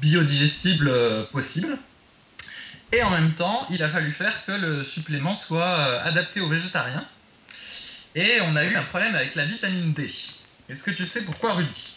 biodigestibles 0.00 0.92
possibles. 1.32 1.78
Et 2.92 3.02
en 3.02 3.10
même 3.10 3.32
temps, 3.32 3.66
il 3.70 3.82
a 3.82 3.88
fallu 3.88 4.12
faire 4.12 4.44
que 4.46 4.52
le 4.52 4.84
supplément 4.84 5.36
soit 5.46 6.00
adapté 6.02 6.40
aux 6.40 6.48
végétariens. 6.48 7.04
Et 8.14 8.38
on 8.42 8.56
a 8.56 8.64
eu 8.64 8.74
un 8.76 8.84
problème 8.84 9.14
avec 9.14 9.34
la 9.34 9.44
vitamine 9.44 9.92
D. 9.92 10.10
Est-ce 10.68 10.82
que 10.82 10.90
tu 10.90 11.06
sais 11.06 11.20
pourquoi, 11.22 11.54
Rudy? 11.54 11.96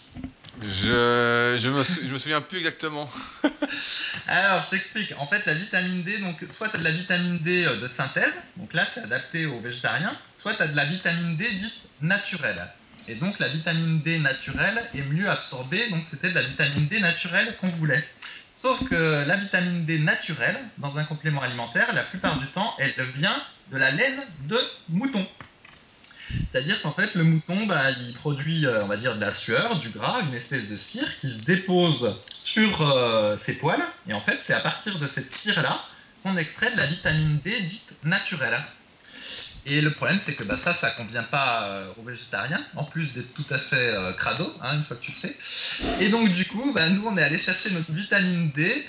Je, 0.62 1.56
je, 1.58 1.70
me, 1.70 1.82
je 1.82 2.12
me 2.12 2.18
souviens 2.18 2.42
plus 2.42 2.58
exactement. 2.58 3.10
Alors, 4.28 4.64
je 4.66 4.72
t'explique. 4.72 5.14
En 5.18 5.26
fait, 5.28 5.46
la 5.46 5.54
vitamine 5.54 6.04
D, 6.04 6.18
donc, 6.18 6.36
soit 6.58 6.70
tu 6.70 6.76
as 6.76 6.80
de 6.80 6.84
la 6.84 6.92
vitamine 6.92 7.40
D 7.40 7.64
euh, 7.66 7.80
de 7.80 7.88
synthèse, 7.96 8.34
donc 8.58 8.74
là, 8.74 8.86
c'est 8.94 9.02
adapté 9.02 9.46
aux 9.46 9.60
végétariens, 9.60 10.16
soit 10.42 10.56
tu 10.56 10.62
as 10.62 10.68
de 10.68 10.76
la 10.76 10.86
vitamine 10.86 11.36
D 11.36 11.50
dite 11.52 11.74
naturelle. 12.02 12.68
Et 13.08 13.16
donc, 13.16 13.40
la 13.40 13.48
vitamine 13.48 14.02
D 14.02 14.20
naturelle 14.20 14.82
est 14.94 15.02
mieux 15.02 15.30
absorbée, 15.30 15.90
donc 15.90 16.04
c'était 16.12 16.30
de 16.30 16.36
la 16.36 16.44
vitamine 16.44 16.88
D 16.88 17.00
naturelle 17.00 17.56
qu'on 17.60 17.70
voulait. 17.70 18.08
Sauf 18.62 18.88
que 18.90 19.26
la 19.26 19.38
vitamine 19.38 19.86
D 19.86 20.00
naturelle, 20.00 20.58
dans 20.78 20.98
un 20.98 21.06
complément 21.06 21.42
alimentaire, 21.42 21.94
la 21.94 22.04
plupart 22.04 22.38
du 22.40 22.48
temps, 22.48 22.74
elle 22.78 22.94
vient 23.16 23.42
de 23.72 23.78
la 23.78 23.92
laine 23.92 24.22
de 24.48 24.60
mouton. 24.90 25.26
C'est-à-dire 26.52 26.82
qu'en 26.82 26.92
fait, 26.92 27.16
le 27.16 27.24
mouton, 27.24 27.66
bah, 27.66 27.92
il 27.92 28.14
produit, 28.14 28.66
euh, 28.66 28.84
on 28.84 28.88
va 28.88 28.98
dire, 28.98 29.16
de 29.16 29.22
la 29.22 29.34
sueur, 29.34 29.80
du 29.80 29.90
gras, 29.90 30.22
une 30.22 30.34
espèce 30.34 30.68
de 30.68 30.76
cire 30.76 31.08
qui 31.20 31.30
se 31.32 31.40
dépose 31.46 32.16
sur 32.38 32.82
euh, 32.82 33.38
ses 33.46 33.54
poils. 33.54 33.84
Et 34.08 34.14
en 34.14 34.22
fait, 34.22 34.40
c'est 34.46 34.54
à 34.54 34.60
partir 34.60 35.00
de 35.00 35.08
cette 35.08 35.34
cire-là 35.38 35.84
qu'on 36.22 36.38
extrait 36.38 36.72
de 36.72 36.78
la 36.78 36.86
vitamine 36.86 37.40
D 37.44 37.62
dite 37.62 37.94
naturelle. 38.04 38.62
Et 39.70 39.82
le 39.82 39.92
problème, 39.92 40.20
c'est 40.26 40.34
que 40.34 40.44
bah, 40.44 40.58
ça, 40.64 40.74
ça 40.82 40.92
convient 40.92 41.24
pas 41.24 41.64
euh, 41.64 41.94
aux 41.98 42.04
végétariens, 42.04 42.62
en 42.76 42.84
plus 42.84 43.14
d'être 43.14 43.34
tout 43.34 43.46
à 43.50 43.60
fait 43.60 43.96
crado, 44.18 44.54
hein, 44.62 44.76
une 44.76 44.84
fois 44.84 44.98
que 44.98 45.06
tu 45.06 45.12
le 45.12 45.18
sais. 45.18 45.36
Et 46.04 46.10
donc, 46.10 46.34
du 46.34 46.46
coup, 46.46 46.74
bah, 46.74 46.90
nous, 46.90 47.06
on 47.06 47.18
est 47.18 47.24
allé 47.24 47.40
chercher 47.40 47.72
notre 47.72 47.92
vitamine 47.92 48.52
D 48.52 48.86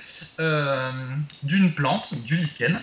d'une 1.43 1.75
plante, 1.75 2.15
du 2.25 2.37
lichen. 2.37 2.81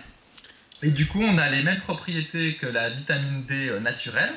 Et 0.83 0.91
du 0.91 1.07
coup, 1.07 1.21
on 1.21 1.37
a 1.37 1.49
les 1.49 1.63
mêmes 1.63 1.81
propriétés 1.81 2.55
que 2.61 2.67
la 2.67 2.91
vitamine 2.91 3.43
D 3.45 3.71
naturelle, 3.81 4.33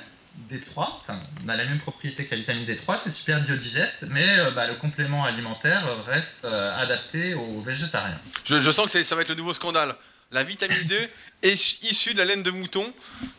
D3, 0.49 0.73
enfin, 0.77 1.21
on 1.45 1.49
a 1.49 1.57
la 1.57 1.65
même 1.65 1.79
propriété 1.81 2.25
que 2.25 2.35
la 2.35 2.41
vitamine 2.41 2.67
D3, 2.67 3.01
c'est 3.05 3.13
super 3.13 3.41
biodigeste, 3.43 4.05
mais 4.09 4.39
euh, 4.39 4.51
bah, 4.53 4.67
le 4.67 4.75
complément 4.75 5.25
alimentaire 5.25 5.85
reste 6.07 6.27
euh, 6.45 6.73
adapté 6.77 7.35
aux 7.35 7.61
végétariens. 7.61 8.19
Je, 8.45 8.59
sens 8.71 8.93
que 8.93 9.03
ça 9.03 9.17
va 9.17 9.23
être 9.23 9.29
le 9.29 9.35
nouveau 9.35 9.53
scandale. 9.53 9.95
La 10.33 10.45
vitamine 10.45 10.85
D 10.85 10.95
est 11.43 11.83
issue 11.83 12.13
de 12.13 12.19
la 12.19 12.25
laine 12.25 12.45
de 12.45 12.53
mouton. 12.53 12.85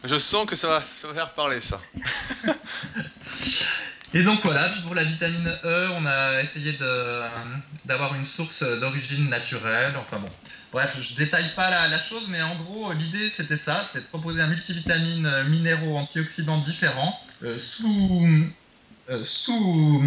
Je 0.03 0.17
sens 0.17 0.45
que 0.45 0.57
ça 0.57 0.67
va, 0.67 0.81
faire 0.81 1.33
parler 1.33 1.61
ça. 1.61 1.79
Et 4.13 4.23
donc 4.23 4.41
voilà, 4.43 4.73
pour 4.83 4.93
la 4.93 5.05
vitamine 5.05 5.47
E, 5.63 5.87
on 5.93 6.05
a 6.05 6.41
essayé 6.41 6.77
d'avoir 7.85 8.13
une 8.15 8.25
source 8.35 8.61
d'origine 8.61 9.29
naturelle. 9.29 9.93
Enfin 9.95 10.19
bon, 10.19 10.29
bref, 10.73 10.93
je 10.99 11.15
détaille 11.15 11.53
pas 11.55 11.69
la, 11.87 12.03
chose, 12.03 12.23
mais 12.27 12.41
en 12.41 12.55
gros, 12.55 12.91
l'idée 12.91 13.31
c'était 13.37 13.59
ça, 13.63 13.81
c'est 13.89 13.99
de 13.99 14.07
proposer 14.07 14.41
un 14.41 14.47
multivitamine 14.47 15.43
minéraux 15.47 15.95
antioxydants 15.95 16.57
différents, 16.57 17.17
euh, 17.43 17.57
sous, 17.77 18.49
euh, 19.09 19.23
sous 19.23 20.03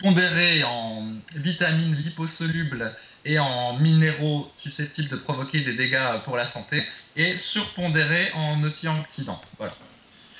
pondéré 0.00 0.64
en 0.64 1.14
vitamines 1.34 1.94
liposolubles 1.94 2.92
et 3.26 3.38
en 3.38 3.76
minéraux 3.78 4.50
susceptibles 4.58 5.10
de 5.10 5.16
provoquer 5.16 5.60
des 5.60 5.74
dégâts 5.74 6.20
pour 6.24 6.36
la 6.36 6.50
santé, 6.52 6.82
et 7.16 7.36
surpondéré 7.52 8.30
en 8.34 8.62
antioxydants. 8.62 9.40
Voilà. 9.58 9.74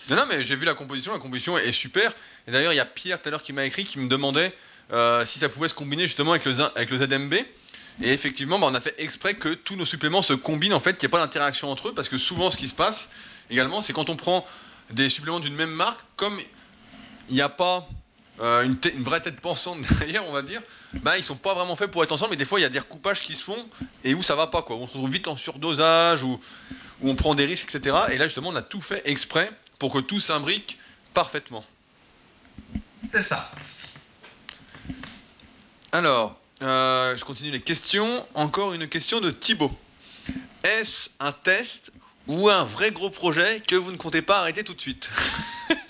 Non, 0.08 0.24
mais 0.28 0.42
j'ai 0.42 0.54
vu 0.54 0.64
la 0.64 0.74
composition, 0.74 1.12
la 1.12 1.18
composition 1.18 1.58
est 1.58 1.72
super. 1.72 2.12
Et 2.46 2.52
d'ailleurs, 2.52 2.72
il 2.72 2.76
y 2.76 2.80
a 2.80 2.84
Pierre 2.84 3.20
tout 3.20 3.28
à 3.28 3.30
l'heure 3.32 3.42
qui 3.42 3.52
m'a 3.52 3.64
écrit, 3.64 3.82
qui 3.82 3.98
me 3.98 4.08
demandait 4.08 4.54
euh, 4.92 5.24
si 5.24 5.40
ça 5.40 5.48
pouvait 5.48 5.66
se 5.66 5.74
combiner 5.74 6.04
justement 6.04 6.30
avec 6.30 6.44
le, 6.44 6.60
avec 6.76 6.90
le 6.90 6.98
ZMB. 6.98 7.34
Et 8.02 8.12
effectivement, 8.12 8.58
bah, 8.58 8.68
on 8.70 8.74
a 8.74 8.80
fait 8.80 8.94
exprès 8.98 9.34
que 9.34 9.48
tous 9.48 9.74
nos 9.74 9.84
suppléments 9.84 10.22
se 10.22 10.34
combinent, 10.34 10.74
en 10.74 10.80
fait, 10.80 10.96
qu'il 10.96 11.08
n'y 11.08 11.10
ait 11.10 11.16
pas 11.16 11.18
d'interaction 11.18 11.70
entre 11.70 11.88
eux, 11.88 11.94
parce 11.94 12.08
que 12.08 12.16
souvent, 12.18 12.50
ce 12.50 12.56
qui 12.56 12.68
se 12.68 12.74
passe 12.74 13.10
également, 13.50 13.82
c'est 13.82 13.92
quand 13.92 14.10
on 14.10 14.16
prend 14.16 14.46
des 14.92 15.08
suppléments 15.08 15.40
d'une 15.40 15.56
même 15.56 15.70
marque, 15.70 16.02
comme 16.14 16.38
il 17.28 17.34
n'y 17.34 17.40
a 17.40 17.48
pas 17.48 17.88
euh, 18.40 18.64
une, 18.64 18.76
une, 18.94 19.02
vraie 19.02 19.20
tête 19.20 19.40
pensante 19.40 19.80
derrière, 19.98 20.26
on 20.26 20.32
va 20.32 20.42
dire, 20.42 20.62
bah, 20.94 21.16
ils 21.16 21.24
sont 21.24 21.36
pas 21.36 21.54
vraiment 21.54 21.76
faits 21.76 21.90
pour 21.90 22.02
être 22.02 22.12
ensemble, 22.12 22.32
mais 22.32 22.36
des 22.36 22.44
fois, 22.44 22.60
il 22.60 22.62
y 22.62 22.66
a 22.66 22.70
des 22.70 22.78
recoupages 22.78 23.20
qui 23.20 23.34
se 23.34 23.42
font 23.42 23.68
et 24.04 24.14
où 24.14 24.22
ça 24.22 24.34
va 24.34 24.46
pas, 24.46 24.62
quoi. 24.62 24.76
On 24.76 24.86
se 24.86 24.94
retrouve 24.94 25.10
vite 25.10 25.28
en 25.28 25.36
surdosage, 25.36 26.22
ou 26.22 26.38
où 27.00 27.10
on 27.10 27.14
prend 27.14 27.34
des 27.34 27.46
risques, 27.46 27.74
etc. 27.74 27.96
Et 28.10 28.18
là, 28.18 28.26
justement, 28.26 28.50
on 28.50 28.56
a 28.56 28.62
tout 28.62 28.80
fait 28.80 29.02
exprès 29.04 29.50
pour 29.78 29.92
que 29.92 29.98
tout 29.98 30.20
s'imbrique 30.20 30.78
parfaitement. 31.14 31.64
C'est 33.12 33.22
ça. 33.22 33.50
Alors, 35.92 36.36
euh, 36.62 37.16
je 37.16 37.24
continue 37.24 37.50
les 37.50 37.60
questions. 37.60 38.26
Encore 38.34 38.72
une 38.74 38.88
question 38.88 39.20
de 39.20 39.30
Thibaut. 39.30 39.76
Est-ce 40.62 41.10
un 41.20 41.32
test 41.32 41.92
ou 42.26 42.48
un 42.48 42.64
vrai 42.64 42.90
gros 42.90 43.10
projet 43.10 43.62
que 43.66 43.76
vous 43.76 43.92
ne 43.92 43.96
comptez 43.96 44.22
pas 44.22 44.40
arrêter 44.40 44.64
tout 44.64 44.74
de 44.74 44.80
suite? 44.80 45.10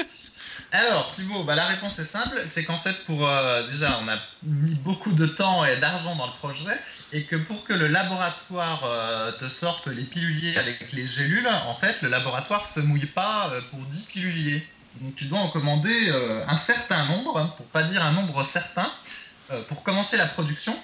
Alors, 0.72 1.14
Thibaut, 1.14 1.44
bah, 1.44 1.55
la 1.55 1.66
réponse 1.66 1.96
est 1.98 2.11
simple, 2.11 2.42
c'est 2.52 2.64
qu'en 2.64 2.79
fait, 2.81 3.05
pour 3.05 3.26
euh, 3.26 3.68
déjà, 3.68 4.00
on 4.02 4.09
a 4.09 4.18
mis 4.42 4.74
beaucoup 4.74 5.12
de 5.12 5.26
temps 5.26 5.64
et 5.64 5.76
d'argent 5.76 6.16
dans 6.16 6.26
le 6.26 6.33
projet, 6.33 6.76
et 7.12 7.24
que 7.24 7.37
pour 7.37 7.64
que 7.64 7.72
le 7.72 7.87
laboratoire 7.87 8.83
euh, 8.85 9.33
te 9.33 9.48
sorte 9.48 9.87
les 9.87 10.02
piluliers 10.02 10.59
avec 10.59 10.92
les 10.92 11.07
gélules, 11.07 11.46
en 11.46 11.74
fait, 11.76 12.02
le 12.02 12.09
laboratoire 12.09 12.68
se 12.74 12.81
mouille 12.81 13.07
pas 13.07 13.50
euh, 13.52 13.61
pour 13.70 13.79
10 13.79 14.02
piluliers. 14.07 14.66
Donc, 15.00 15.14
tu 15.14 15.26
dois 15.26 15.38
en 15.38 15.48
commander 15.50 16.11
un 16.48 16.57
certain 16.61 17.05
nombre, 17.05 17.55
pour 17.59 17.66
pas 17.66 17.83
dire 17.83 18.02
un 18.02 18.12
nombre 18.12 18.48
certain, 18.55 18.90
pour 19.68 19.83
commencer 19.83 20.16
la 20.16 20.24
production. 20.24 20.74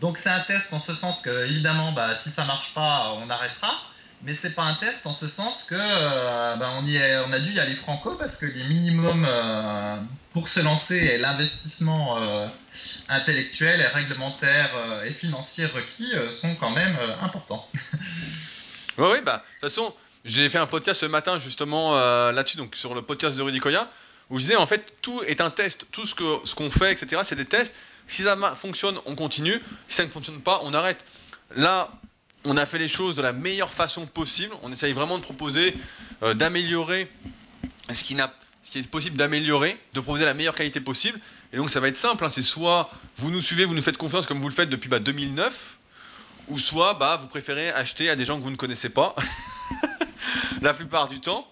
Donc, 0.00 0.18
c'est 0.22 0.30
un 0.30 0.40
test 0.40 0.72
en 0.72 0.80
ce 0.80 0.94
sens 0.94 1.20
que, 1.20 1.46
évidemment, 1.46 1.92
bah, 1.92 2.18
si 2.22 2.30
ça 2.30 2.46
marche 2.46 2.72
pas, 2.72 3.12
on 3.22 3.28
arrêtera 3.28 3.82
mais 4.24 4.36
c'est 4.40 4.54
pas 4.54 4.62
un 4.62 4.74
test 4.74 4.98
en 5.04 5.14
ce 5.14 5.28
sens 5.28 5.54
que 5.68 5.74
euh, 5.78 6.56
ben, 6.56 6.70
on, 6.78 6.86
y 6.86 6.98
a 6.98 7.38
dû 7.40 7.52
y 7.52 7.60
aller 7.60 7.76
franco 7.76 8.12
parce 8.12 8.36
que 8.36 8.46
les 8.46 8.64
minimums 8.64 9.26
euh, 9.28 9.96
pour 10.32 10.48
se 10.48 10.60
lancer 10.60 10.94
et 10.94 11.18
l'investissement 11.18 12.16
euh, 12.18 12.46
intellectuel 13.08 13.80
et 13.80 13.86
réglementaire 13.86 14.70
et 15.06 15.12
financier 15.12 15.66
requis 15.66 16.12
sont 16.40 16.54
quand 16.56 16.70
même 16.70 16.96
importants. 17.22 17.68
oui, 18.98 19.18
bah 19.24 19.36
de 19.36 19.52
toute 19.52 19.60
façon, 19.60 19.94
j'ai 20.24 20.48
fait 20.48 20.58
un 20.58 20.66
podcast 20.66 21.02
ce 21.02 21.06
matin 21.06 21.38
justement 21.38 21.94
là-dessus, 22.32 22.56
donc 22.56 22.74
sur 22.74 22.94
le 22.94 23.02
podcast 23.02 23.36
de 23.36 23.42
Rudy 23.42 23.60
Koya. 23.60 23.88
où 24.30 24.38
je 24.38 24.44
disais 24.44 24.56
en 24.56 24.66
fait 24.66 24.94
tout 25.02 25.22
est 25.26 25.40
un 25.40 25.50
test, 25.50 25.86
tout 25.92 26.06
ce 26.06 26.14
que 26.14 26.24
ce 26.44 26.54
qu'on 26.54 26.70
fait, 26.70 26.92
etc. 26.92 27.22
C'est 27.24 27.36
des 27.36 27.44
tests. 27.44 27.76
Si 28.06 28.22
ça 28.22 28.36
fonctionne, 28.54 28.98
on 29.06 29.14
continue. 29.14 29.60
Si 29.88 29.96
ça 29.96 30.04
ne 30.04 30.10
fonctionne 30.10 30.40
pas, 30.40 30.60
on 30.64 30.74
arrête. 30.74 31.04
Là, 31.54 31.90
on 32.44 32.56
a 32.56 32.66
fait 32.66 32.78
les 32.78 32.88
choses 32.88 33.14
de 33.14 33.22
la 33.22 33.32
meilleure 33.32 33.72
façon 33.72 34.06
possible. 34.06 34.54
On 34.62 34.72
essaye 34.72 34.92
vraiment 34.92 35.18
de 35.18 35.22
proposer, 35.22 35.74
euh, 36.22 36.34
d'améliorer 36.34 37.10
ce 37.92 38.02
qui, 38.02 38.14
est 38.14 38.88
possible 38.88 39.16
d'améliorer, 39.16 39.78
de 39.92 40.00
proposer 40.00 40.24
la 40.24 40.34
meilleure 40.34 40.54
qualité 40.54 40.80
possible. 40.80 41.18
Et 41.52 41.56
donc 41.56 41.70
ça 41.70 41.80
va 41.80 41.88
être 41.88 41.96
simple. 41.96 42.24
Hein. 42.24 42.28
c'est 42.28 42.42
soit 42.42 42.90
vous 43.16 43.30
nous 43.30 43.40
suivez, 43.40 43.64
vous 43.64 43.74
nous 43.74 43.82
faites 43.82 43.98
confiance 43.98 44.26
comme 44.26 44.40
vous 44.40 44.48
le 44.48 44.54
faites 44.54 44.70
depuis 44.70 44.88
bah, 44.88 44.98
2009, 44.98 45.78
ou 46.48 46.58
soit 46.58 46.94
bah, 46.94 47.18
vous 47.20 47.26
préférez 47.26 47.70
acheter 47.70 48.10
à 48.10 48.16
des 48.16 48.24
gens 48.24 48.38
que 48.38 48.42
vous 48.42 48.50
ne 48.50 48.56
connaissez 48.56 48.88
pas, 48.88 49.14
la 50.62 50.74
plupart 50.74 51.08
du 51.08 51.20
temps, 51.20 51.46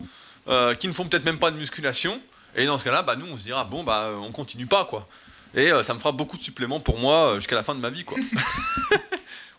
euh, 0.49 0.75
qui 0.75 0.89
ne 0.89 0.93
font 0.93 1.07
peut-être 1.07 1.25
même 1.25 1.39
pas 1.39 1.51
de 1.51 1.57
musculation. 1.57 2.21
Et 2.55 2.67
dans 2.67 2.79
ce 2.79 2.85
cas-là, 2.85 3.03
bah, 3.03 3.17
nous, 3.17 3.27
on 3.27 3.37
se 3.37 3.45
dira, 3.45 3.65
bon, 3.65 3.83
bah, 3.85 4.11
on 4.21 4.31
continue 4.31 4.67
pas, 4.67 4.85
quoi. 4.85 5.09
Et 5.55 5.71
euh, 5.71 5.83
ça 5.83 5.95
me 5.95 5.99
fera 5.99 6.13
beaucoup 6.13 6.39
de 6.39 6.43
suppléments 6.43 6.81
pour 6.81 6.99
moi 6.99 7.29
euh, 7.29 7.35
jusqu'à 7.37 7.55
la 7.55 7.63
fin 7.63 7.75
de 7.75 7.81
ma 7.81 7.91
vie, 7.91 8.05
quoi. 8.05 8.19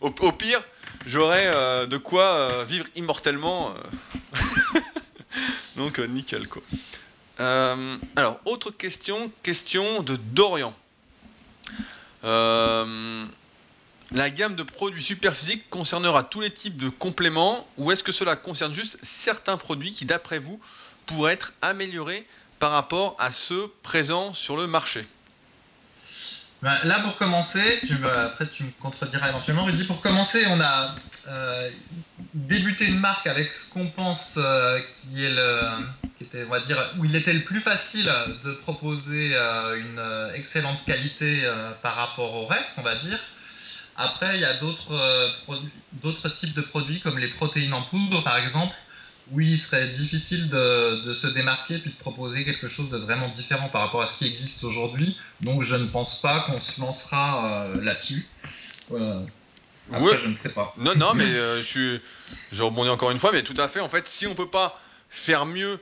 au, 0.00 0.10
pire, 0.10 0.62
j'aurai 1.06 1.46
de 1.86 1.96
quoi 1.96 2.64
vivre 2.64 2.86
immortellement. 2.96 3.74
Donc, 5.76 5.98
nickel, 5.98 6.48
quoi. 6.48 6.62
alors, 8.16 8.40
autre 8.44 8.70
question, 8.70 9.30
question 9.42 10.02
de 10.02 10.16
Dorian. 10.16 10.74
La 14.14 14.30
gamme 14.30 14.54
de 14.54 14.62
produits 14.62 15.02
Superphysique 15.02 15.68
concernera 15.70 16.22
tous 16.22 16.40
les 16.40 16.50
types 16.50 16.76
de 16.76 16.88
compléments 16.88 17.66
ou 17.78 17.90
est-ce 17.90 18.04
que 18.04 18.12
cela 18.12 18.36
concerne 18.36 18.72
juste 18.72 18.96
certains 19.02 19.56
produits 19.56 19.90
qui, 19.90 20.04
d'après 20.04 20.38
vous, 20.38 20.60
pourraient 21.06 21.32
être 21.32 21.52
améliorés 21.62 22.26
par 22.60 22.70
rapport 22.70 23.16
à 23.18 23.32
ceux 23.32 23.72
présents 23.82 24.32
sur 24.32 24.56
le 24.56 24.68
marché? 24.68 25.04
Ben, 26.64 26.78
Là, 26.84 27.00
pour 27.00 27.16
commencer, 27.16 27.78
après 28.16 28.46
tu 28.46 28.64
me 28.64 28.70
contrediras 28.80 29.28
éventuellement, 29.28 29.66
Rudy, 29.66 29.84
pour 29.84 30.00
commencer, 30.00 30.46
on 30.46 30.58
a 30.60 30.94
euh, 31.28 31.70
débuté 32.32 32.86
une 32.86 33.00
marque 33.00 33.26
avec 33.26 33.52
ce 33.52 33.74
qu'on 33.74 33.88
pense 33.88 34.32
euh, 34.38 34.80
qui 35.02 35.22
est 35.22 35.30
le, 35.30 35.60
était, 36.22 36.44
on 36.46 36.50
va 36.50 36.60
dire, 36.60 36.78
où 36.96 37.04
il 37.04 37.14
était 37.14 37.34
le 37.34 37.42
plus 37.42 37.60
facile 37.60 38.10
de 38.44 38.52
proposer 38.52 39.32
euh, 39.34 39.78
une 39.78 40.34
excellente 40.34 40.82
qualité 40.86 41.46
par 41.82 41.96
rapport 41.96 42.34
au 42.34 42.46
reste, 42.46 42.72
on 42.78 42.82
va 42.82 42.94
dire. 42.94 43.18
Après, 43.98 44.36
il 44.36 44.40
y 44.40 44.46
a 44.46 44.54
d'autres 44.54 46.28
types 46.40 46.54
de 46.54 46.62
produits 46.62 47.00
comme 47.00 47.18
les 47.18 47.28
protéines 47.28 47.74
en 47.74 47.82
poudre, 47.82 48.24
par 48.24 48.38
exemple, 48.38 48.74
où 49.30 49.40
il 49.40 49.58
serait 49.58 49.88
difficile 49.88 50.48
de, 50.48 51.16
se 51.20 51.26
démarquer 51.28 51.78
puis 51.78 51.90
de 51.90 51.96
proposer 51.96 52.44
quelque 52.44 52.68
chose 52.68 52.90
de 52.90 52.98
vraiment 52.98 53.28
différent 53.28 53.68
par 53.68 53.82
rapport 53.82 54.02
à 54.02 54.08
ce 54.12 54.18
qui 54.18 54.26
existe 54.26 54.62
aujourd'hui. 54.62 55.16
Donc, 55.40 55.64
je 55.64 55.74
ne 55.74 55.86
pense 55.86 56.20
pas 56.20 56.40
qu'on 56.40 56.60
se 56.60 56.80
lancera 56.80 57.46
euh, 57.46 57.82
là-dessus. 57.82 58.26
Après, 59.92 60.18
je 60.22 60.28
ne 60.28 60.36
sais 60.36 60.50
pas. 60.50 60.74
Non, 60.76 60.94
non, 60.96 61.14
mais 61.14 61.24
euh, 61.24 61.58
je, 61.58 61.62
suis, 61.62 62.00
je 62.52 62.62
rebondis 62.62 62.90
encore 62.90 63.10
une 63.10 63.18
fois, 63.18 63.32
mais 63.32 63.42
tout 63.42 63.54
à 63.58 63.68
fait. 63.68 63.80
En 63.80 63.88
fait, 63.88 64.06
si 64.06 64.26
on 64.26 64.34
peut 64.34 64.50
pas 64.50 64.78
faire 65.08 65.46
mieux 65.46 65.78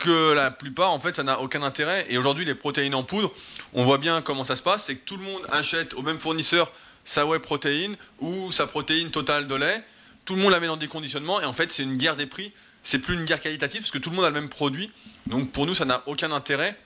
que 0.00 0.32
la 0.32 0.50
plupart, 0.50 0.90
en 0.90 1.00
fait, 1.00 1.16
ça 1.16 1.22
n'a 1.22 1.40
aucun 1.40 1.62
intérêt. 1.62 2.06
Et 2.08 2.18
aujourd'hui, 2.18 2.44
les 2.44 2.54
protéines 2.54 2.94
en 2.94 3.04
poudre, 3.04 3.32
on 3.72 3.84
voit 3.84 3.98
bien 3.98 4.22
comment 4.22 4.44
ça 4.44 4.56
se 4.56 4.62
passe. 4.62 4.84
C'est 4.84 4.96
que 4.96 5.04
tout 5.04 5.16
le 5.16 5.24
monde 5.24 5.42
achète 5.50 5.94
au 5.94 6.02
même 6.02 6.20
fournisseur 6.20 6.72
sa 7.04 7.26
whey 7.26 7.38
protéine 7.38 7.96
ou 8.20 8.50
sa 8.52 8.66
protéine 8.66 9.10
totale 9.10 9.46
de 9.46 9.54
lait. 9.54 9.82
Tout 10.24 10.36
le 10.36 10.42
monde 10.42 10.52
la 10.52 10.60
met 10.60 10.68
dans 10.68 10.76
des 10.76 10.88
conditionnements 10.88 11.40
et 11.40 11.44
en 11.44 11.52
fait 11.52 11.72
c'est 11.72 11.82
une 11.82 11.96
guerre 11.96 12.16
des 12.16 12.26
prix. 12.26 12.52
C'est 12.82 12.98
plus 12.98 13.14
une 13.14 13.24
guerre 13.24 13.40
qualitative 13.40 13.80
parce 13.80 13.90
que 13.90 13.98
tout 13.98 14.10
le 14.10 14.16
monde 14.16 14.24
a 14.24 14.30
le 14.30 14.34
même 14.34 14.48
produit. 14.48 14.90
Donc 15.26 15.50
pour 15.52 15.66
nous 15.66 15.74
ça 15.74 15.84
n'a 15.84 16.02
aucun 16.06 16.32
intérêt. 16.32 16.78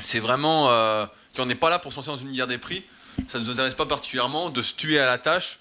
C'est 0.00 0.20
vraiment 0.20 0.70
euh, 0.70 1.06
qu'on 1.36 1.46
n'est 1.46 1.54
pas 1.54 1.70
là 1.70 1.78
pour 1.78 1.92
se 1.92 1.96
lancer 1.96 2.10
dans 2.10 2.16
une 2.16 2.32
guerre 2.32 2.46
des 2.46 2.58
prix. 2.58 2.84
Ça 3.28 3.38
ne 3.38 3.44
nous 3.44 3.50
intéresse 3.50 3.74
pas 3.74 3.86
particulièrement 3.86 4.50
de 4.50 4.60
se 4.60 4.74
tuer 4.74 4.98
à 4.98 5.06
la 5.06 5.18
tâche 5.18 5.58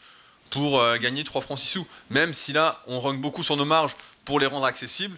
pour 0.50 0.80
euh, 0.80 0.98
gagner 0.98 1.24
3 1.24 1.42
francs 1.42 1.60
6 1.60 1.68
sous. 1.68 1.88
Même 2.10 2.34
si 2.34 2.54
là 2.54 2.82
on 2.88 3.00
rung 3.00 3.20
beaucoup 3.20 3.44
sur 3.44 3.58
nos 3.58 3.66
marges 3.66 3.96
pour 4.26 4.40
les 4.40 4.48
rendre 4.48 4.66
accessibles, 4.66 5.18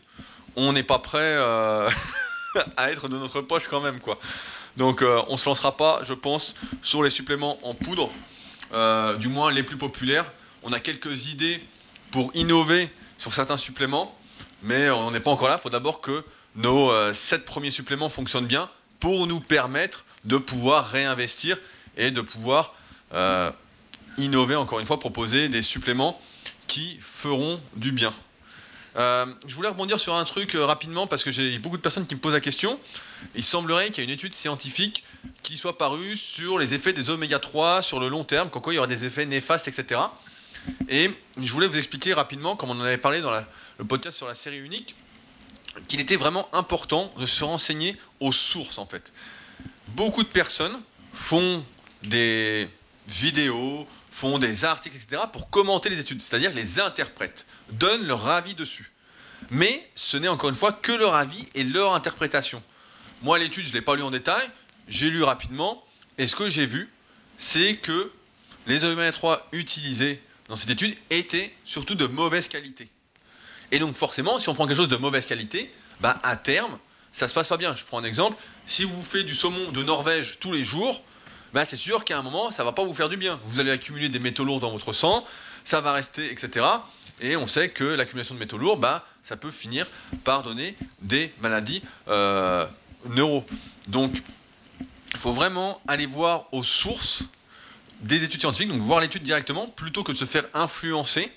on 0.55 0.73
n'est 0.73 0.83
pas 0.83 0.99
prêt 0.99 1.19
euh, 1.19 1.89
à 2.77 2.91
être 2.91 3.07
de 3.07 3.17
notre 3.17 3.41
poche 3.41 3.67
quand 3.67 3.81
même 3.81 3.99
quoi. 3.99 4.19
Donc 4.77 5.01
on 5.01 5.31
ne 5.31 5.37
se 5.37 5.45
lancera 5.45 5.77
pas, 5.77 6.01
je 6.03 6.13
pense, 6.13 6.53
sur 6.81 7.01
les 7.01 7.09
suppléments 7.09 7.57
en 7.65 7.73
poudre. 7.73 8.11
Euh, 8.73 9.15
du 9.17 9.27
moins 9.27 9.51
les 9.51 9.63
plus 9.63 9.77
populaires. 9.77 10.31
On 10.63 10.73
a 10.73 10.79
quelques 10.79 11.31
idées 11.31 11.63
pour 12.11 12.31
innover 12.33 12.89
sur 13.17 13.33
certains 13.33 13.57
suppléments, 13.57 14.17
mais 14.63 14.89
on 14.89 15.11
n'est 15.11 15.19
pas 15.19 15.31
encore 15.31 15.47
là. 15.47 15.57
Il 15.59 15.61
faut 15.61 15.69
d'abord 15.69 16.01
que 16.01 16.23
nos 16.55 16.91
7 17.13 17.41
euh, 17.41 17.45
premiers 17.45 17.71
suppléments 17.71 18.09
fonctionnent 18.09 18.47
bien 18.47 18.69
pour 18.99 19.27
nous 19.27 19.39
permettre 19.39 20.05
de 20.23 20.37
pouvoir 20.37 20.87
réinvestir 20.87 21.57
et 21.97 22.11
de 22.11 22.21
pouvoir 22.21 22.73
euh, 23.13 23.51
innover, 24.17 24.55
encore 24.55 24.79
une 24.79 24.85
fois, 24.85 24.99
proposer 24.99 25.49
des 25.49 25.61
suppléments 25.61 26.19
qui 26.67 26.97
feront 26.99 27.59
du 27.75 27.91
bien. 27.91 28.13
je 28.95 29.53
voulais 29.53 29.69
rebondir 29.69 29.99
sur 29.99 30.15
un 30.15 30.23
truc 30.23 30.53
rapidement 30.55 31.05
parce 31.05 31.23
que 31.23 31.29
j'ai 31.29 31.59
beaucoup 31.59 31.77
de 31.77 31.81
personnes 31.81 32.07
qui 32.07 32.15
me 32.15 32.19
posent 32.19 32.33
la 32.33 32.39
question. 32.39 32.79
Il 33.35 33.43
semblerait 33.43 33.91
qu'il 33.91 33.97
y 33.97 34.01
ait 34.01 34.09
une 34.09 34.15
étude 34.15 34.33
scientifique 34.33 35.03
qui 35.43 35.57
soit 35.57 35.77
paru 35.77 36.15
sur 36.15 36.57
les 36.57 36.73
effets 36.73 36.93
des 36.93 37.09
oméga 37.09 37.37
3 37.37 37.81
sur 37.81 37.99
le 37.99 38.07
long 38.07 38.23
terme, 38.23 38.49
comme 38.49 38.61
quoi 38.61 38.73
il 38.73 38.77
y 38.77 38.79
aura 38.79 38.87
des 38.87 39.05
effets 39.05 39.25
néfastes, 39.25 39.67
etc. 39.67 40.01
Et 40.89 41.11
je 41.39 41.51
voulais 41.51 41.67
vous 41.67 41.77
expliquer 41.77 42.13
rapidement, 42.13 42.55
comme 42.55 42.69
on 42.69 42.79
en 42.79 42.85
avait 42.85 42.97
parlé 42.97 43.21
dans 43.21 43.31
le 43.77 43.85
podcast 43.85 44.17
sur 44.17 44.27
la 44.27 44.35
série 44.35 44.59
unique, 44.59 44.95
qu'il 45.87 45.99
était 45.99 46.15
vraiment 46.15 46.47
important 46.53 47.13
de 47.19 47.25
se 47.25 47.43
renseigner 47.43 47.95
aux 48.19 48.31
sources 48.31 48.77
en 48.77 48.85
fait. 48.85 49.11
Beaucoup 49.89 50.23
de 50.23 50.29
personnes 50.29 50.79
font 51.13 51.63
des 52.03 52.69
vidéos, 53.07 53.87
font 54.11 54.39
des 54.39 54.65
articles, 54.65 54.95
etc. 54.95 55.23
pour 55.31 55.49
commenter 55.49 55.89
les 55.89 55.99
études, 55.99 56.21
c'est-à-dire 56.21 56.53
les 56.53 56.79
interprètent, 56.79 57.45
donnent 57.71 58.05
leur 58.05 58.27
avis 58.27 58.55
dessus. 58.55 58.91
Mais 59.51 59.87
ce 59.95 60.17
n'est 60.17 60.27
encore 60.27 60.49
une 60.49 60.55
fois 60.55 60.71
que 60.71 60.91
leur 60.91 61.15
avis 61.15 61.47
et 61.53 61.63
leur 61.63 61.93
interprétation. 61.93 62.63
Moi, 63.21 63.37
l'étude, 63.37 63.63
je 63.65 63.69
ne 63.69 63.73
l'ai 63.73 63.81
pas 63.81 63.95
lu 63.95 64.03
en 64.03 64.11
détail, 64.11 64.49
j'ai 64.87 65.09
lu 65.09 65.23
rapidement, 65.23 65.83
et 66.17 66.27
ce 66.27 66.35
que 66.35 66.49
j'ai 66.49 66.65
vu, 66.65 66.89
c'est 67.37 67.75
que 67.75 68.11
les 68.67 68.83
oméga 68.83 69.11
3 69.11 69.49
utilisés 69.51 70.21
dans 70.47 70.55
cette 70.55 70.69
étude 70.69 70.95
étaient 71.09 71.53
surtout 71.65 71.95
de 71.95 72.07
mauvaise 72.07 72.47
qualité. 72.47 72.89
Et 73.71 73.79
donc 73.79 73.95
forcément, 73.95 74.39
si 74.39 74.49
on 74.49 74.53
prend 74.53 74.67
quelque 74.67 74.77
chose 74.77 74.87
de 74.87 74.97
mauvaise 74.97 75.25
qualité, 75.25 75.71
bah 76.01 76.19
à 76.23 76.35
terme, 76.35 76.77
ça 77.11 77.27
se 77.27 77.33
passe 77.33 77.47
pas 77.47 77.57
bien. 77.57 77.75
Je 77.75 77.85
prends 77.85 77.99
un 77.99 78.03
exemple, 78.03 78.41
si 78.65 78.83
vous 78.83 79.01
faites 79.01 79.25
du 79.25 79.35
saumon 79.35 79.71
de 79.71 79.83
Norvège 79.83 80.37
tous 80.39 80.51
les 80.51 80.63
jours, 80.63 81.01
bah 81.53 81.65
c'est 81.65 81.77
sûr 81.77 82.03
qu'à 82.03 82.19
un 82.19 82.21
moment, 82.21 82.51
ça 82.51 82.63
va 82.63 82.73
pas 82.73 82.83
vous 82.83 82.93
faire 82.93 83.09
du 83.09 83.17
bien. 83.17 83.39
Vous 83.45 83.59
allez 83.59 83.71
accumuler 83.71 84.09
des 84.09 84.19
métaux 84.19 84.43
lourds 84.43 84.59
dans 84.59 84.71
votre 84.71 84.91
sang, 84.91 85.25
ça 85.63 85.81
va 85.81 85.93
rester, 85.93 86.29
etc. 86.31 86.65
Et 87.21 87.37
on 87.37 87.47
sait 87.47 87.69
que 87.69 87.83
l'accumulation 87.83 88.35
de 88.35 88.39
métaux 88.39 88.57
lourds, 88.57 88.77
bah, 88.77 89.05
ça 89.23 89.37
peut 89.37 89.51
finir 89.51 89.87
par 90.23 90.43
donner 90.43 90.75
des 91.01 91.33
maladies 91.39 91.81
euh, 92.09 92.67
neuro. 93.09 93.45
Donc, 93.87 94.21
il 95.13 95.19
faut 95.19 95.31
vraiment 95.31 95.81
aller 95.87 96.05
voir 96.05 96.47
aux 96.51 96.63
sources 96.63 97.23
des 98.01 98.23
études 98.25 98.41
scientifiques, 98.41 98.69
donc 98.69 98.81
voir 98.81 98.99
l'étude 98.99 99.23
directement, 99.23 99.67
plutôt 99.67 100.03
que 100.03 100.11
de 100.11 100.17
se 100.17 100.25
faire 100.25 100.45
influencer 100.53 101.31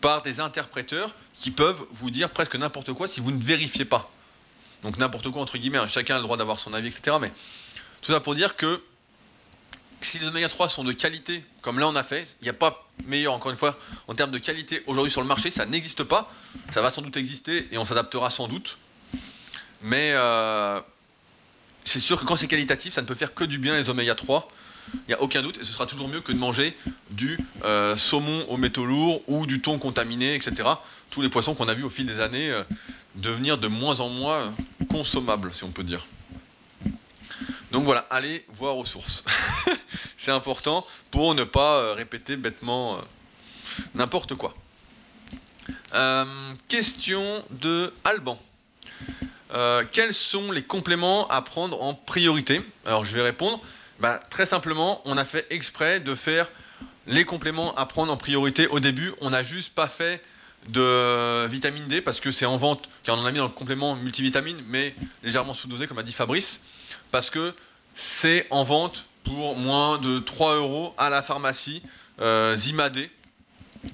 par 0.00 0.22
des 0.22 0.40
interpréteurs 0.40 1.14
qui 1.34 1.50
peuvent 1.50 1.84
vous 1.92 2.10
dire 2.10 2.30
presque 2.30 2.56
n'importe 2.56 2.92
quoi 2.92 3.08
si 3.08 3.20
vous 3.20 3.32
ne 3.32 3.42
vérifiez 3.42 3.84
pas. 3.84 4.10
Donc 4.82 4.96
n'importe 4.98 5.28
quoi 5.30 5.42
entre 5.42 5.58
guillemets, 5.58 5.78
hein. 5.78 5.88
chacun 5.88 6.14
a 6.14 6.18
le 6.18 6.24
droit 6.24 6.36
d'avoir 6.36 6.58
son 6.58 6.72
avis, 6.72 6.88
etc. 6.88 7.16
Mais 7.20 7.30
tout 8.00 8.12
ça 8.12 8.20
pour 8.20 8.34
dire 8.34 8.56
que 8.56 8.82
si 10.00 10.18
les 10.18 10.28
oméga 10.28 10.48
3 10.48 10.68
sont 10.68 10.84
de 10.84 10.92
qualité, 10.92 11.44
comme 11.60 11.78
là 11.78 11.88
on 11.88 11.96
a 11.96 12.02
fait, 12.02 12.36
il 12.40 12.44
n'y 12.44 12.50
a 12.50 12.54
pas 12.54 12.88
meilleur 13.04 13.34
encore 13.34 13.50
une 13.50 13.58
fois 13.58 13.78
en 14.08 14.14
termes 14.14 14.30
de 14.30 14.38
qualité 14.38 14.82
aujourd'hui 14.86 15.10
sur 15.10 15.20
le 15.20 15.26
marché, 15.26 15.50
ça 15.50 15.66
n'existe 15.66 16.04
pas. 16.04 16.30
Ça 16.70 16.80
va 16.80 16.90
sans 16.90 17.02
doute 17.02 17.16
exister 17.16 17.68
et 17.70 17.78
on 17.78 17.84
s'adaptera 17.84 18.30
sans 18.30 18.48
doute. 18.48 18.78
Mais 19.82 20.12
euh, 20.14 20.80
c'est 21.84 22.00
sûr 22.00 22.18
que 22.20 22.24
quand 22.24 22.36
c'est 22.36 22.48
qualitatif, 22.48 22.94
ça 22.94 23.02
ne 23.02 23.06
peut 23.06 23.14
faire 23.14 23.34
que 23.34 23.44
du 23.44 23.58
bien 23.58 23.74
les 23.74 23.90
oméga 23.90 24.14
3. 24.14 24.50
Il 24.94 25.08
n'y 25.08 25.14
a 25.14 25.22
aucun 25.22 25.42
doute, 25.42 25.58
et 25.58 25.64
ce 25.64 25.72
sera 25.72 25.86
toujours 25.86 26.08
mieux 26.08 26.20
que 26.20 26.32
de 26.32 26.38
manger 26.38 26.76
du 27.10 27.38
euh, 27.64 27.96
saumon 27.96 28.46
aux 28.48 28.56
métaux 28.56 28.84
lourds 28.84 29.22
ou 29.28 29.46
du 29.46 29.60
thon 29.60 29.78
contaminé, 29.78 30.34
etc. 30.34 30.68
Tous 31.10 31.22
les 31.22 31.28
poissons 31.28 31.54
qu'on 31.54 31.68
a 31.68 31.74
vus 31.74 31.84
au 31.84 31.88
fil 31.88 32.06
des 32.06 32.20
années 32.20 32.50
euh, 32.50 32.62
devenir 33.16 33.58
de 33.58 33.68
moins 33.68 34.00
en 34.00 34.08
moins 34.08 34.54
consommables, 34.88 35.52
si 35.54 35.64
on 35.64 35.70
peut 35.70 35.84
dire. 35.84 36.06
Donc 37.70 37.84
voilà, 37.84 38.00
allez 38.10 38.44
voir 38.52 38.76
aux 38.76 38.84
sources. 38.84 39.24
c'est 40.16 40.32
important 40.32 40.84
pour 41.10 41.34
ne 41.34 41.44
pas 41.44 41.94
répéter 41.94 42.36
bêtement 42.36 42.98
n'importe 43.94 44.34
quoi. 44.34 44.54
question 46.68 47.44
de 47.50 47.92
Alban. 48.04 48.38
Euh, 49.52 49.84
quels 49.90 50.14
sont 50.14 50.52
les 50.52 50.62
compléments 50.62 51.26
à 51.28 51.42
prendre 51.42 51.82
en 51.82 51.94
priorité? 51.94 52.60
Alors 52.86 53.04
je 53.04 53.12
vais 53.12 53.22
répondre. 53.22 53.60
Bah, 54.00 54.18
très 54.30 54.46
simplement, 54.46 55.02
on 55.04 55.18
a 55.18 55.24
fait 55.24 55.46
exprès 55.50 56.00
de 56.00 56.14
faire 56.14 56.50
les 57.06 57.24
compléments 57.24 57.74
à 57.74 57.84
prendre 57.84 58.12
en 58.12 58.16
priorité 58.16 58.66
au 58.68 58.80
début. 58.80 59.12
On 59.20 59.30
n'a 59.30 59.42
juste 59.42 59.74
pas 59.74 59.88
fait 59.88 60.22
de 60.68 61.46
vitamine 61.46 61.86
D 61.86 62.00
parce 62.00 62.20
que 62.20 62.30
c'est 62.30 62.46
en 62.46 62.56
vente, 62.56 62.88
car 63.04 63.16
on 63.16 63.20
en 63.20 63.26
a 63.26 63.32
mis 63.32 63.38
dans 63.38 63.44
le 63.44 63.50
complément 63.50 63.96
multivitamine, 63.96 64.62
mais 64.68 64.94
légèrement 65.22 65.52
sous-dosé, 65.52 65.86
comme 65.86 65.98
a 65.98 66.02
dit 66.02 66.12
Fabrice, 66.12 66.62
parce 67.10 67.28
que 67.28 67.54
c'est 67.94 68.46
en 68.50 68.64
vente 68.64 69.04
pour 69.24 69.56
moins 69.56 69.98
de 69.98 70.18
3 70.18 70.56
euros 70.56 70.94
à 70.96 71.10
la 71.10 71.22
pharmacie 71.22 71.82
euh, 72.20 72.56
Zimadé. 72.56 73.10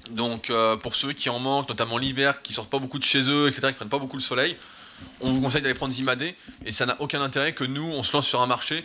Donc 0.09 0.49
euh, 0.49 0.77
pour 0.77 0.95
ceux 0.95 1.11
qui 1.13 1.29
en 1.29 1.39
manquent, 1.39 1.69
notamment 1.69 1.97
l'hiver, 1.97 2.41
qui 2.41 2.53
sortent 2.53 2.69
pas 2.69 2.79
beaucoup 2.79 2.99
de 2.99 3.03
chez 3.03 3.29
eux, 3.29 3.47
etc., 3.47 3.67
qui 3.69 3.73
prennent 3.73 3.89
pas 3.89 3.99
beaucoup 3.99 4.17
le 4.17 4.21
soleil, 4.21 4.57
on 5.21 5.31
vous 5.31 5.41
conseille 5.41 5.61
d'aller 5.61 5.73
prendre 5.73 5.93
Zimadé 5.93 6.35
et 6.65 6.71
ça 6.71 6.85
n'a 6.85 6.99
aucun 7.01 7.21
intérêt 7.21 7.53
que 7.53 7.63
nous 7.63 7.83
on 7.83 8.03
se 8.03 8.13
lance 8.13 8.27
sur 8.27 8.41
un 8.41 8.47
marché 8.47 8.83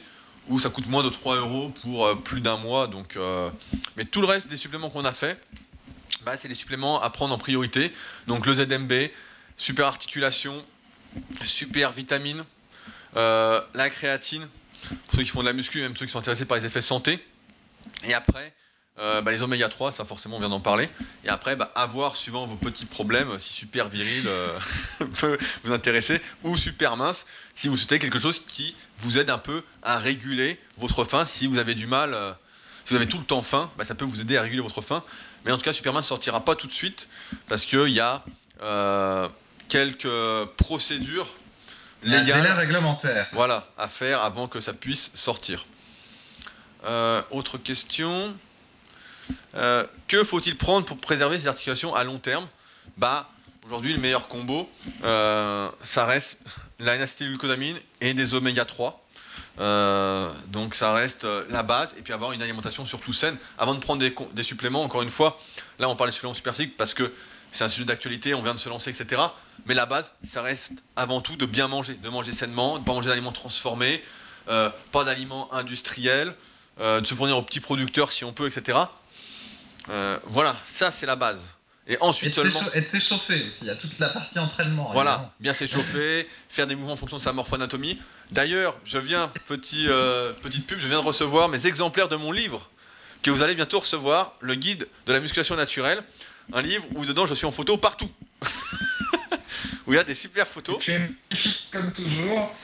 où 0.48 0.58
ça 0.58 0.70
coûte 0.70 0.86
moins 0.88 1.02
de 1.02 1.08
3 1.08 1.36
euros 1.36 1.70
pour 1.82 2.06
euh, 2.06 2.14
plus 2.14 2.40
d'un 2.40 2.56
mois. 2.56 2.86
Donc, 2.86 3.18
mais 3.96 4.04
tout 4.04 4.20
le 4.20 4.26
reste 4.26 4.48
des 4.48 4.56
suppléments 4.56 4.90
qu'on 4.90 5.04
a 5.04 5.12
fait, 5.12 5.40
bah, 6.24 6.36
c'est 6.36 6.48
les 6.48 6.54
suppléments 6.54 7.00
à 7.00 7.10
prendre 7.10 7.34
en 7.34 7.38
priorité. 7.38 7.92
Donc 8.26 8.46
le 8.46 8.54
ZMB, 8.54 8.92
super 9.56 9.86
articulation, 9.86 10.64
super 11.44 11.92
vitamine, 11.92 12.44
la 13.14 13.90
créatine, 13.90 14.46
pour 15.06 15.16
ceux 15.16 15.22
qui 15.22 15.30
font 15.30 15.40
de 15.40 15.46
la 15.46 15.52
muscu, 15.52 15.80
même 15.80 15.96
ceux 15.96 16.06
qui 16.06 16.12
sont 16.12 16.18
intéressés 16.18 16.44
par 16.44 16.58
les 16.58 16.66
effets 16.66 16.82
santé. 16.82 17.18
Et 18.04 18.14
après, 18.14 18.52
euh, 18.98 19.22
bah, 19.22 19.32
les 19.32 19.42
oméga 19.42 19.70
3, 19.70 19.90
ça 19.90 20.04
forcément 20.04 20.36
on 20.36 20.40
vient 20.40 20.50
d'en 20.50 20.60
parler. 20.60 20.88
Et 21.24 21.30
après, 21.30 21.56
bah, 21.56 21.72
avoir 21.74 22.14
suivant 22.14 22.44
vos 22.44 22.56
petits 22.56 22.84
problèmes, 22.84 23.38
si 23.38 23.54
super 23.54 23.88
viril 23.88 24.24
euh, 24.26 24.58
peut 25.18 25.38
vous 25.64 25.72
intéresser, 25.72 26.20
ou 26.44 26.58
super 26.58 26.96
mince, 26.96 27.24
si 27.54 27.68
vous 27.68 27.76
souhaitez 27.78 27.98
quelque 27.98 28.18
chose 28.18 28.38
qui 28.38 28.76
vous 28.98 29.18
aide 29.18 29.30
un 29.30 29.38
peu 29.38 29.62
à 29.82 29.96
réguler 29.96 30.60
votre 30.76 31.04
faim. 31.04 31.24
Si 31.24 31.46
vous 31.46 31.56
avez 31.56 31.74
du 31.74 31.86
mal, 31.86 32.12
euh, 32.12 32.32
si 32.84 32.92
vous 32.92 33.00
avez 33.00 33.08
tout 33.08 33.16
le 33.16 33.24
temps 33.24 33.42
faim, 33.42 33.70
bah, 33.78 33.84
ça 33.84 33.94
peut 33.94 34.04
vous 34.04 34.20
aider 34.20 34.36
à 34.36 34.42
réguler 34.42 34.60
votre 34.60 34.82
faim. 34.82 35.02
Mais 35.46 35.52
en 35.52 35.56
tout 35.56 35.64
cas, 35.64 35.72
super 35.72 35.94
mince 35.94 36.04
ne 36.04 36.08
sortira 36.08 36.44
pas 36.44 36.54
tout 36.54 36.66
de 36.66 36.72
suite 36.72 37.08
parce 37.48 37.64
qu'il 37.64 37.88
y 37.88 38.00
a 38.00 38.22
quelques 39.68 40.44
procédures 40.58 41.28
légales, 42.04 42.46
réglementaires, 42.58 43.26
voilà, 43.32 43.66
à 43.78 43.88
faire 43.88 44.20
avant 44.20 44.46
que 44.46 44.60
ça 44.60 44.74
puisse 44.74 45.10
sortir. 45.14 45.64
autre 47.30 47.56
question. 47.58 48.36
Euh, 49.54 49.86
que 50.08 50.24
faut-il 50.24 50.56
prendre 50.56 50.86
pour 50.86 50.96
préserver 50.96 51.38
ses 51.38 51.46
articulations 51.46 51.94
à 51.94 52.04
long 52.04 52.18
terme 52.18 52.46
Bah, 52.96 53.30
aujourd'hui, 53.66 53.92
le 53.92 53.98
meilleur 53.98 54.28
combo, 54.28 54.68
euh, 55.04 55.68
ça 55.82 56.04
reste 56.04 56.40
la 56.78 56.96
et 58.00 58.14
des 58.14 58.34
oméga 58.34 58.64
3. 58.64 58.98
Euh, 59.60 60.30
donc 60.48 60.74
ça 60.74 60.92
reste 60.92 61.26
la 61.50 61.62
base 61.62 61.94
et 61.98 62.02
puis 62.02 62.12
avoir 62.14 62.32
une 62.32 62.42
alimentation 62.42 62.86
surtout 62.86 63.12
saine 63.12 63.36
avant 63.58 63.74
de 63.74 63.80
prendre 63.80 64.02
des, 64.02 64.42
suppléments. 64.42 64.82
Encore 64.82 65.02
une 65.02 65.10
fois, 65.10 65.38
là 65.78 65.88
on 65.88 65.96
parle 65.96 66.10
des 66.10 66.14
suppléments 66.14 66.34
super 66.34 66.54
parce 66.76 66.94
que 66.94 67.12
c'est 67.50 67.64
un 67.64 67.68
sujet 67.68 67.84
d'actualité, 67.84 68.34
on 68.34 68.42
vient 68.42 68.54
de 68.54 68.58
se 68.58 68.70
lancer, 68.70 68.90
etc. 68.90 69.20
Mais 69.66 69.74
la 69.74 69.84
base, 69.84 70.10
ça 70.24 70.40
reste 70.40 70.72
avant 70.96 71.20
tout 71.20 71.36
de 71.36 71.44
bien 71.44 71.68
manger, 71.68 71.94
de 71.94 72.08
manger 72.08 72.32
sainement, 72.32 72.74
de 72.74 72.80
ne 72.80 72.84
pas 72.84 72.94
manger 72.94 73.10
d'aliments 73.10 73.32
transformés, 73.32 74.02
pas 74.46 75.04
d'aliments 75.04 75.52
industriels, 75.52 76.34
de 76.80 77.04
se 77.04 77.14
fournir 77.14 77.36
aux 77.36 77.42
petits 77.42 77.60
producteurs 77.60 78.10
si 78.10 78.24
on 78.24 78.32
peut, 78.32 78.46
etc. 78.46 78.78
Euh, 79.90 80.18
voilà, 80.24 80.56
ça 80.64 80.90
c'est 80.90 81.06
la 81.06 81.16
base. 81.16 81.54
Et 81.88 81.96
ensuite 82.00 82.34
seulement. 82.34 82.60
Et 82.74 82.82
s'échauffer 82.92 83.44
aussi, 83.46 83.58
il 83.62 83.66
y 83.66 83.70
a 83.70 83.74
toute 83.74 83.98
la 83.98 84.10
partie 84.10 84.38
entraînement. 84.38 84.90
Voilà, 84.92 85.32
bien 85.40 85.52
s'échauffer, 85.52 86.28
faire 86.48 86.68
des 86.68 86.76
mouvements 86.76 86.92
en 86.92 86.96
fonction 86.96 87.16
de 87.16 87.22
sa 87.22 87.32
morphoanatomie. 87.32 87.98
D'ailleurs, 88.30 88.78
je 88.84 88.98
viens, 88.98 89.28
petit, 89.46 89.86
euh, 89.88 90.32
petite 90.32 90.66
pub, 90.66 90.78
je 90.78 90.86
viens 90.86 91.00
de 91.00 91.06
recevoir 91.06 91.48
mes 91.48 91.66
exemplaires 91.66 92.08
de 92.08 92.16
mon 92.16 92.30
livre 92.30 92.70
que 93.22 93.30
vous 93.30 93.42
allez 93.42 93.56
bientôt 93.56 93.80
recevoir, 93.80 94.34
le 94.40 94.54
guide 94.54 94.86
de 95.06 95.12
la 95.12 95.20
musculation 95.20 95.56
naturelle. 95.56 96.02
Un 96.52 96.62
livre 96.62 96.84
où 96.94 97.04
dedans 97.04 97.26
je 97.26 97.34
suis 97.34 97.46
en 97.46 97.52
photo 97.52 97.76
partout. 97.76 98.10
où 99.86 99.92
il 99.92 99.96
y 99.96 99.98
a 99.98 100.04
des 100.04 100.14
super 100.14 100.46
photos. 100.46 100.78
Comme 101.72 101.92
toujours. 101.92 102.54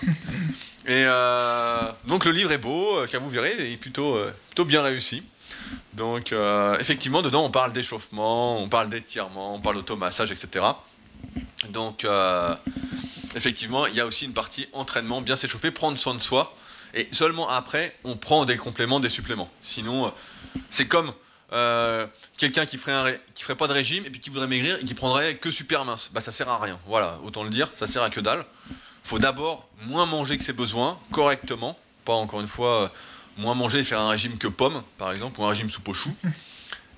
Et 0.86 1.04
euh, 1.06 1.92
donc 2.06 2.24
le 2.24 2.30
livre 2.30 2.52
est 2.52 2.58
beau, 2.58 3.04
car 3.10 3.20
vous 3.20 3.28
verrez, 3.28 3.54
il 3.58 3.72
est 3.72 3.76
plutôt, 3.76 4.16
plutôt 4.50 4.64
bien 4.64 4.82
réussi. 4.82 5.24
Donc, 5.98 6.32
euh, 6.32 6.78
effectivement, 6.78 7.22
dedans, 7.22 7.44
on 7.44 7.50
parle 7.50 7.72
d'échauffement, 7.72 8.62
on 8.62 8.68
parle 8.68 8.88
d'étirement, 8.88 9.54
on 9.56 9.60
parle 9.60 9.76
d'automassage, 9.76 10.30
etc. 10.30 10.64
Donc, 11.70 12.04
euh, 12.04 12.54
effectivement, 13.34 13.86
il 13.86 13.94
y 13.94 14.00
a 14.00 14.06
aussi 14.06 14.24
une 14.24 14.32
partie 14.32 14.68
entraînement, 14.72 15.20
bien 15.20 15.34
s'échauffer, 15.36 15.72
prendre 15.72 15.98
soin 15.98 16.14
de 16.14 16.22
soi. 16.22 16.54
Et 16.94 17.08
seulement 17.10 17.48
après, 17.48 17.94
on 18.04 18.16
prend 18.16 18.44
des 18.44 18.56
compléments, 18.56 19.00
des 19.00 19.08
suppléments. 19.08 19.50
Sinon, 19.60 20.06
euh, 20.06 20.10
c'est 20.70 20.86
comme 20.86 21.12
quelqu'un 22.36 22.66
qui 22.66 22.78
ferait, 22.78 23.20
qui 23.34 23.42
ferait 23.42 23.56
pas 23.56 23.66
de 23.68 23.72
régime 23.72 24.04
et 24.04 24.10
puis 24.10 24.20
qui 24.20 24.30
voudrait 24.30 24.46
maigrir 24.46 24.76
et 24.76 24.84
qui 24.84 24.94
prendrait 24.94 25.36
que 25.36 25.50
super 25.50 25.84
mince. 25.84 26.10
Bah, 26.12 26.20
ça 26.20 26.30
sert 26.30 26.48
à 26.48 26.58
rien. 26.58 26.78
Voilà, 26.86 27.18
autant 27.24 27.42
le 27.42 27.50
dire, 27.50 27.70
ça 27.74 27.86
sert 27.86 28.02
à 28.02 28.10
que 28.10 28.20
dalle. 28.20 28.44
Faut 29.02 29.18
d'abord 29.18 29.66
moins 29.86 30.06
manger 30.06 30.36
que 30.36 30.44
ses 30.44 30.52
besoins, 30.52 30.98
correctement. 31.10 31.76
Pas 32.04 32.12
encore 32.12 32.40
une 32.40 32.46
fois 32.46 32.92
moins 33.38 33.54
manger 33.54 33.78
et 33.78 33.84
faire 33.84 34.00
un 34.00 34.10
régime 34.10 34.36
que 34.36 34.48
pomme, 34.48 34.82
par 34.98 35.10
exemple, 35.10 35.40
ou 35.40 35.44
un 35.44 35.48
régime 35.48 35.70
soupe 35.70 35.88
au 35.88 35.94
chou. 35.94 36.14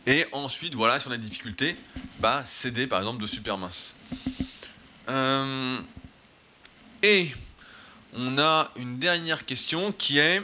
Et 0.06 0.26
ensuite, 0.32 0.74
voilà, 0.74 0.98
si 0.98 1.08
on 1.08 1.10
a 1.10 1.18
des 1.18 1.26
difficultés, 1.26 1.76
bah, 2.18 2.42
céder 2.46 2.86
par 2.86 3.00
exemple 3.00 3.20
de 3.20 3.26
super 3.26 3.58
mince. 3.58 3.94
Euh, 5.08 5.78
et 7.02 7.30
on 8.14 8.38
a 8.38 8.70
une 8.76 8.98
dernière 8.98 9.44
question 9.44 9.92
qui 9.92 10.18
est 10.18 10.42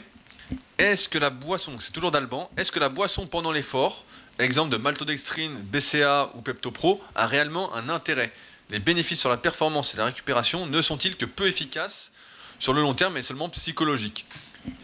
est-ce 0.78 1.08
que 1.08 1.18
la 1.18 1.30
boisson, 1.30 1.72
c'est 1.78 1.92
toujours 1.92 2.10
d'Alban, 2.10 2.50
est-ce 2.56 2.70
que 2.70 2.78
la 2.78 2.90
boisson 2.90 3.26
pendant 3.26 3.50
l'effort, 3.50 4.04
exemple 4.38 4.70
de 4.70 4.76
maltodextrine, 4.76 5.54
BCA 5.62 6.30
ou 6.34 6.42
Peptopro, 6.42 7.02
a 7.14 7.26
réellement 7.26 7.74
un 7.74 7.88
intérêt? 7.88 8.32
Les 8.70 8.78
bénéfices 8.78 9.20
sur 9.20 9.30
la 9.30 9.36
performance 9.38 9.94
et 9.94 9.96
la 9.96 10.04
récupération 10.04 10.66
ne 10.66 10.82
sont-ils 10.82 11.16
que 11.16 11.24
peu 11.24 11.46
efficaces 11.46 12.12
sur 12.58 12.72
le 12.72 12.82
long 12.82 12.94
terme 12.94 13.16
et 13.16 13.22
seulement 13.22 13.48
psychologiques? 13.48 14.26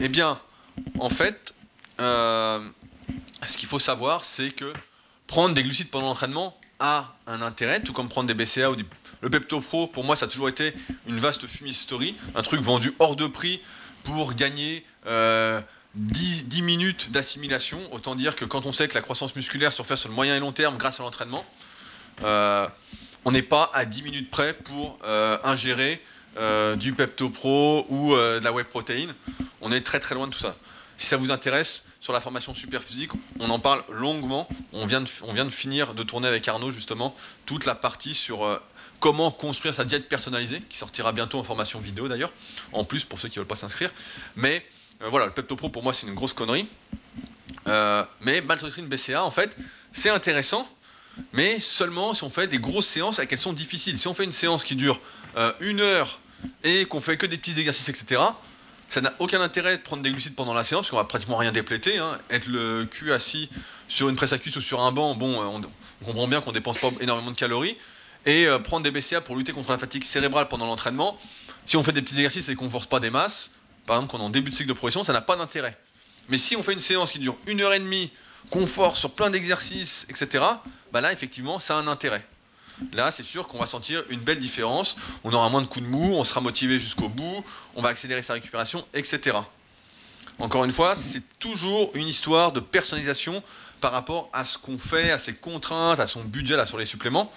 Eh 0.01 0.09
bien, 0.09 0.41
en 0.99 1.09
fait, 1.09 1.55
euh, 2.01 2.61
ce 3.45 3.57
qu'il 3.57 3.69
faut 3.69 3.79
savoir, 3.79 4.25
c'est 4.25 4.51
que 4.51 4.73
prendre 5.27 5.55
des 5.55 5.63
glucides 5.63 5.91
pendant 5.91 6.07
l'entraînement 6.07 6.57
a 6.79 7.15
un 7.27 7.43
intérêt, 7.43 7.83
tout 7.83 7.93
comme 7.93 8.09
prendre 8.09 8.27
des 8.27 8.35
BCA 8.35 8.71
ou 8.71 8.77
Le 9.21 9.31
Pepto 9.31 9.61
Pro, 9.61 9.87
pour 9.87 10.05
moi, 10.05 10.17
ça 10.17 10.27
a 10.27 10.29
toujours 10.29 10.49
été 10.49 10.75
une 11.07 11.19
vaste 11.19 11.47
fumisterie, 11.47 12.17
un 12.35 12.43
truc 12.43 12.61
vendu 12.61 12.95
hors 12.99 13.17
de 13.17 13.27
prix 13.27 13.61
pour 14.03 14.35
gagner 14.35 14.85
10, 15.05 15.07
euh, 15.07 15.63
minutes 16.63 17.13
d'assimilation. 17.13 17.79
Autant 17.93 18.15
dire 18.15 18.35
que 18.35 18.45
quand 18.45 18.67
on 18.67 18.73
sait 18.73 18.89
que 18.89 18.95
la 18.95 19.01
croissance 19.01 19.37
musculaire 19.37 19.73
se 19.73 19.83
fait 19.83 19.97
sur 19.97 20.09
le 20.09 20.15
moyen 20.15 20.37
et 20.37 20.41
long 20.41 20.53
terme 20.53 20.77
grâce 20.77 20.99
à 20.99 21.05
l'entraînement, 21.05 21.45
euh, 22.25 22.67
on 23.25 23.31
n'est 23.31 23.43
pas 23.43 23.71
à 23.75 23.85
10 23.85 24.03
minutes 24.03 24.31
près 24.31 24.55
pour 24.55 24.99
ingérer 25.45 26.03
du 26.79 26.95
Pepto 26.95 27.29
Pro 27.29 27.87
ou 27.89 28.15
de 28.15 28.43
la 28.43 28.53
whey 28.53 28.65
protéine 28.65 29.15
on 29.63 29.73
est 29.73 29.81
très 29.81 30.01
très 30.01 30.15
loin 30.15 30.27
de 30.27 30.33
tout 30.33 30.41
ça. 30.41 30.57
Si 30.99 31.07
ça 31.07 31.17
vous 31.17 31.31
intéresse, 31.31 31.85
sur 32.01 32.13
la 32.13 32.21
formation 32.21 32.53
super 32.53 32.83
physique, 32.83 33.13
on 33.41 33.49
en 33.49 33.59
parle 33.59 33.83
longuement. 33.89 34.47
On 34.73 34.87
vient 34.87 35.01
de, 35.01 35.51
finir 35.51 35.95
de 35.95 36.03
tourner 36.03 36.29
avec 36.29 36.47
Arnaud 36.49 36.71
justement 36.71 37.15
toute 37.47 37.65
la 37.65 37.75
partie 37.75 38.13
sur 38.13 38.45
euh, 38.45 38.61
comment 39.01 39.31
construire 39.31 39.73
sa 39.73 39.85
diète 39.85 40.09
personnalisée, 40.09 40.61
qui 40.69 40.77
sortira 40.77 41.13
bientôt 41.13 41.39
en 41.39 41.43
formation 41.45 41.81
vidéo 41.81 42.09
d'ailleurs, 42.09 42.33
en 42.73 42.85
plus 42.85 43.05
pour 43.05 43.19
ceux 43.21 43.29
qui 43.29 43.39
ne 43.39 43.43
veulent 43.43 43.49
pas 43.49 43.57
s'inscrire. 43.57 43.91
Mais 44.37 44.67
euh, 45.03 45.09
voilà, 45.09 45.27
le 45.27 45.33
Pepto 45.33 45.57
Pro 45.57 45.69
pour 45.69 45.83
moi 45.83 45.95
c'est 45.95 46.07
une 46.07 46.15
grosse 46.15 46.35
connerie. 46.35 46.67
Euh, 47.69 48.05
mais 48.21 48.41
maltodextrine 48.41 48.89
BCA 48.89 49.25
en 49.25 49.31
fait, 49.31 49.57
c'est 49.93 50.11
intéressant, 50.11 50.69
mais 51.33 51.61
seulement 51.61 52.15
si 52.15 52.25
on 52.25 52.31
fait 52.31 52.49
des 52.49 52.59
grosses 52.59 52.89
séances 52.89 53.19
et 53.21 53.27
qu'elles 53.27 53.39
sont 53.39 53.53
difficiles. 53.53 53.99
Si 53.99 54.09
on 54.09 54.15
fait 54.15 54.25
une 54.25 54.33
séance 54.33 54.65
qui 54.65 54.75
dure 54.75 55.01
une 55.61 55.81
heure 55.81 56.21
et 56.65 56.85
qu'on 56.87 57.01
fait 57.01 57.17
que 57.17 57.27
des 57.27 57.39
petits 57.39 57.59
exercices, 57.59 57.89
etc., 57.89 58.21
ça 58.89 59.01
n'a 59.01 59.15
aucun 59.21 59.41
intérêt 59.41 59.79
de 59.79 59.83
prendre 59.83 60.03
des 60.03 60.11
glucides 60.11 60.35
pendant 60.35 60.53
la 60.53 60.65
séance, 60.65 60.83
parce 60.83 60.91
qu'on 60.91 60.97
va 60.99 61.05
pratiquement 61.05 61.39
rien 61.39 61.51
dépléter. 61.51 61.97
Hein. 61.97 62.19
Être 62.29 62.47
le 62.47 62.85
cul 62.85 63.11
assis 63.13 63.49
sur 63.89 64.11
une 64.11 64.17
presse 64.17 64.35
à 64.35 64.39
cuisse 64.39 64.57
ou 64.57 64.61
sur 64.61 64.83
un 64.83 64.93
banc, 64.93 65.15
bon, 65.15 65.41
on, 65.41 66.05
comprend 66.05 66.29
bien 66.29 66.43
qu'on 66.43 66.53
dépense 66.53 66.77
pas 66.77 66.91
énormément 67.01 67.31
de 67.31 67.37
calories. 67.37 67.77
Et 68.27 68.47
euh, 68.47 68.59
prendre 68.59 68.85
des 68.85 68.91
BCA 68.91 69.23
pour 69.23 69.35
lutter 69.35 69.53
contre 69.53 69.71
la 69.71 69.79
fatigue 69.79 70.05
cérébrale 70.05 70.49
pendant 70.49 70.67
l'entraînement, 70.67 71.17
si 71.65 71.79
on 71.79 71.83
fait 71.83 71.93
des 71.93 72.03
petits 72.03 72.17
exercices 72.17 72.51
et 72.51 72.55
qu'on 72.55 72.69
force 72.69 72.87
pas 72.87 73.01
des 73.01 73.11
masses, 73.11 73.51
par 73.87 73.97
exemple 73.97 74.13
quand 74.13 74.19
on 74.19 74.25
est 74.25 74.27
en 74.27 74.31
début 74.31 74.51
de 74.51 74.55
cycle 74.55 74.69
de 74.69 74.75
progression, 74.75 75.03
ça 75.05 75.15
n'a 75.15 75.23
pas 75.23 75.37
d'intérêt. 75.37 75.77
Mais 76.29 76.37
si 76.37 76.55
on 76.55 76.63
fait 76.63 76.75
une 76.75 76.81
séance 76.81 77.13
qui 77.13 77.19
dure 77.19 77.37
une 77.47 77.63
heure 77.63 77.73
et 77.73 77.81
demie, 77.81 78.11
qu'on 78.51 78.67
force 78.67 79.01
sur 79.01 79.13
plein 79.13 79.31
d'exercices, 79.31 80.07
etc., 80.09 80.45
bah 80.93 81.01
là, 81.01 81.13
effectivement, 81.13 81.59
ça 81.59 81.77
a 81.77 81.81
un 81.81 81.89
intérêt. 81.89 82.23
Là, 82.93 83.11
c'est 83.11 83.23
sûr 83.23 83.47
qu'on 83.47 83.59
va 83.59 83.67
sentir 83.67 84.03
une 84.11 84.21
belle 84.21 84.41
différence. 84.41 84.97
On 85.25 85.33
aura 85.33 85.49
moins 85.51 85.63
de 85.63 85.67
coups 85.67 85.85
de 85.85 85.91
mou, 85.91 86.15
on 86.15 86.25
sera 86.25 86.41
motivé 86.41 86.79
jusqu'au 86.79 87.09
bout, 87.09 87.45
on 87.77 87.83
va 87.83 87.91
accélérer 87.91 88.23
sa 88.23 88.33
récupération, 88.35 88.85
etc. 88.95 89.37
Encore 90.39 90.65
une 90.65 90.73
fois, 90.73 90.97
c'est 90.97 91.23
toujours 91.39 91.91
une 91.95 92.09
histoire 92.09 92.53
de 92.53 92.61
personnalisation 92.61 93.43
par 93.81 93.93
rapport 93.93 94.29
à 94.33 94.45
ce 94.45 94.59
qu'on 94.59 94.79
fait, 94.79 95.11
à 95.11 95.19
ses 95.19 95.35
contraintes, 95.35 96.01
à 96.01 96.07
son 96.07 96.23
budget 96.23 96.57
là 96.57 96.67
sur 96.67 96.79
les 96.79 96.87
suppléments. 96.87 97.31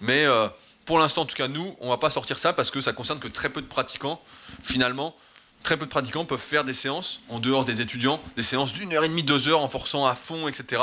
Mais 0.00 0.24
euh, 0.24 0.48
pour 0.84 0.98
l'instant, 0.98 1.22
en 1.22 1.26
tout 1.26 1.36
cas, 1.36 1.48
nous, 1.48 1.76
on 1.80 1.88
va 1.88 1.98
pas 1.98 2.10
sortir 2.10 2.38
ça 2.38 2.52
parce 2.52 2.70
que 2.70 2.80
ça 2.80 2.92
concerne 2.92 3.18
que 3.18 3.28
très 3.28 3.48
peu 3.48 3.60
de 3.62 3.66
pratiquants. 3.66 4.20
Finalement, 4.62 5.14
très 5.62 5.76
peu 5.76 5.86
de 5.86 5.90
pratiquants 5.90 6.24
peuvent 6.24 6.38
faire 6.38 6.64
des 6.64 6.74
séances 6.74 7.20
en 7.28 7.38
dehors 7.38 7.64
des 7.64 7.80
étudiants, 7.80 8.20
des 8.36 8.42
séances 8.42 8.72
d'une 8.72 8.92
heure 8.92 9.04
et 9.04 9.08
demie, 9.08 9.22
deux 9.22 9.48
heures 9.48 9.60
en 9.60 9.68
forçant 9.68 10.06
à 10.06 10.14
fond, 10.14 10.48
etc. 10.48 10.82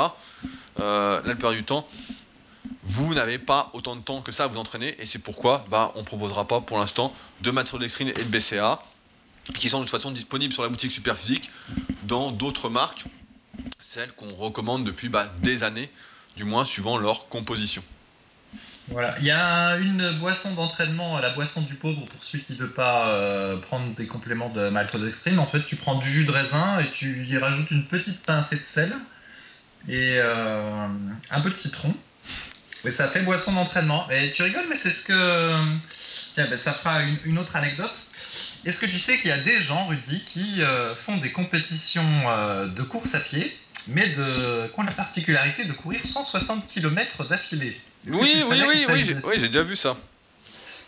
Là, 0.78 1.22
le 1.24 1.32
plupart 1.34 1.52
du 1.52 1.64
temps, 1.64 1.86
vous 2.84 3.14
n'avez 3.14 3.38
pas 3.38 3.70
autant 3.72 3.96
de 3.96 4.02
temps 4.02 4.22
que 4.22 4.32
ça 4.32 4.44
à 4.44 4.46
vous 4.46 4.58
entraîner 4.58 4.94
et 5.00 5.06
c'est 5.06 5.18
pourquoi 5.18 5.64
bah, 5.70 5.92
on 5.94 6.00
ne 6.00 6.04
proposera 6.04 6.46
pas 6.46 6.60
pour 6.60 6.78
l'instant 6.78 7.12
de 7.40 7.50
maltodextrine 7.50 8.08
et 8.08 8.24
de 8.24 8.28
BCA 8.28 8.82
qui 9.54 9.68
sont 9.68 9.78
de 9.78 9.84
toute 9.84 9.90
façon 9.90 10.10
disponibles 10.10 10.52
sur 10.52 10.62
la 10.62 10.68
boutique 10.68 10.92
Superphysique 10.92 11.50
dans 12.04 12.30
d'autres 12.30 12.68
marques, 12.68 13.04
celles 13.80 14.12
qu'on 14.12 14.32
recommande 14.34 14.84
depuis 14.84 15.08
bah, 15.08 15.26
des 15.40 15.62
années, 15.62 15.90
du 16.36 16.44
moins 16.44 16.64
suivant 16.64 16.98
leur 16.98 17.28
composition. 17.28 17.82
Voilà, 18.88 19.16
il 19.20 19.24
y 19.24 19.30
a 19.30 19.76
une 19.76 20.18
boisson 20.18 20.54
d'entraînement, 20.54 21.18
la 21.18 21.30
boisson 21.30 21.62
du 21.62 21.74
pauvre 21.74 22.04
pour 22.04 22.24
celui 22.24 22.44
qui 22.44 22.54
ne 22.54 22.58
veut 22.58 22.70
pas 22.70 23.08
euh, 23.08 23.56
prendre 23.58 23.94
des 23.94 24.06
compléments 24.06 24.48
de 24.48 24.68
maltodextrine. 24.68 25.38
En 25.38 25.46
fait, 25.46 25.64
tu 25.66 25.76
prends 25.76 25.98
du 25.98 26.10
jus 26.10 26.24
de 26.24 26.32
raisin 26.32 26.80
et 26.80 26.90
tu 26.92 27.24
y 27.26 27.38
rajoutes 27.38 27.70
une 27.70 27.86
petite 27.86 28.20
pincée 28.22 28.56
de 28.56 28.64
sel 28.74 28.92
et 29.88 30.16
euh, 30.18 30.88
un 31.30 31.40
peu 31.40 31.50
de 31.50 31.56
citron. 31.56 31.94
Et 32.84 32.90
ça 32.90 33.08
fait 33.08 33.22
boisson 33.22 33.52
d'entraînement. 33.52 34.08
Et 34.10 34.32
tu 34.32 34.42
rigoles, 34.42 34.66
mais 34.68 34.78
c'est 34.82 34.92
ce 34.92 35.00
que. 35.00 35.62
Tiens, 36.34 36.46
ben, 36.48 36.58
ça 36.64 36.74
fera 36.74 37.02
une, 37.24 37.38
autre 37.38 37.54
anecdote. 37.54 37.94
Est-ce 38.64 38.78
que 38.78 38.86
tu 38.86 38.98
sais 38.98 39.18
qu'il 39.18 39.28
y 39.28 39.32
a 39.32 39.38
des 39.38 39.60
gens, 39.62 39.86
Rudy, 39.86 40.22
qui 40.24 40.62
euh, 40.62 40.94
font 41.04 41.18
des 41.18 41.30
compétitions 41.30 42.04
de 42.66 42.82
course 42.82 43.14
à 43.14 43.20
pied, 43.20 43.56
mais 43.88 44.08
de, 44.10 44.68
qui 44.72 44.80
ont 44.80 44.84
la 44.84 44.92
particularité 44.92 45.64
de 45.64 45.72
courir 45.72 46.00
160 46.06 46.68
km 46.68 47.24
d'affilée? 47.28 47.80
Oui, 48.06 48.42
oui, 48.48 48.62
oui, 48.66 48.86
oui, 48.88 49.16
oui, 49.24 49.34
j'ai 49.38 49.48
déjà 49.48 49.62
vu 49.62 49.76
ça. 49.76 49.96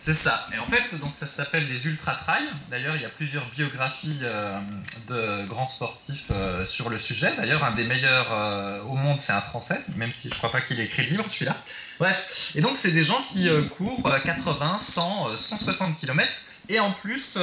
C'est 0.05 0.19
ça. 0.19 0.47
Et 0.55 0.59
en 0.59 0.67
fait, 0.67 0.99
donc 0.99 1.15
ça 1.19 1.27
s'appelle 1.35 1.67
les 1.67 1.87
ultra 1.87 2.15
trail. 2.17 2.45
D'ailleurs, 2.71 2.95
il 2.95 3.01
y 3.01 3.07
a 3.07 3.09
plusieurs 3.09 3.47
biographies 3.51 4.19
euh, 4.21 4.61
de 5.09 5.47
grands 5.47 5.69
sportifs 5.69 6.27
euh, 6.31 6.67
sur 6.67 6.91
le 6.91 6.99
sujet. 6.99 7.33
D'ailleurs, 7.39 7.65
un 7.65 7.71
des 7.71 7.85
meilleurs 7.85 8.31
euh, 8.31 8.83
au 8.83 8.97
monde, 8.97 9.19
c'est 9.23 9.33
un 9.33 9.41
Français, 9.41 9.81
même 9.97 10.13
si 10.21 10.29
je 10.29 10.35
crois 10.35 10.53
pas 10.53 10.61
qu'il 10.61 10.79
est 10.79 10.89
crédible 10.89 11.25
celui-là. 11.31 11.57
Bref. 11.99 12.19
Et 12.55 12.61
donc, 12.61 12.77
c'est 12.83 12.91
des 12.91 13.05
gens 13.05 13.23
qui 13.33 13.49
courent 13.79 14.03
80, 14.03 14.81
100, 14.95 15.37
160 15.39 15.99
km 15.99 16.31
et 16.69 16.81
en 16.81 16.93
plus 16.93 17.37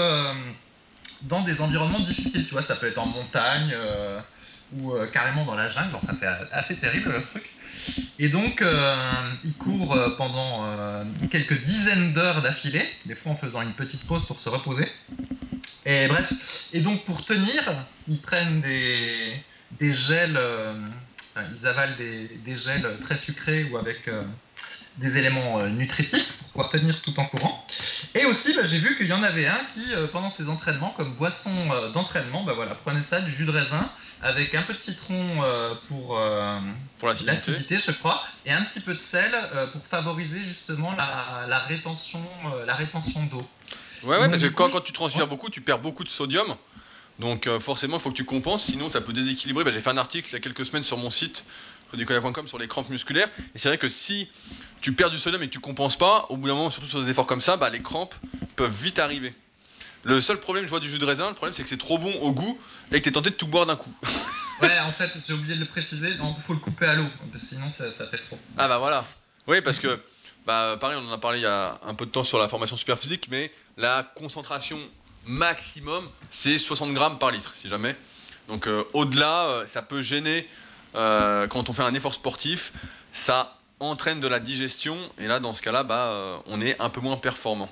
dans 1.24 1.42
des 1.42 1.60
environnements 1.62 2.00
difficiles. 2.02 2.46
Tu 2.46 2.52
vois, 2.52 2.64
ça 2.64 2.76
peut 2.76 2.88
être 2.88 3.00
en 3.00 3.08
montagne 3.08 3.74
ou 4.74 4.94
carrément 5.12 5.46
dans 5.46 5.56
la 5.56 5.70
jungle. 5.70 5.96
Enfin, 5.96 6.14
c'est 6.20 6.54
assez 6.54 6.76
terrible 6.76 7.12
le 7.12 7.24
truc. 7.24 7.50
Et 8.20 8.30
donc, 8.30 8.62
euh, 8.62 8.96
il 9.44 9.54
court 9.54 9.96
euh, 9.96 10.10
pendant 10.12 10.64
euh, 10.64 11.04
quelques 11.32 11.64
dizaines 11.64 12.14
d'heures 12.14 12.42
d'affilée, 12.42 12.88
des 13.06 13.16
fois 13.16 13.32
en 13.32 13.36
faisant 13.36 13.62
une 13.62 13.74
petite 13.74 14.06
pause 14.06 14.26
pour 14.26 14.40
se 14.40 14.50
reposer. 14.50 14.88
Et 15.86 16.08
bref, 16.08 16.32
et 16.74 16.82
donc 16.82 17.04
pour 17.06 17.26
tenir, 17.26 17.74
ils 18.08 18.20
prennent 18.20 18.62
des, 18.62 19.34
gels, 19.80 20.40
ils 21.36 21.68
avalent 21.68 21.96
des, 21.98 22.58
gels 22.64 22.88
très 23.04 23.18
sucrés 23.18 23.64
ou 23.72 23.78
avec 23.78 24.08
des 24.98 25.18
éléments 25.18 25.66
nutritifs 25.66 26.32
pour 26.38 26.48
pouvoir 26.50 26.70
tenir 26.70 27.02
tout 27.02 27.20
en 27.20 27.26
courant. 27.26 27.66
Et 28.14 28.26
aussi, 28.26 28.54
bah, 28.54 28.68
j'ai 28.68 28.78
vu 28.78 28.96
qu'il 28.96 29.08
y 29.08 29.14
en 29.14 29.24
avait 29.24 29.48
un 29.48 29.62
qui, 29.74 29.82
pendant 30.12 30.30
ses 30.30 30.48
entraînements, 30.48 30.94
comme 30.96 31.16
boisson 31.16 31.90
d'entraînement, 31.96 32.44
bah, 32.44 32.54
prenait 32.84 33.02
ça, 33.10 33.22
du 33.22 33.32
jus 33.32 33.46
de 33.46 33.52
raisin, 33.52 33.90
avec 34.22 34.54
un 34.54 34.64
peu 34.64 34.74
de 34.74 34.80
citron 34.80 35.44
euh, 35.44 35.74
pour, 35.88 36.18
euh, 36.18 36.60
pour 37.00 37.10
l'acidité, 37.10 37.80
je 37.86 37.92
crois, 37.92 38.24
et 38.46 38.52
un 38.52 38.64
petit 38.64 38.80
peu 38.80 38.94
de 38.94 39.00
sel 39.12 39.32
euh, 39.34 39.68
pour 39.68 39.82
favoriser 39.88 40.44
justement 40.44 40.94
la, 40.96 41.46
la 41.48 41.60
rétention, 41.60 42.24
la 42.66 42.76
rétention 42.76 43.24
d'eau. 43.26 43.48
Ouais, 44.04 44.18
ouais, 44.18 44.30
parce 44.30 44.42
que 44.42 44.48
quand, 44.48 44.70
quand, 44.70 44.82
tu 44.82 44.94
transpires 44.94 45.28
beaucoup, 45.28 45.50
tu 45.50 45.62
perds 45.62 45.80
beaucoup 45.80 46.04
de 46.04 46.10
sodium. 46.10 46.56
Donc 47.20 47.48
forcément, 47.60 47.98
il 47.98 48.00
faut 48.00 48.10
que 48.10 48.16
tu 48.16 48.26
compenses, 48.26 48.64
sinon 48.64 48.90
ça 48.90 49.02
peut 49.02 49.14
déséquilibrer. 49.14 49.64
Bah, 49.64 49.72
j'ai 49.72 49.82
fait 49.82 49.90
un 49.90 49.98
article 49.98 50.28
il 50.30 50.34
y 50.34 50.36
a 50.36 50.40
quelques 50.40 50.66
semaines 50.66 50.84
sur 50.84 50.98
mon 50.98 51.12
site, 51.12 51.46
redicoya.com, 51.92 52.48
sur 52.48 52.58
les 52.58 52.68
crampes 52.68 52.90
musculaires. 52.90 53.28
Et 53.54 53.60
c'est 53.60 53.68
vrai 53.68 53.78
que 53.78 53.90
si 53.90 54.28
tu 54.82 54.94
perds 54.94 55.12
du 55.12 55.20
sodium 55.20 55.44
et 55.44 55.48
que 55.48 55.54
tu 55.54 55.60
compenses 55.60 55.98
pas, 55.98 56.26
au 56.30 56.38
bout 56.38 56.48
d'un 56.48 56.56
moment, 56.56 56.72
surtout 56.72 56.88
sur 56.88 57.04
des 57.04 57.12
efforts 57.12 57.28
comme 57.28 57.42
ça, 57.42 57.58
bah, 57.58 57.70
les 57.70 57.82
crampes 57.82 58.16
peuvent 58.56 58.72
vite 58.72 58.98
arriver. 58.98 59.34
Le 60.04 60.20
seul 60.22 60.40
problème, 60.40 60.66
je 60.66 60.70
vois, 60.70 60.80
du 60.80 60.90
jus 60.90 61.00
de 61.00 61.06
raisin, 61.06 61.30
le 61.30 61.36
problème, 61.36 61.54
c'est 61.54 61.64
que 61.64 61.70
c'est 61.70 61.78
trop 61.78 61.98
bon 61.98 62.14
au 62.22 62.32
goût 62.32 62.60
et 62.92 63.00
que 63.00 63.04
t'es 63.04 63.12
tenté 63.12 63.30
de 63.30 63.36
tout 63.36 63.48
boire 63.48 63.66
d'un 63.66 63.76
coup. 63.76 63.94
ouais, 64.62 64.80
en 64.80 64.92
fait, 64.92 65.12
j'ai 65.28 65.34
oublié 65.34 65.56
de 65.56 65.60
le 65.60 65.68
préciser, 65.68 66.10
il 66.10 66.18
faut 66.46 66.54
le 66.54 66.60
couper 66.60 66.88
à 66.88 66.96
l'eau, 66.96 67.06
sinon 67.50 67.72
ça, 67.72 67.86
fait 67.92 68.18
trop. 68.18 68.40
Ah 68.58 68.68
bah 68.68 68.80
voilà. 68.80 69.06
Oui, 69.48 69.62
parce 69.62 69.80
que, 69.80 70.00
bah 70.46 70.78
pareil, 70.80 70.98
on 71.02 71.10
en 71.10 71.14
a 71.14 71.18
parlé 71.18 71.40
il 71.40 71.44
y 71.44 71.48
a 71.48 71.80
un 71.86 71.94
peu 71.94 72.06
de 72.06 72.12
temps 72.12 72.24
sur 72.24 72.40
la 72.40 72.48
formation 72.48 72.76
super 72.76 72.98
physique, 72.98 73.28
mais 73.30 73.52
la 73.78 74.04
concentration 74.16 74.80
maximum, 75.26 76.08
c'est 76.30 76.58
60 76.58 76.94
grammes 76.94 77.20
par 77.20 77.32
litre, 77.32 77.54
si 77.54 77.70
jamais. 77.70 77.96
Donc 78.48 78.68
euh, 78.68 78.84
au-delà, 78.94 79.48
euh, 79.48 79.66
ça 79.66 79.82
peut 79.82 80.02
gêner 80.02 80.48
euh, 80.96 81.48
quand 81.48 81.70
on 81.70 81.74
fait 81.74 81.84
un 81.84 81.94
effort 81.94 82.14
sportif, 82.14 82.74
ça 83.14 83.58
entraîne 83.80 84.20
de 84.20 84.28
la 84.28 84.40
digestion, 84.40 84.98
et 85.18 85.28
là, 85.28 85.40
dans 85.40 85.54
ce 85.54 85.62
cas-là, 85.62 85.84
bah, 85.84 86.42
on 86.48 86.62
est 86.62 86.80
un 86.82 86.90
peu 86.90 87.02
moins 87.02 87.18
performant. 87.18 87.70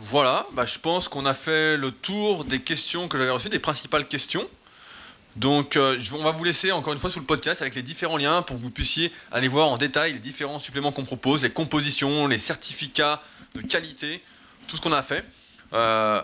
Voilà, 0.00 0.46
bah, 0.52 0.66
je 0.66 0.78
pense 0.78 1.08
qu'on 1.08 1.24
a 1.26 1.34
fait 1.34 1.76
le 1.76 1.90
tour 1.90 2.44
des 2.44 2.60
questions 2.60 3.08
que 3.08 3.16
j'avais 3.16 3.30
reçues, 3.30 3.48
des 3.48 3.58
principales 3.58 4.06
questions. 4.06 4.48
Donc 5.36 5.76
euh, 5.76 5.98
on 6.12 6.22
va 6.22 6.30
vous 6.30 6.44
laisser 6.44 6.70
encore 6.70 6.92
une 6.92 6.98
fois 6.98 7.10
sous 7.10 7.18
le 7.18 7.26
podcast 7.26 7.60
avec 7.60 7.74
les 7.74 7.82
différents 7.82 8.16
liens 8.16 8.42
pour 8.42 8.56
que 8.56 8.62
vous 8.62 8.70
puissiez 8.70 9.12
aller 9.32 9.48
voir 9.48 9.68
en 9.68 9.78
détail 9.78 10.12
les 10.12 10.18
différents 10.20 10.60
suppléments 10.60 10.92
qu'on 10.92 11.04
propose, 11.04 11.42
les 11.42 11.50
compositions, 11.50 12.28
les 12.28 12.38
certificats 12.38 13.20
de 13.54 13.62
qualité, 13.62 14.22
tout 14.68 14.76
ce 14.76 14.80
qu'on 14.80 14.92
a 14.92 15.02
fait. 15.02 15.24
Euh, 15.72 16.20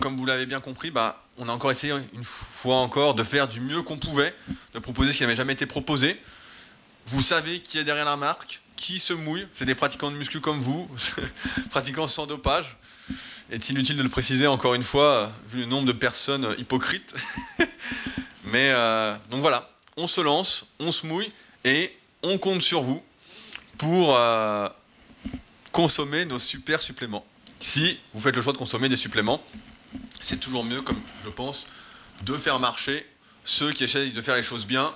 comme 0.00 0.16
vous 0.16 0.26
l'avez 0.26 0.44
bien 0.44 0.60
compris, 0.60 0.90
bah, 0.90 1.22
on 1.38 1.48
a 1.48 1.52
encore 1.52 1.70
essayé 1.70 1.94
une 2.12 2.24
fois 2.24 2.76
encore 2.76 3.14
de 3.14 3.22
faire 3.22 3.48
du 3.48 3.60
mieux 3.60 3.82
qu'on 3.82 3.96
pouvait, 3.96 4.34
de 4.74 4.78
proposer 4.78 5.12
ce 5.12 5.18
qui 5.18 5.22
n'avait 5.22 5.34
jamais 5.34 5.54
été 5.54 5.66
proposé. 5.66 6.20
Vous 7.06 7.22
savez 7.22 7.60
qui 7.60 7.78
est 7.78 7.84
derrière 7.84 8.04
la 8.04 8.16
marque, 8.16 8.60
qui 8.76 8.98
se 8.98 9.12
mouille, 9.12 9.46
c'est 9.54 9.64
des 9.64 9.74
pratiquants 9.74 10.10
de 10.10 10.16
muscu 10.16 10.40
comme 10.40 10.60
vous, 10.60 10.90
pratiquants 11.70 12.08
sans 12.08 12.26
dopage. 12.26 12.76
Est 13.50 13.68
inutile 13.68 13.96
de 13.96 14.02
le 14.02 14.08
préciser 14.08 14.46
encore 14.46 14.74
une 14.74 14.82
fois, 14.82 15.30
vu 15.48 15.60
le 15.60 15.66
nombre 15.66 15.86
de 15.86 15.92
personnes 15.92 16.54
hypocrites. 16.58 17.14
Mais 18.44 18.70
euh, 18.70 19.14
donc 19.30 19.40
voilà, 19.40 19.68
on 19.96 20.06
se 20.06 20.20
lance, 20.20 20.66
on 20.78 20.92
se 20.92 21.06
mouille 21.06 21.30
et 21.64 21.94
on 22.22 22.38
compte 22.38 22.62
sur 22.62 22.82
vous 22.82 23.02
pour 23.78 24.16
euh, 24.16 24.68
consommer 25.72 26.24
nos 26.24 26.38
super 26.38 26.80
suppléments. 26.80 27.24
Si 27.58 27.98
vous 28.12 28.20
faites 28.20 28.36
le 28.36 28.42
choix 28.42 28.52
de 28.52 28.58
consommer 28.58 28.88
des 28.88 28.96
suppléments, 28.96 29.42
c'est 30.22 30.40
toujours 30.40 30.64
mieux, 30.64 30.82
comme 30.82 31.00
je 31.22 31.28
pense, 31.28 31.66
de 32.22 32.36
faire 32.36 32.60
marcher 32.60 33.06
ceux 33.44 33.72
qui 33.72 33.84
essayent 33.84 34.12
de 34.12 34.20
faire 34.20 34.36
les 34.36 34.42
choses 34.42 34.66
bien 34.66 34.94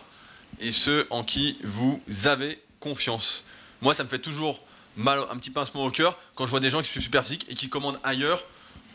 et 0.61 0.73
ceux 0.73 1.07
en 1.11 1.23
qui 1.23 1.59
vous 1.65 2.01
avez 2.25 2.63
confiance. 2.81 3.45
Moi, 3.81 3.95
ça 3.95 4.05
me 4.05 4.09
fait 4.09 4.19
toujours 4.19 4.61
mal, 4.99 5.21
un 5.31 5.37
petit 5.37 5.51
pincement 5.51 5.85
au 5.85 5.91
cœur 5.91 6.19
quand 6.35 6.45
je 6.45 6.51
vois 6.51 6.61
des 6.61 6.71
gens 6.71 6.83
qui 6.83 6.93
sont 6.93 7.01
super 7.01 7.23
physiques 7.23 7.47
et 7.49 7.55
qui 7.55 7.69
commandent 7.69 8.01
ailleurs 8.03 8.43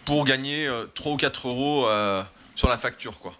pour 0.05 0.25
gagner 0.25 0.69
3 0.95 1.11
euh, 1.11 1.15
ou 1.15 1.17
4 1.17 1.47
euros 1.47 1.87
euh, 1.87 2.21
sur 2.55 2.69
la 2.69 2.77
facture. 2.77 3.19
Quoi. 3.19 3.33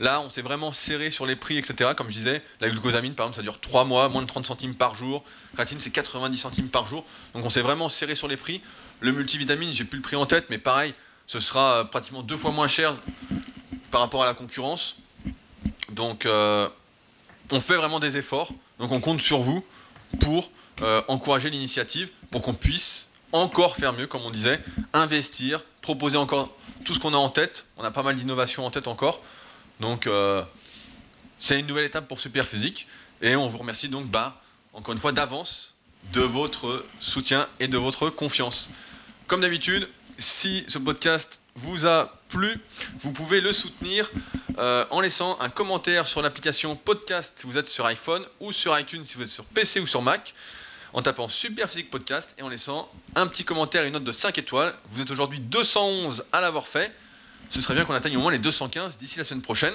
Là, 0.00 0.20
on 0.20 0.28
s'est 0.28 0.42
vraiment 0.42 0.72
serré 0.72 1.10
sur 1.10 1.24
les 1.24 1.34
prix, 1.34 1.56
etc. 1.56 1.92
Comme 1.96 2.08
je 2.08 2.14
disais, 2.14 2.42
la 2.60 2.68
glucosamine, 2.68 3.14
par 3.14 3.26
exemple, 3.26 3.36
ça 3.36 3.42
dure 3.42 3.58
3 3.58 3.84
mois, 3.84 4.08
moins 4.08 4.22
de 4.22 4.26
30 4.26 4.46
centimes 4.46 4.74
par 4.74 4.94
jour. 4.94 5.24
Créatine, 5.54 5.80
c'est 5.80 5.90
90 5.90 6.36
centimes 6.36 6.68
par 6.68 6.86
jour. 6.86 7.04
Donc 7.32 7.44
on 7.44 7.50
s'est 7.50 7.62
vraiment 7.62 7.88
serré 7.88 8.14
sur 8.14 8.28
les 8.28 8.36
prix. 8.36 8.60
Le 9.00 9.12
multivitamine, 9.12 9.72
j'ai 9.72 9.84
plus 9.84 9.98
le 9.98 10.02
prix 10.02 10.16
en 10.16 10.26
tête, 10.26 10.46
mais 10.50 10.58
pareil, 10.58 10.94
ce 11.26 11.40
sera 11.40 11.76
euh, 11.76 11.84
pratiquement 11.84 12.22
deux 12.22 12.36
fois 12.36 12.52
moins 12.52 12.68
cher 12.68 12.94
par 13.90 14.02
rapport 14.02 14.22
à 14.22 14.26
la 14.26 14.34
concurrence. 14.34 14.96
Donc 15.92 16.26
on 16.26 17.60
fait 17.60 17.76
vraiment 17.76 18.00
des 18.00 18.16
efforts. 18.16 18.50
Donc 18.80 18.90
on 18.90 19.00
compte 19.00 19.22
sur 19.22 19.38
vous 19.38 19.64
pour 20.16 20.50
euh, 20.82 21.02
encourager 21.08 21.50
l'initiative 21.50 22.10
pour 22.30 22.42
qu'on 22.42 22.54
puisse 22.54 23.08
encore 23.32 23.76
faire 23.76 23.92
mieux, 23.92 24.06
comme 24.06 24.22
on 24.22 24.30
disait, 24.30 24.60
investir, 24.92 25.64
proposer 25.80 26.16
encore 26.16 26.54
tout 26.84 26.94
ce 26.94 27.00
qu'on 27.00 27.14
a 27.14 27.16
en 27.16 27.28
tête. 27.28 27.66
On 27.76 27.84
a 27.84 27.90
pas 27.90 28.02
mal 28.02 28.14
d'innovations 28.14 28.64
en 28.64 28.70
tête 28.70 28.86
encore. 28.86 29.20
Donc, 29.80 30.06
euh, 30.06 30.42
c'est 31.38 31.58
une 31.58 31.66
nouvelle 31.66 31.84
étape 31.84 32.06
pour 32.06 32.20
Superphysique. 32.20 32.86
Et 33.22 33.36
on 33.36 33.48
vous 33.48 33.58
remercie 33.58 33.88
donc, 33.88 34.06
bah, 34.06 34.40
encore 34.72 34.92
une 34.92 35.00
fois, 35.00 35.12
d'avance 35.12 35.74
de 36.12 36.20
votre 36.20 36.84
soutien 37.00 37.48
et 37.60 37.68
de 37.68 37.78
votre 37.78 38.10
confiance. 38.10 38.68
Comme 39.26 39.40
d'habitude, 39.40 39.88
si 40.18 40.64
ce 40.68 40.78
podcast 40.78 41.40
vous 41.56 41.86
a 41.86 42.18
plu, 42.28 42.58
vous 43.00 43.12
pouvez 43.12 43.40
le 43.40 43.52
soutenir 43.52 44.10
euh, 44.58 44.84
en 44.90 45.00
laissant 45.00 45.38
un 45.40 45.48
commentaire 45.48 46.06
sur 46.08 46.20
l'application 46.22 46.76
podcast 46.76 47.38
si 47.38 47.46
vous 47.46 47.58
êtes 47.58 47.68
sur 47.68 47.86
iPhone 47.86 48.24
ou 48.40 48.52
sur 48.52 48.78
iTunes 48.78 49.04
si 49.04 49.16
vous 49.16 49.22
êtes 49.22 49.28
sur 49.28 49.44
PC 49.44 49.80
ou 49.80 49.86
sur 49.86 50.02
Mac 50.02 50.34
en 50.94 51.02
tapant 51.02 51.28
Super 51.28 51.68
Physique 51.68 51.90
Podcast 51.90 52.34
et 52.38 52.42
en 52.42 52.48
laissant 52.48 52.90
un 53.14 53.26
petit 53.26 53.44
commentaire 53.44 53.84
et 53.84 53.88
une 53.88 53.94
note 53.94 54.04
de 54.04 54.12
5 54.12 54.38
étoiles. 54.38 54.72
Vous 54.88 55.02
êtes 55.02 55.10
aujourd'hui 55.10 55.40
211 55.40 56.24
à 56.32 56.40
l'avoir 56.40 56.68
fait. 56.68 56.92
Ce 57.50 57.60
serait 57.60 57.74
bien 57.74 57.84
qu'on 57.84 57.94
atteigne 57.94 58.16
au 58.16 58.20
moins 58.20 58.32
les 58.32 58.38
215 58.38 58.96
d'ici 58.96 59.18
la 59.18 59.24
semaine 59.24 59.42
prochaine. 59.42 59.74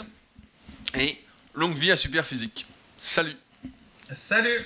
Et 0.95 1.21
longue 1.53 1.75
vie 1.75 1.91
à 1.91 1.97
Super 1.97 2.25
Physique. 2.25 2.65
Salut 2.99 3.35
Salut 4.29 4.65